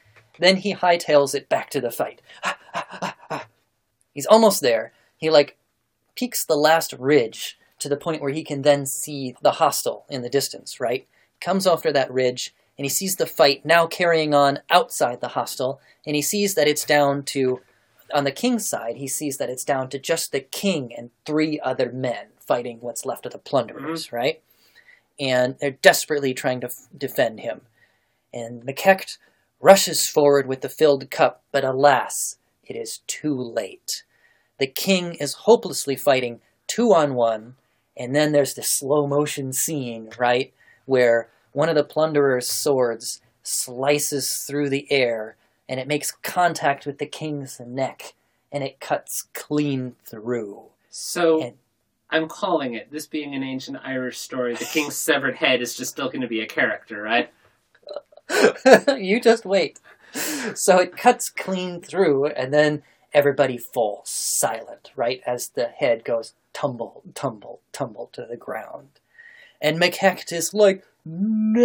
then 0.40 0.56
he 0.56 0.74
hightails 0.74 1.36
it 1.36 1.48
back 1.48 1.70
to 1.70 1.80
the 1.80 1.92
fight. 1.92 2.20
He's 4.12 4.26
almost 4.26 4.62
there. 4.62 4.92
He, 5.16 5.30
like, 5.30 5.56
peaks 6.16 6.44
the 6.44 6.56
last 6.56 6.92
ridge 6.94 7.58
to 7.78 7.88
the 7.88 7.96
point 7.96 8.20
where 8.20 8.32
he 8.32 8.42
can 8.42 8.62
then 8.62 8.86
see 8.86 9.36
the 9.40 9.52
hostel 9.52 10.04
in 10.08 10.22
the 10.22 10.28
distance, 10.28 10.80
right? 10.80 11.06
Comes 11.40 11.66
after 11.66 11.92
that 11.92 12.12
ridge, 12.12 12.52
and 12.76 12.84
he 12.84 12.88
sees 12.88 13.16
the 13.16 13.26
fight 13.26 13.64
now 13.64 13.86
carrying 13.86 14.34
on 14.34 14.60
outside 14.68 15.20
the 15.20 15.28
hostel, 15.28 15.80
and 16.04 16.16
he 16.16 16.22
sees 16.22 16.56
that 16.56 16.66
it's 16.66 16.84
down 16.84 17.22
to, 17.24 17.60
on 18.12 18.24
the 18.24 18.32
king's 18.32 18.66
side, 18.66 18.96
he 18.96 19.06
sees 19.06 19.36
that 19.36 19.50
it's 19.50 19.64
down 19.64 19.88
to 19.90 19.98
just 19.98 20.32
the 20.32 20.40
king 20.40 20.92
and 20.96 21.10
three 21.24 21.60
other 21.60 21.92
men 21.92 22.28
fighting 22.40 22.78
what's 22.80 23.06
left 23.06 23.26
of 23.26 23.32
the 23.32 23.38
plunderers, 23.38 24.06
mm-hmm. 24.06 24.16
right? 24.16 24.42
And 25.18 25.56
they're 25.60 25.70
desperately 25.70 26.34
trying 26.34 26.60
to 26.60 26.66
f- 26.66 26.88
defend 26.96 27.40
him. 27.40 27.62
And 28.32 28.62
McKecht 28.62 29.18
rushes 29.60 30.08
forward 30.08 30.46
with 30.46 30.60
the 30.60 30.68
filled 30.68 31.10
cup, 31.10 31.42
but 31.52 31.64
alas, 31.64 32.36
it 32.64 32.76
is 32.76 32.98
too 33.06 33.34
late. 33.34 34.04
The 34.58 34.66
king 34.66 35.14
is 35.14 35.34
hopelessly 35.34 35.96
fighting 35.96 36.40
two 36.66 36.92
on 36.94 37.14
one, 37.14 37.56
and 37.96 38.14
then 38.14 38.32
there's 38.32 38.54
this 38.54 38.68
slow 38.68 39.06
motion 39.06 39.52
scene, 39.52 40.10
right, 40.18 40.52
where 40.84 41.28
one 41.52 41.68
of 41.68 41.74
the 41.74 41.84
plunderer's 41.84 42.50
swords 42.50 43.20
slices 43.42 44.44
through 44.46 44.68
the 44.68 44.90
air, 44.90 45.36
and 45.68 45.80
it 45.80 45.88
makes 45.88 46.10
contact 46.10 46.84
with 46.84 46.98
the 46.98 47.06
king's 47.06 47.60
neck, 47.60 48.14
and 48.52 48.62
it 48.62 48.80
cuts 48.80 49.28
clean 49.32 49.96
through. 50.04 50.64
So 50.90 51.42
And- 51.42 51.58
I'm 52.16 52.28
calling 52.28 52.72
it. 52.74 52.90
This 52.90 53.06
being 53.06 53.34
an 53.34 53.42
ancient 53.42 53.76
Irish 53.84 54.18
story, 54.18 54.54
the 54.54 54.64
king's 54.64 54.96
severed 55.04 55.36
head 55.36 55.60
is 55.60 55.76
just 55.76 55.90
still 55.90 56.06
going 56.08 56.22
to 56.22 56.28
be 56.28 56.40
a 56.40 56.46
character, 56.46 57.02
right? 57.02 57.30
you 58.98 59.20
just 59.20 59.44
wait. 59.44 59.78
So 60.54 60.78
it 60.78 60.96
cuts 60.96 61.28
clean 61.28 61.82
through, 61.82 62.26
and 62.26 62.54
then 62.54 62.82
everybody 63.12 63.58
falls 63.58 64.08
silent, 64.08 64.90
right, 64.96 65.20
as 65.26 65.50
the 65.50 65.66
head 65.66 66.04
goes 66.04 66.32
tumble, 66.54 67.02
tumble, 67.14 67.60
tumble 67.72 68.08
to 68.12 68.24
the 68.28 68.36
ground. 68.36 68.88
And 69.60 69.78
McKecht 69.78 70.32
is 70.32 70.54
like, 70.54 70.84
no, 71.04 71.62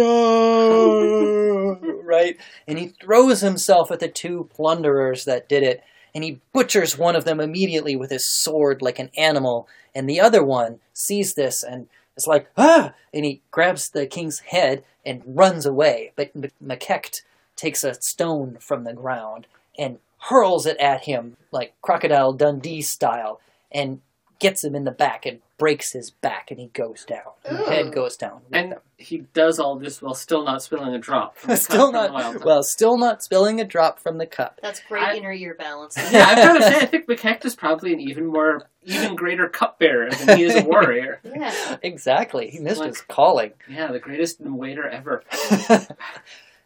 right? 2.04 2.36
And 2.68 2.78
he 2.78 2.88
throws 2.88 3.40
himself 3.40 3.90
at 3.90 4.00
the 4.00 4.08
two 4.08 4.50
plunderers 4.54 5.24
that 5.24 5.48
did 5.48 5.62
it, 5.62 5.82
and 6.14 6.24
he 6.24 6.40
butchers 6.52 6.98
one 6.98 7.16
of 7.16 7.24
them 7.24 7.40
immediately 7.40 7.96
with 7.96 8.10
his 8.10 8.28
sword 8.28 8.82
like 8.82 8.98
an 8.98 9.10
animal, 9.16 9.68
and 9.94 10.08
the 10.08 10.20
other 10.20 10.44
one 10.44 10.80
sees 10.92 11.34
this 11.34 11.62
and 11.62 11.88
is 12.16 12.26
like, 12.26 12.50
ah! 12.56 12.92
And 13.12 13.24
he 13.24 13.40
grabs 13.50 13.90
the 13.90 14.06
king's 14.06 14.40
head 14.40 14.84
and 15.04 15.22
runs 15.26 15.66
away. 15.66 16.12
But 16.16 16.30
M- 16.34 16.50
McKecht 16.64 17.22
takes 17.56 17.84
a 17.84 17.94
stone 17.94 18.56
from 18.60 18.84
the 18.84 18.92
ground 18.92 19.46
and 19.78 19.98
hurls 20.28 20.66
it 20.66 20.76
at 20.78 21.04
him 21.04 21.36
like 21.50 21.74
Crocodile 21.82 22.32
Dundee 22.32 22.82
style 22.82 23.40
and 23.70 24.00
gets 24.38 24.62
him 24.62 24.74
in 24.74 24.84
the 24.84 24.90
back 24.90 25.26
and 25.26 25.40
breaks 25.62 25.92
his 25.92 26.10
back 26.10 26.50
and 26.50 26.58
he 26.58 26.66
goes 26.66 27.04
down. 27.04 27.22
The 27.44 27.62
Ooh. 27.62 27.64
head 27.66 27.92
goes 27.92 28.16
down. 28.16 28.40
with 28.44 28.52
And 28.58 28.72
him. 28.72 28.78
he 28.98 29.18
does 29.32 29.60
all 29.60 29.78
this 29.78 30.02
while 30.02 30.14
still 30.14 30.44
not 30.44 30.60
spilling 30.62 30.92
a 30.92 30.98
drop. 30.98 31.38
From 31.38 31.50
the 31.50 31.54
cup 31.56 31.62
still 31.62 31.86
from 31.86 31.92
the 31.92 32.00
not 32.08 32.12
wild 32.12 32.34
duck. 32.34 32.44
well, 32.44 32.62
still 32.64 32.98
not 32.98 33.22
spilling 33.22 33.60
a 33.60 33.64
drop 33.64 34.00
from 34.00 34.18
the 34.18 34.26
cup. 34.26 34.58
That's 34.60 34.80
great 34.88 35.04
I- 35.04 35.16
inner 35.16 35.32
ear 35.32 35.54
balance. 35.54 35.96
Yeah, 36.12 36.26
I've 36.26 36.36
got 36.36 36.52
to 36.54 36.62
say, 36.62 36.76
I 36.80 36.86
think 36.86 37.06
McKecht 37.06 37.44
is 37.44 37.54
probably 37.54 37.92
an 37.92 38.00
even 38.00 38.26
more, 38.26 38.66
even 38.84 39.14
greater 39.14 39.48
cupbearer 39.48 40.10
than 40.10 40.36
he 40.36 40.42
is 40.44 40.56
a 40.56 40.64
warrior. 40.64 41.20
yeah. 41.24 41.76
Exactly. 41.82 42.50
He 42.50 42.58
missed 42.58 42.80
Like- 42.80 42.88
his 42.88 43.00
calling. 43.02 43.52
Yeah, 43.68 43.92
the 43.92 44.00
greatest 44.00 44.40
waiter 44.40 44.88
ever. 44.88 45.22
then 45.68 45.86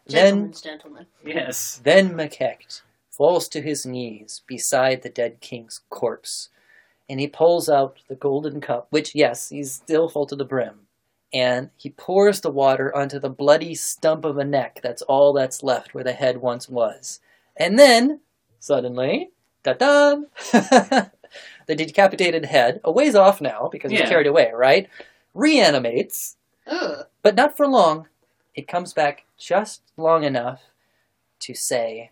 Gentlemen's 0.07 0.61
gentlemen. 0.61 1.05
Yes. 1.25 1.81
Then 1.83 2.13
McKecht 2.13 2.81
falls 3.11 3.47
to 3.49 3.61
his 3.61 3.85
knees 3.85 4.41
beside 4.47 5.01
the 5.01 5.09
dead 5.09 5.41
king's 5.41 5.81
corpse, 5.89 6.49
and 7.09 7.19
he 7.19 7.27
pulls 7.27 7.69
out 7.69 7.97
the 8.07 8.15
golden 8.15 8.59
cup, 8.61 8.87
which, 8.89 9.15
yes, 9.15 9.49
he's 9.49 9.71
still 9.71 10.09
full 10.09 10.25
to 10.27 10.35
the 10.35 10.45
brim, 10.45 10.81
and 11.33 11.69
he 11.77 11.89
pours 11.89 12.41
the 12.41 12.51
water 12.51 12.93
onto 12.95 13.19
the 13.19 13.29
bloody 13.29 13.75
stump 13.75 14.25
of 14.25 14.37
a 14.37 14.43
neck. 14.45 14.79
That's 14.83 15.01
all 15.03 15.33
that's 15.33 15.63
left 15.63 15.93
where 15.93 16.03
the 16.03 16.13
head 16.13 16.37
once 16.37 16.67
was. 16.69 17.19
And 17.55 17.77
then, 17.79 18.21
suddenly, 18.59 19.31
da 19.63 19.73
da! 19.73 20.15
the 20.51 21.75
decapitated 21.75 22.45
head, 22.45 22.79
a 22.83 22.91
ways 22.91 23.15
off 23.15 23.41
now 23.41 23.69
because 23.71 23.91
he's 23.91 24.01
Yeah. 24.01 24.09
carried 24.09 24.27
away, 24.27 24.51
right? 24.53 24.89
Reanimates, 25.33 26.35
Ugh. 26.65 27.05
but 27.21 27.35
not 27.35 27.55
for 27.55 27.67
long. 27.67 28.07
It 28.55 28.67
comes 28.67 28.93
back 28.93 29.25
just 29.37 29.81
long 29.97 30.23
enough 30.23 30.61
to 31.41 31.53
say, 31.53 32.11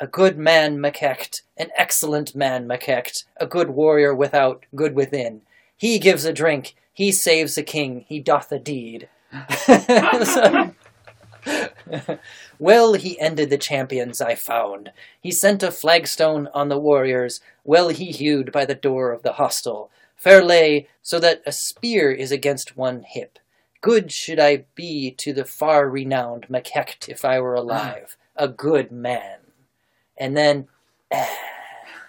A 0.00 0.06
good 0.06 0.38
man, 0.38 0.78
Makecht, 0.78 1.42
an 1.56 1.70
excellent 1.76 2.34
man, 2.34 2.68
Makecht, 2.68 3.24
a 3.36 3.46
good 3.46 3.70
warrior 3.70 4.14
without 4.14 4.64
good 4.74 4.94
within. 4.94 5.42
He 5.76 5.98
gives 5.98 6.24
a 6.24 6.32
drink, 6.32 6.76
he 6.92 7.10
saves 7.10 7.58
a 7.58 7.62
king, 7.62 8.04
he 8.08 8.20
doth 8.20 8.52
a 8.52 8.58
deed. 8.58 9.08
So- 10.24 10.74
well, 12.58 12.94
he 12.94 13.18
ended 13.18 13.50
the 13.50 13.58
champions 13.58 14.20
I 14.20 14.34
found. 14.34 14.92
He 15.20 15.30
sent 15.30 15.62
a 15.62 15.70
flagstone 15.70 16.48
on 16.54 16.68
the 16.68 16.78
warriors, 16.78 17.40
well 17.64 17.88
he 17.88 18.12
hewed 18.12 18.52
by 18.52 18.64
the 18.64 18.74
door 18.74 19.12
of 19.12 19.22
the 19.22 19.34
hostel. 19.34 19.90
Fair 20.16 20.42
lay, 20.42 20.88
so 21.02 21.18
that 21.20 21.42
a 21.46 21.52
spear 21.52 22.10
is 22.10 22.32
against 22.32 22.76
one 22.76 23.02
hip. 23.02 23.38
Good 23.80 24.10
should 24.10 24.40
I 24.40 24.64
be 24.74 25.12
to 25.12 25.32
the 25.32 25.44
far 25.44 25.88
renowned 25.88 26.48
Makecht 26.48 27.08
if 27.08 27.24
I 27.24 27.40
were 27.40 27.54
alive, 27.54 28.16
a 28.36 28.48
good 28.48 28.90
man. 28.90 29.38
And 30.18 30.36
then, 30.36 30.66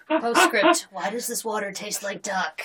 Postscript. 0.10 0.88
Why 0.92 1.10
does 1.10 1.28
this 1.28 1.46
water 1.46 1.72
taste 1.72 2.04
like 2.04 2.22
duck? 2.22 2.62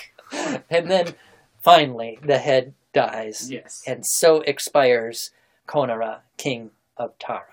and 0.69 0.89
then, 0.89 1.13
finally, 1.61 2.17
the 2.23 2.37
head 2.39 2.73
dies, 2.93 3.51
Yes. 3.51 3.83
and 3.85 4.05
so 4.05 4.41
expires 4.41 5.31
Conora, 5.67 6.19
king 6.37 6.71
of 6.97 7.17
Tara. 7.19 7.43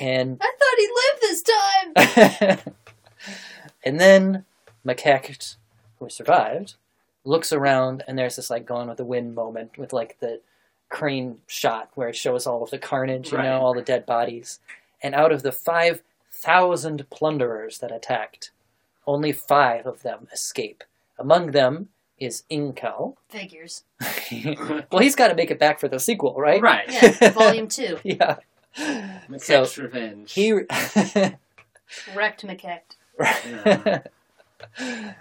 And 0.00 0.38
I 0.40 0.52
thought 0.58 0.78
he 0.78 0.88
lived 1.04 1.20
this 1.22 2.62
time. 2.62 2.74
and 3.84 4.00
then 4.00 4.44
Makecht, 4.84 5.56
who 5.98 6.08
survived, 6.08 6.74
looks 7.24 7.52
around 7.52 8.02
and 8.08 8.18
there's 8.18 8.36
this 8.36 8.50
like 8.50 8.66
gone 8.66 8.88
with 8.88 8.96
the 8.98 9.04
wind 9.04 9.34
moment 9.34 9.78
with 9.78 9.92
like 9.92 10.18
the 10.20 10.40
crane 10.88 11.38
shot 11.46 11.90
where 11.94 12.08
it 12.08 12.16
shows 12.16 12.46
all 12.46 12.62
of 12.62 12.70
the 12.70 12.78
carnage, 12.78 13.30
you 13.30 13.38
Right. 13.38 13.44
know, 13.44 13.60
all 13.60 13.72
the 13.74 13.82
dead 13.82 14.04
bodies. 14.04 14.58
And 15.04 15.14
out 15.14 15.30
of 15.32 15.42
the 15.42 15.52
five 15.52 16.02
thousand 16.32 17.08
plunderers 17.10 17.78
that 17.78 17.92
attacked, 17.92 18.50
only 19.06 19.32
five 19.32 19.86
of 19.86 20.02
them 20.02 20.26
escape. 20.32 20.82
Among 21.18 21.50
them 21.52 21.90
is 22.18 22.42
Inkel. 22.50 23.16
Figures. 23.28 23.84
well, 24.90 25.02
he's 25.02 25.14
got 25.14 25.28
to 25.28 25.34
make 25.34 25.50
it 25.50 25.58
back 25.58 25.78
for 25.78 25.88
the 25.88 26.00
sequel, 26.00 26.34
right? 26.36 26.60
Right. 26.62 26.84
Yeah, 26.88 27.30
volume 27.30 27.68
two. 27.68 27.98
yeah. 28.04 28.36
Makecht's 28.76 29.72
So 29.72 29.82
revenge. 29.82 30.32
he 30.32 30.52
Wrecked 32.14 32.44
McKecht. 32.44 32.96
Yeah. 33.20 34.02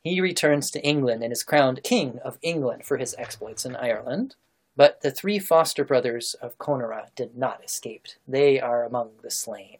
he 0.03 0.21
returns 0.21 0.71
to 0.71 0.81
England 0.81 1.23
and 1.23 1.31
is 1.33 1.43
crowned 1.43 1.83
King 1.83 2.19
of 2.23 2.39
England 2.41 2.85
for 2.85 2.97
his 2.97 3.13
exploits 3.17 3.65
in 3.65 3.75
Ireland. 3.75 4.35
But 4.75 5.01
the 5.01 5.11
three 5.11 5.39
foster 5.39 5.83
brothers 5.83 6.33
of 6.35 6.57
Conora 6.57 7.07
did 7.15 7.37
not 7.37 7.63
escape. 7.63 8.07
They 8.27 8.59
are 8.59 8.83
among 8.83 9.11
the 9.21 9.29
slain. 9.31 9.77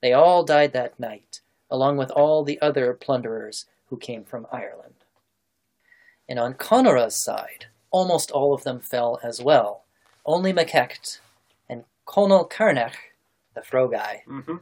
They 0.00 0.12
all 0.12 0.44
died 0.44 0.72
that 0.74 0.98
night, 1.00 1.40
along 1.70 1.96
with 1.96 2.10
all 2.12 2.44
the 2.44 2.60
other 2.60 2.94
plunderers 2.94 3.66
who 3.86 3.96
came 3.96 4.24
from 4.24 4.46
Ireland. 4.52 4.94
And 6.28 6.38
on 6.38 6.54
Conora's 6.54 7.16
side, 7.16 7.66
almost 7.90 8.30
all 8.30 8.54
of 8.54 8.62
them 8.62 8.80
fell 8.80 9.18
as 9.22 9.42
well. 9.42 9.84
Only 10.24 10.52
Makecht 10.52 11.18
and 11.68 11.84
Conall 12.06 12.48
Cernach, 12.50 12.94
the 13.54 13.62
Fro 13.62 13.88
guy, 13.88 14.22
hmm 14.26 14.56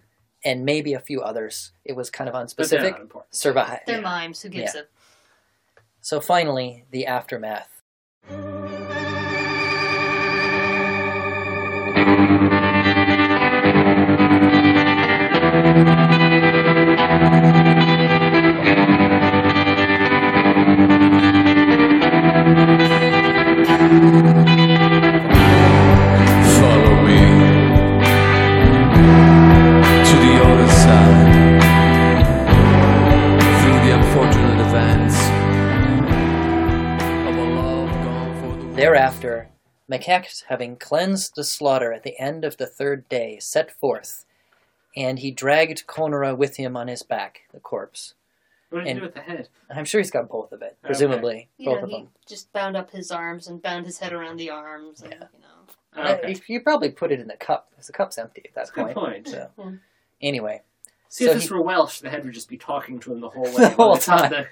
and 0.45 0.65
maybe 0.65 0.93
a 0.95 1.01
few 1.01 1.23
others, 1.23 1.73
it 1.85 1.97
was 1.97 2.09
kind 2.09 2.29
of 2.29 2.35
But 2.35 2.71
they're 2.71 2.79
unspecific, 2.81 3.11
survived. 3.31 3.83
They're 3.87 3.97
Yeah. 3.97 4.03
mimes. 4.03 4.43
Who 4.43 4.49
gives 4.49 4.75
Yeah. 4.75 4.83
a 4.83 4.87
So 6.01 6.21
finally, 6.21 6.85
the 6.93 7.05
aftermath. 7.07 7.83
Thereafter, 38.77 39.49
Makecht, 39.91 40.45
having 40.49 40.77
cleansed 40.77 41.35
the 41.35 41.45
slaughter 41.45 41.93
at 41.93 42.03
the 42.03 42.19
end 42.19 42.45
of 42.45 42.57
the 42.57 42.67
third 42.67 43.09
day, 43.09 43.39
set 43.41 43.71
forth, 43.71 44.25
and 44.97 45.19
he 45.19 45.31
dragged 45.31 45.87
Conora 45.87 46.37
with 46.37 46.57
him 46.57 46.77
on 46.77 46.89
his 46.89 47.03
back, 47.03 47.43
the 47.53 47.61
corpse. 47.61 48.15
What 48.71 48.81
did 48.81 48.89
And- 48.89 48.97
you 48.97 49.01
do 49.03 49.07
with 49.07 49.15
the 49.15 49.21
head? 49.21 49.49
I'm 49.71 49.85
sure 49.85 50.01
he's 50.01 50.11
got 50.11 50.29
both 50.29 50.53
of 50.53 50.63
it, 50.63 50.77
presumably. 50.83 51.49
You 51.59 51.67
both 51.67 51.79
know, 51.79 51.85
of 51.85 51.91
he 51.91 51.97
them. 51.99 52.09
just 52.27 52.53
bound 52.53 52.77
up 52.77 52.91
his 52.91 53.11
arms 53.11 53.47
and 53.47 53.63
bound 53.63 53.87
his 53.87 53.99
head 53.99 54.13
around 54.13 54.39
the 54.39 54.51
arms. 54.51 55.03
And, 55.03 55.13
Yeah. 55.13 55.27
you 55.33 55.41
know. 55.41 55.47
Oh, 55.99 56.13
okay. 56.15 56.23
Uh, 56.25 56.29
you, 56.29 56.41
you 56.49 56.61
probably 56.61 56.91
put 56.91 57.13
it 57.13 57.21
in 57.21 57.29
the 57.29 57.37
cup, 57.37 57.69
because 57.71 57.87
the 57.87 57.93
cup's 57.93 58.19
empty 58.19 58.43
at 58.45 58.55
that 58.55 58.61
That's 58.67 58.71
a 58.71 58.75
good 58.75 58.95
point. 58.95 59.25
point. 59.25 59.29
So, 59.29 59.51
Yeah. 59.59 59.71
anyway, 60.21 60.63
See, 61.09 61.25
So 61.25 61.31
if 61.31 61.37
this 61.37 61.49
he- 61.49 61.55
were 61.55 61.63
Welsh, 61.63 62.01
the 62.01 62.11
head 62.11 62.25
would 62.25 62.35
just 62.35 62.49
be 62.49 62.57
talking 62.59 62.99
to 63.01 63.13
him 63.13 63.21
the 63.21 63.29
whole 63.31 63.45
way. 63.45 63.53
The 63.53 63.69
whole 63.71 63.89
while 63.89 63.97
it's 63.97 64.09
on 64.09 64.19
time. 64.19 64.31
the- 64.31 64.49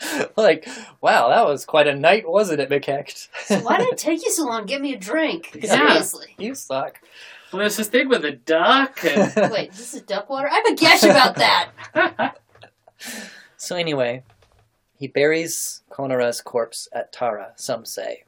like, 0.36 0.68
wow, 1.00 1.28
that 1.28 1.46
was 1.46 1.64
quite 1.64 1.86
a 1.86 1.94
night, 1.94 2.28
wasn't 2.28 2.60
it, 2.60 2.70
Makecht? 2.70 3.28
So 3.44 3.60
why 3.60 3.78
did 3.78 3.88
it 3.88 3.98
take 3.98 4.22
you 4.24 4.30
so 4.30 4.44
long? 4.44 4.62
to 4.62 4.66
Get 4.66 4.80
me 4.80 4.94
a 4.94 4.98
drink. 4.98 5.58
Yeah. 5.60 5.76
Seriously. 5.76 6.34
you 6.38 6.54
suck. 6.54 7.00
Well, 7.52 7.60
there's 7.60 7.76
this 7.76 7.88
thing 7.88 8.08
with 8.08 8.24
a 8.24 8.32
duck. 8.32 9.04
And... 9.04 9.50
Wait, 9.52 9.72
this 9.72 9.94
is 9.94 10.02
duck 10.02 10.28
water? 10.28 10.48
I 10.50 10.56
have 10.56 10.66
a 10.66 10.74
guess 10.74 11.04
about 11.04 11.36
that. 11.36 12.36
So 13.56 13.76
anyway, 13.76 14.22
he 14.98 15.06
buries 15.06 15.82
Conora's 15.90 16.40
corpse 16.40 16.88
at 16.92 17.12
Tara, 17.12 17.52
some 17.56 17.84
say. 17.84 18.24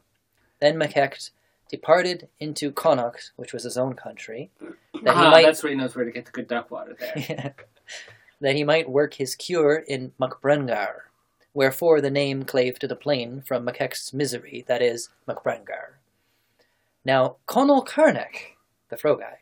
Then 0.59 0.75
Makecht 0.75 1.31
departed 1.69 2.27
into 2.39 2.71
Connacht, 2.71 3.31
which 3.35 3.53
was 3.53 3.63
his 3.63 3.77
own 3.77 3.93
country, 3.93 4.49
that 4.59 4.71
he 4.93 5.07
ah, 5.07 5.31
might 5.31 5.45
that's 5.45 5.63
where 5.63 5.71
he 5.71 5.77
knows 5.77 5.95
where 5.95 6.05
to 6.05 6.11
get 6.11 6.25
the 6.25 6.31
good 6.31 6.47
duck 6.47 6.71
water 6.71 6.95
there. 6.99 7.55
that 8.41 8.55
he 8.55 8.63
might 8.63 8.89
work 8.89 9.13
his 9.13 9.35
cure 9.35 9.75
in 9.75 10.11
Macbrengar, 10.19 11.03
wherefore 11.53 12.01
the 12.01 12.09
name 12.11 12.43
clave 12.43 12.79
to 12.79 12.87
the 12.87 12.95
plain 12.95 13.41
from 13.41 13.65
Makecht's 13.65 14.13
misery, 14.13 14.63
that 14.67 14.81
is, 14.81 15.09
Macbrengar. 15.27 15.95
Now, 17.05 17.37
Conall 17.47 17.87
Cernach, 17.87 18.55
the 18.89 18.97
Frogai, 18.97 19.37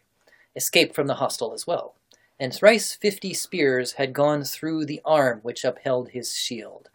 escaped 0.55 0.95
from 0.95 1.07
the 1.07 1.15
hostel 1.15 1.53
as 1.53 1.67
well, 1.67 1.95
and 2.39 2.53
thrice 2.53 2.93
fifty 2.93 3.33
spears 3.33 3.93
had 3.93 4.13
gone 4.13 4.43
through 4.43 4.85
the 4.85 5.01
arm 5.03 5.39
which 5.41 5.63
upheld 5.63 6.09
his 6.09 6.35
shield. 6.35 6.89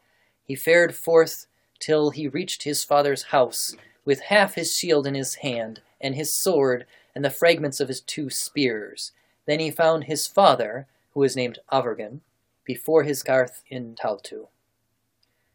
He 0.47 0.55
fared 0.55 0.95
forth 0.95 1.47
till 1.79 2.11
he 2.11 2.29
reached 2.29 2.63
his 2.63 2.85
father's 2.85 3.25
house, 3.25 3.75
with 4.05 4.21
half 4.21 4.55
his 4.55 4.77
shield 4.77 5.07
in 5.07 5.15
his 5.15 5.37
hand, 5.37 5.81
and 6.01 6.15
his 6.15 6.33
sword, 6.35 6.87
and 7.15 7.25
the 7.25 7.31
fragments 7.31 7.81
of 7.81 7.89
his 7.89 8.01
two 8.01 8.31
spears. 8.31 9.13
Then 9.47 9.61
he 9.61 9.71
found 9.71 10.05
his 10.05 10.27
father, 10.27 10.87
who 11.13 11.21
was 11.21 11.37
named 11.37 11.59
Avergan, 11.71 12.21
before 12.65 13.03
his 13.03 13.23
garth 13.23 13.63
in 13.69 13.95
Taltu. 13.95 14.47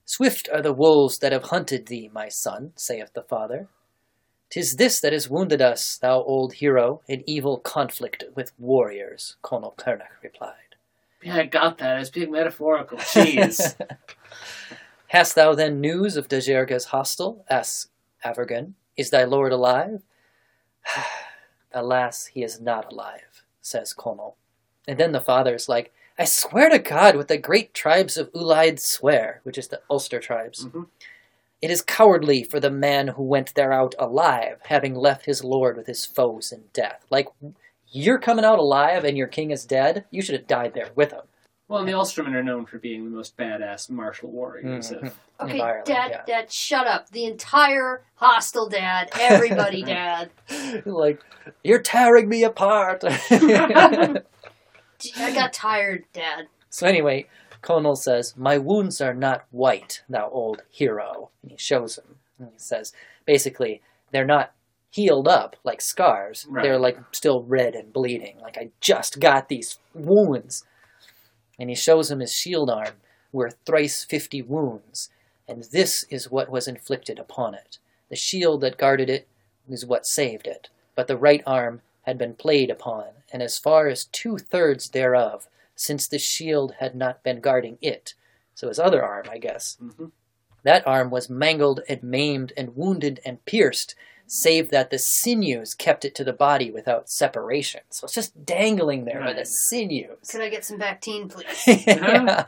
Swift 0.07 0.47
are 0.53 0.61
the 0.61 0.71
wolves 0.71 1.19
that 1.19 1.33
have 1.33 1.43
hunted 1.43 1.87
thee, 1.87 2.09
my 2.13 2.29
son, 2.29 2.71
saith 2.77 3.11
the 3.13 3.21
father. 3.21 3.67
Tis 4.49 4.77
this 4.77 5.01
that 5.01 5.11
has 5.11 5.29
wounded 5.29 5.61
us, 5.61 5.97
thou 5.97 6.21
old 6.21 6.53
hero, 6.53 7.01
in 7.09 7.29
evil 7.29 7.57
conflict 7.57 8.23
with 8.33 8.53
warriors, 8.57 9.35
Conall 9.43 9.75
Cernach 9.75 10.23
replied. 10.23 10.77
Yeah, 11.21 11.35
I 11.35 11.45
got 11.45 11.79
that. 11.79 11.99
It's 11.99 12.09
being 12.09 12.31
metaphorical. 12.31 12.99
Jeez. 12.99 13.75
Hast 15.09 15.35
thou 15.35 15.53
then 15.53 15.81
news 15.81 16.15
of 16.15 16.29
Dajerga's 16.29 16.85
hostel? 16.85 17.43
asks 17.49 17.89
Avergan. 18.23 18.75
Is 18.95 19.09
thy 19.09 19.25
lord 19.25 19.51
alive? 19.51 20.03
Alas, 21.73 22.27
he 22.27 22.43
is 22.43 22.61
not 22.61 22.93
alive, 22.93 23.43
says 23.61 23.93
Conall. 23.93 24.35
And 24.87 24.97
then 24.97 25.11
the 25.11 25.19
father's 25.19 25.67
like, 25.67 25.91
I 26.19 26.25
swear 26.25 26.69
to 26.69 26.79
God, 26.79 27.15
with 27.15 27.27
the 27.27 27.37
great 27.37 27.73
tribes 27.73 28.17
of 28.17 28.31
Ulaid 28.33 28.79
swear, 28.79 29.41
which 29.43 29.57
is 29.57 29.67
the 29.67 29.81
Ulster 29.89 30.19
tribes. 30.19 30.65
Mhm. 30.65 30.87
It 31.61 31.71
is 31.71 31.81
cowardly 31.81 32.43
for 32.43 32.59
the 32.59 32.69
man 32.71 33.09
who 33.09 33.23
went 33.23 33.53
there 33.55 33.73
out 33.73 33.95
alive, 33.99 34.59
having 34.65 34.95
left 34.95 35.25
his 35.25 35.43
lord 35.43 35.75
with 35.77 35.87
his 35.87 36.05
foes 36.05 36.51
in 36.51 36.65
death. 36.73 37.05
Like, 37.09 37.27
you're 37.89 38.19
coming 38.19 38.45
out 38.45 38.59
alive 38.59 39.03
and 39.05 39.17
your 39.17 39.27
king 39.27 39.51
is 39.51 39.65
dead? 39.65 40.05
You 40.11 40.21
should 40.21 40.35
have 40.35 40.47
died 40.47 40.73
there 40.73 40.89
with 40.95 41.11
him. 41.11 41.21
Well, 41.67 41.79
and 41.79 41.87
the 41.89 41.93
Ulstermen 41.93 42.33
are 42.33 42.43
known 42.43 42.65
for 42.65 42.77
being 42.79 43.03
the 43.03 43.09
most 43.15 43.35
badass 43.35 43.89
martial 43.89 44.29
warriors. 44.31 44.91
Mhm. 44.91 45.03
Of, 45.07 45.19
Okay, 45.39 45.61
Ireland, 45.61 45.85
Dad, 45.85 46.09
yeah. 46.11 46.21
Dad, 46.25 46.51
shut 46.51 46.87
up. 46.87 47.09
The 47.11 47.25
entire 47.25 48.01
hostile 48.15 48.67
dad, 48.69 49.09
everybody, 49.19 49.83
Dad. 49.83 50.31
like, 50.85 51.21
you're 51.63 51.81
tearing 51.81 52.27
me 52.29 52.43
apart. 52.43 53.01
I 55.17 55.33
got 55.33 55.53
tired, 55.53 56.05
Dad. 56.13 56.47
so 56.69 56.87
anyway, 56.87 57.27
Conall 57.61 57.97
says, 57.97 58.35
My 58.37 58.57
wounds 58.57 59.01
are 59.01 59.13
not 59.13 59.45
white, 59.51 60.03
thou 60.09 60.29
old 60.29 60.61
hero. 60.69 61.29
And 61.41 61.51
he 61.51 61.57
shows 61.57 61.97
him. 61.97 62.15
And 62.39 62.49
he 62.53 62.59
says, 62.59 62.93
basically, 63.25 63.81
they're 64.11 64.25
not 64.25 64.53
healed 64.89 65.27
up 65.27 65.55
like 65.63 65.81
scars. 65.81 66.45
Right. 66.49 66.63
They're 66.63 66.79
like 66.79 66.97
still 67.11 67.43
red 67.43 67.75
and 67.75 67.91
bleeding. 67.93 68.37
Like 68.41 68.57
I 68.57 68.69
just 68.81 69.19
got 69.19 69.49
these 69.49 69.79
wounds. 69.93 70.65
And 71.59 71.69
he 71.69 71.75
shows 71.75 72.11
him 72.11 72.19
his 72.19 72.33
shield 72.33 72.69
arm, 72.69 72.93
where 73.31 73.51
thrice 73.65 74.03
fifty 74.03 74.41
wounds. 74.41 75.09
And 75.47 75.63
this 75.63 76.05
is 76.09 76.29
what 76.29 76.49
was 76.49 76.67
inflicted 76.67 77.19
upon 77.19 77.55
it. 77.55 77.79
The 78.09 78.15
shield 78.15 78.61
that 78.61 78.77
guarded 78.77 79.09
it 79.09 79.27
is 79.67 79.85
what 79.85 80.05
saved 80.05 80.45
it. 80.47 80.69
But 80.95 81.07
the 81.07 81.17
right 81.17 81.41
arm 81.45 81.81
had 82.03 82.17
been 82.17 82.33
played 82.35 82.69
upon, 82.69 83.05
and 83.31 83.41
as 83.41 83.57
far 83.57 83.87
as 83.87 84.05
two 84.05 84.37
thirds 84.37 84.89
thereof, 84.89 85.47
since 85.75 86.07
the 86.07 86.19
shield 86.19 86.75
had 86.79 86.95
not 86.95 87.23
been 87.23 87.39
guarding 87.39 87.77
it. 87.81 88.13
So 88.55 88.67
his 88.67 88.79
other 88.79 89.03
arm, 89.03 89.25
I 89.29 89.37
guess. 89.37 89.77
Mhm. 89.81 90.11
That 90.63 90.85
arm 90.87 91.11
was 91.11 91.29
mangled 91.29 91.81
and 91.87 92.01
maimed 92.03 92.51
and 92.57 92.75
wounded 92.75 93.21
and 93.23 93.45
pierced, 93.45 93.95
save 94.25 94.69
that 94.71 94.89
the 94.89 94.97
sinews 94.97 95.73
kept 95.73 96.03
it 96.03 96.13
to 96.15 96.23
the 96.23 96.33
body 96.33 96.71
without 96.71 97.09
separation. 97.09 97.81
So 97.89 98.05
it's 98.05 98.13
just 98.13 98.45
dangling 98.45 99.05
there 99.05 99.21
by 99.21 99.33
the 99.33 99.45
sinews. 99.45 100.29
Could 100.29 100.41
I 100.41 100.49
get 100.49 100.65
some 100.65 100.79
Bactine, 100.79 101.29
please? 101.29 101.85
yeah. 101.87 102.45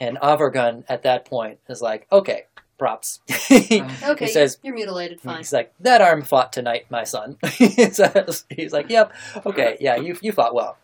And 0.00 0.18
Avergun 0.18 0.84
at 0.88 1.02
that 1.02 1.24
point 1.24 1.58
is 1.68 1.80
like, 1.80 2.06
okay, 2.12 2.44
props. 2.78 3.20
he 3.48 3.82
Okay, 4.02 4.26
says, 4.26 4.58
you're 4.62 4.74
mutilated. 4.74 5.20
Fine. 5.20 5.38
He's 5.38 5.52
like, 5.52 5.72
that 5.80 6.00
arm 6.00 6.22
fought 6.22 6.52
tonight, 6.52 6.86
my 6.90 7.04
son. 7.04 7.38
He 7.52 7.68
says- 7.90 8.44
He's 8.50 8.72
like, 8.72 8.90
yep, 8.90 9.12
okay, 9.46 9.76
yeah, 9.80 9.96
you, 9.96 10.16
you 10.20 10.32
fought 10.32 10.54
well. 10.54 10.78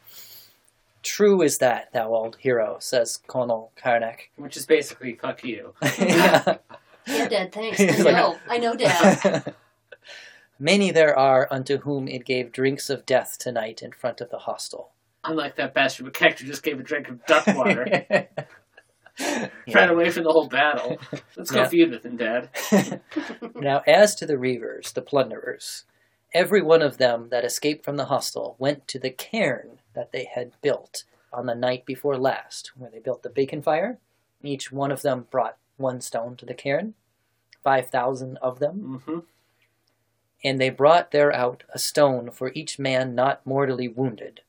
True 1.03 1.41
is 1.43 1.59
that, 1.59 1.93
thou 1.93 2.15
old 2.15 2.37
hero, 2.41 2.77
says 2.79 3.19
Colonel 3.27 3.73
Karnak. 3.83 4.29
which 4.37 4.57
is 4.57 4.67
basically 4.67 5.15
fuck 5.15 5.43
you. 5.45 5.75
Yeah. 5.99 6.59
Yeah, 7.07 7.29
Dad. 7.29 7.53
Thanks. 7.53 7.81
I 7.81 8.11
know. 8.13 8.37
I 8.49 8.59
know, 8.59 8.77
Dad. 8.77 9.55
Many 10.59 10.91
there 10.91 11.19
are 11.19 11.49
unto 11.51 11.79
whom 11.79 12.07
it 12.07 12.27
gave 12.27 12.53
drinks 12.53 12.91
of 12.91 13.07
death 13.07 13.39
tonight 13.39 13.83
in 13.83 13.93
front 13.93 14.21
of 14.21 14.29
the 14.31 14.39
hostel. 14.41 14.91
Unlike 15.25 15.57
that 15.57 15.73
bastard 15.75 16.07
Makecht 16.07 16.39
who 16.41 16.47
just 16.47 16.63
gave 16.63 16.79
a 16.79 16.83
drink 16.83 17.09
of 17.09 17.25
duck 17.27 17.47
water. 17.49 18.29
Ran 19.75 19.91
away 19.91 20.11
from 20.11 20.25
the 20.25 20.33
whole 20.33 20.49
battle. 20.49 20.99
Let's 21.37 21.51
go 21.51 21.61
Yeah. 21.61 21.69
feud 21.69 21.91
with 21.91 22.05
him, 22.05 22.17
Dad. 22.17 22.51
now, 23.57 23.83
as 23.87 24.15
to 24.17 24.27
the 24.27 24.35
reavers, 24.35 24.93
the 24.93 25.03
plunderers, 25.03 25.85
every 26.35 26.63
one 26.63 26.83
of 26.83 26.99
them 26.99 27.29
that 27.31 27.45
escaped 27.45 27.85
from 27.85 27.97
the 27.97 28.07
hostel 28.07 28.57
went 28.59 28.87
to 28.89 28.99
the 28.99 29.11
cairn 29.11 29.81
that 29.95 30.13
they 30.13 30.25
had 30.25 30.53
built 30.63 31.05
on 31.33 31.47
the 31.47 31.55
night 31.55 31.85
before 31.87 32.19
last, 32.19 32.73
where 32.77 32.91
they 32.91 32.99
built 32.99 33.23
the 33.23 33.29
bacon 33.31 33.63
fire. 33.63 33.99
Each 34.43 34.73
one 34.73 34.91
of 34.91 35.03
them 35.03 35.27
brought 35.31 35.57
one 35.77 36.01
stone 36.01 36.37
to 36.37 36.47
the 36.47 36.55
cairn, 36.55 36.95
5,000 37.63 38.37
of 38.39 38.59
them, 38.59 39.03
hmm 39.05 39.19
and 40.43 40.59
they 40.59 40.71
brought 40.71 41.11
there 41.11 41.33
out 41.35 41.65
a 41.75 41.79
stone 41.79 42.31
for 42.31 42.51
each 42.55 42.79
man 42.79 43.15
not 43.15 43.45
mortally 43.47 43.89
wounded. 43.89 44.41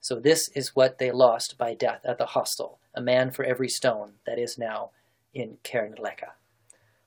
So 0.00 0.20
this 0.20 0.48
is 0.50 0.76
what 0.76 0.98
they 0.98 1.10
lost 1.10 1.58
by 1.58 1.74
death 1.74 2.02
at 2.04 2.18
the 2.18 2.26
hostel, 2.26 2.78
a 2.98 3.00
man 3.00 3.30
for 3.30 3.44
every 3.44 3.68
stone 3.68 4.14
that 4.26 4.38
is 4.38 4.58
now 4.58 4.90
in 5.32 5.58
Cairn 5.62 5.94
Leka. 5.98 6.32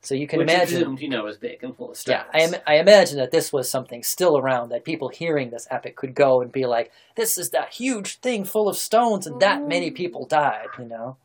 So 0.03 0.15
you 0.15 0.25
can 0.25 0.39
Which 0.39 0.49
imagine. 0.49 0.77
presumed, 0.79 1.01
you 1.01 1.09
know, 1.09 1.27
is 1.27 1.37
big 1.37 1.63
and 1.63 1.75
full 1.75 1.91
of 1.91 1.97
stones. 1.97 2.23
Yeah, 2.33 2.39
I, 2.39 2.43
im- 2.45 2.61
I 2.65 2.75
imagine 2.77 3.17
that 3.17 3.29
this 3.29 3.53
was 3.53 3.69
something 3.69 4.01
still 4.01 4.37
around 4.37 4.69
that 4.69 4.85
people 4.85 5.09
hearing 5.09 5.49
this 5.51 5.67
epic 5.69 5.95
could 5.95 6.15
go 6.15 6.41
and 6.41 6.51
be 6.51 6.65
like, 6.65 6.91
"This 7.15 7.37
is 7.37 7.51
that 7.51 7.73
huge 7.73 8.19
thing 8.19 8.45
full 8.45 8.67
of 8.67 8.77
stones, 8.77 9.27
and 9.27 9.39
that 9.41 9.67
many 9.67 9.91
mm. 9.91 9.95
people 9.95 10.25
died." 10.25 10.69
You 10.79 10.85
know, 10.85 11.17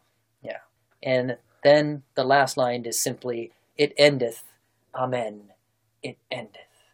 yeah. 0.43 0.59
And 1.03 1.39
then 1.65 2.03
the 2.17 2.25
last 2.25 2.59
line 2.59 2.85
is 2.85 3.01
simply, 3.01 3.53
"It 3.79 3.95
endeth, 3.97 4.45
Amen. 4.95 5.53
It 6.03 6.19
endeth," 6.31 6.85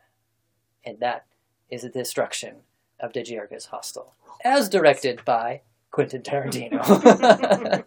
and 0.85 1.01
that 1.01 1.27
is 1.69 1.83
the 1.83 1.89
destruction 1.89 2.59
of 3.01 3.13
Dajerga's 3.13 3.67
hostel, 3.67 4.15
as 4.45 4.69
directed 4.69 5.25
by 5.25 5.63
Quentin 5.93 6.23
Tarantino. 6.23 7.85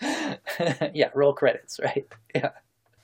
yeah, 0.94 1.10
roll 1.14 1.32
credits, 1.34 1.78
right? 1.82 2.06
Yeah. 2.34 2.50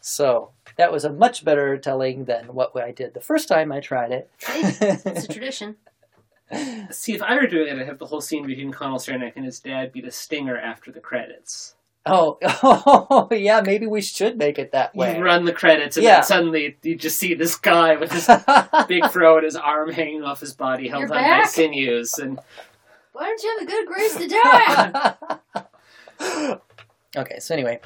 So 0.00 0.50
that 0.76 0.90
was 0.92 1.04
a 1.04 1.12
much 1.12 1.44
better 1.44 1.76
telling 1.76 2.24
than 2.24 2.46
what 2.54 2.74
I 2.76 2.90
did 2.92 3.12
the 3.14 3.20
first 3.20 3.48
time 3.48 3.70
I 3.70 3.80
tried 3.80 4.12
it. 4.12 4.30
It's 4.48 5.24
a 5.24 5.28
tradition. 5.32 5.76
See, 6.90 7.12
if 7.14 7.22
I 7.22 7.34
were 7.36 7.46
doing 7.46 7.68
it, 7.68 7.78
I'd 7.80 7.86
have 7.86 7.98
the 7.98 8.06
whole 8.06 8.20
scene 8.20 8.46
between 8.46 8.72
Conall 8.72 8.96
Cernach 8.98 9.34
and 9.36 9.44
his 9.44 9.60
dad 9.60 9.92
be 9.92 10.00
the 10.00 10.10
stinger 10.10 10.56
after 10.58 10.90
the 10.90 10.98
credits. 11.00 11.74
oh, 12.06 12.38
oh, 12.42 13.28
yeah, 13.32 13.60
maybe 13.60 13.86
we 13.86 14.00
should 14.00 14.36
make 14.38 14.58
it 14.58 14.72
that 14.72 14.94
way. 14.96 15.16
You 15.16 15.22
run 15.22 15.44
the 15.44 15.52
credits, 15.52 15.96
and 15.96 16.02
Yeah. 16.04 16.14
then 16.16 16.24
suddenly 16.24 16.76
you 16.82 16.96
just 16.96 17.18
see 17.18 17.34
this 17.34 17.54
guy 17.56 17.94
with 17.96 18.10
his 18.10 18.28
big 18.88 19.08
throw 19.10 19.36
and 19.36 19.44
his 19.44 19.54
arm 19.54 19.92
hanging 19.92 20.24
off 20.24 20.40
his 20.40 20.54
body, 20.54 20.88
held 20.88 21.02
You're 21.02 21.12
on 21.14 21.22
by 21.22 21.28
back? 21.28 21.48
sinews, 21.50 22.18
and 22.18 22.40
Why 23.20 23.26
don't 23.26 23.42
you 23.42 23.56
have 23.58 23.66
the 23.66 23.72
good 23.72 23.86
grace 23.86 24.16
to 24.16 24.28
die? 26.48 26.58
okay, 27.18 27.38
so 27.38 27.52
anyway, 27.52 27.80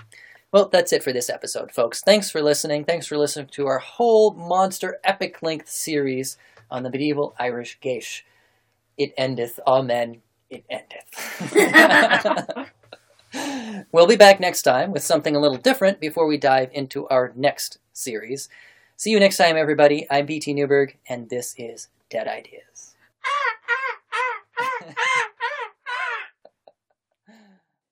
well, 0.52 0.68
that's 0.68 0.92
it 0.92 1.02
for 1.02 1.12
this 1.12 1.28
episode, 1.28 1.72
folks. 1.72 2.02
Thanks 2.02 2.30
for 2.30 2.40
listening. 2.40 2.84
Thanks 2.84 3.08
for 3.08 3.18
listening 3.18 3.48
to 3.48 3.66
our 3.66 3.80
whole 3.80 4.32
monster 4.34 5.00
epic 5.02 5.42
length 5.42 5.68
series 5.68 6.36
on 6.70 6.84
the 6.84 6.90
medieval 6.90 7.34
Irish 7.36 7.80
Geis. 7.80 8.22
It 8.96 9.12
endeth, 9.18 9.58
amen, 9.66 10.22
it 10.50 10.64
endeth. 10.70 11.10
we'll 13.90 14.06
be 14.06 14.14
back 14.14 14.38
next 14.38 14.62
time 14.62 14.92
with 14.92 15.02
something 15.02 15.34
a 15.34 15.40
little 15.40 15.58
different 15.58 15.98
before 15.98 16.28
we 16.28 16.38
dive 16.38 16.70
into 16.72 17.08
our 17.08 17.32
next 17.34 17.78
series. 17.92 18.48
See 18.96 19.10
you 19.10 19.18
next 19.18 19.38
time, 19.38 19.56
everybody. 19.56 20.06
I'm 20.08 20.26
BT 20.26 20.54
Newberg, 20.54 20.94
and 21.08 21.28
this 21.28 21.56
is 21.58 21.88
Dead 22.08 22.28
Ideas. 22.28 22.94
Ah! 23.24 23.53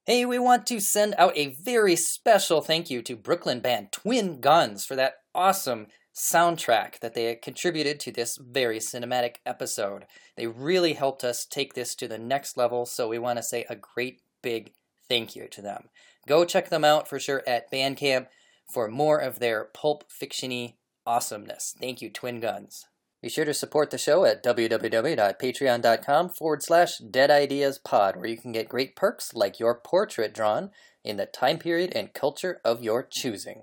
Hey, 0.05 0.25
we 0.25 0.37
want 0.37 0.67
to 0.67 0.81
send 0.81 1.15
out 1.17 1.39
a 1.39 1.55
very 1.63 1.95
special 1.95 2.61
thank 2.61 2.91
you 2.91 3.03
to 3.03 3.15
Brooklyn 3.15 3.61
band 3.61 3.93
Twin 3.93 4.41
Guns 4.41 4.85
for 4.85 4.97
that 4.97 5.15
awesome 5.33 5.87
soundtrack 6.13 6.99
that 6.99 7.15
they 7.15 7.33
contributed 7.37 8.01
to 8.01 8.11
this 8.11 8.37
very 8.37 8.81
cinematic 8.81 9.37
episode. 9.47 10.07
They 10.37 10.49
really 10.49 10.95
helped 10.95 11.23
us 11.23 11.47
take 11.47 11.75
this 11.75 11.95
to 11.95 12.09
the 12.09 12.19
next 12.19 12.57
level, 12.57 12.85
so 12.85 13.07
we 13.07 13.21
want 13.21 13.37
to 13.37 13.45
say 13.45 13.65
a 13.71 13.77
great 13.77 14.23
big 14.43 14.73
thank 15.09 15.37
you 15.37 15.47
to 15.47 15.63
them. 15.63 15.85
Go 16.27 16.45
check 16.45 16.69
them 16.69 16.85
out 16.85 17.07
for 17.07 17.21
sure 17.21 17.45
at 17.47 17.71
Bandcamp 17.71 18.27
for 18.75 18.89
more 18.89 19.19
of 19.19 19.39
their 19.39 19.67
pulp 19.73 20.11
fictiony 20.11 20.75
awesomeness. 21.07 21.77
Thank 21.79 22.03
you, 22.03 22.11
Twin 22.11 22.41
Guns. 22.41 22.87
Be 23.23 23.29
sure 23.29 23.45
to 23.45 23.55
support 23.55 23.91
the 23.91 23.99
show 23.99 24.25
at 24.25 24.43
www.patreon.com 24.43 26.29
forward 26.31 26.63
slash 26.65 26.99
Dead 26.99 27.31
Ideas 27.31 27.79
Pod, 27.79 28.17
where 28.17 28.27
you 28.27 28.37
can 28.37 28.51
get 28.51 28.69
great 28.69 28.97
perks 28.97 29.33
like 29.33 29.61
your 29.61 29.77
portrait 29.77 30.35
drawn 30.35 30.71
in 31.05 31.19
the 31.19 31.27
time 31.27 31.59
period 31.59 31.93
and 31.95 32.13
culture 32.13 32.61
of 32.65 32.83
your 32.83 33.05
choosing. 33.05 33.63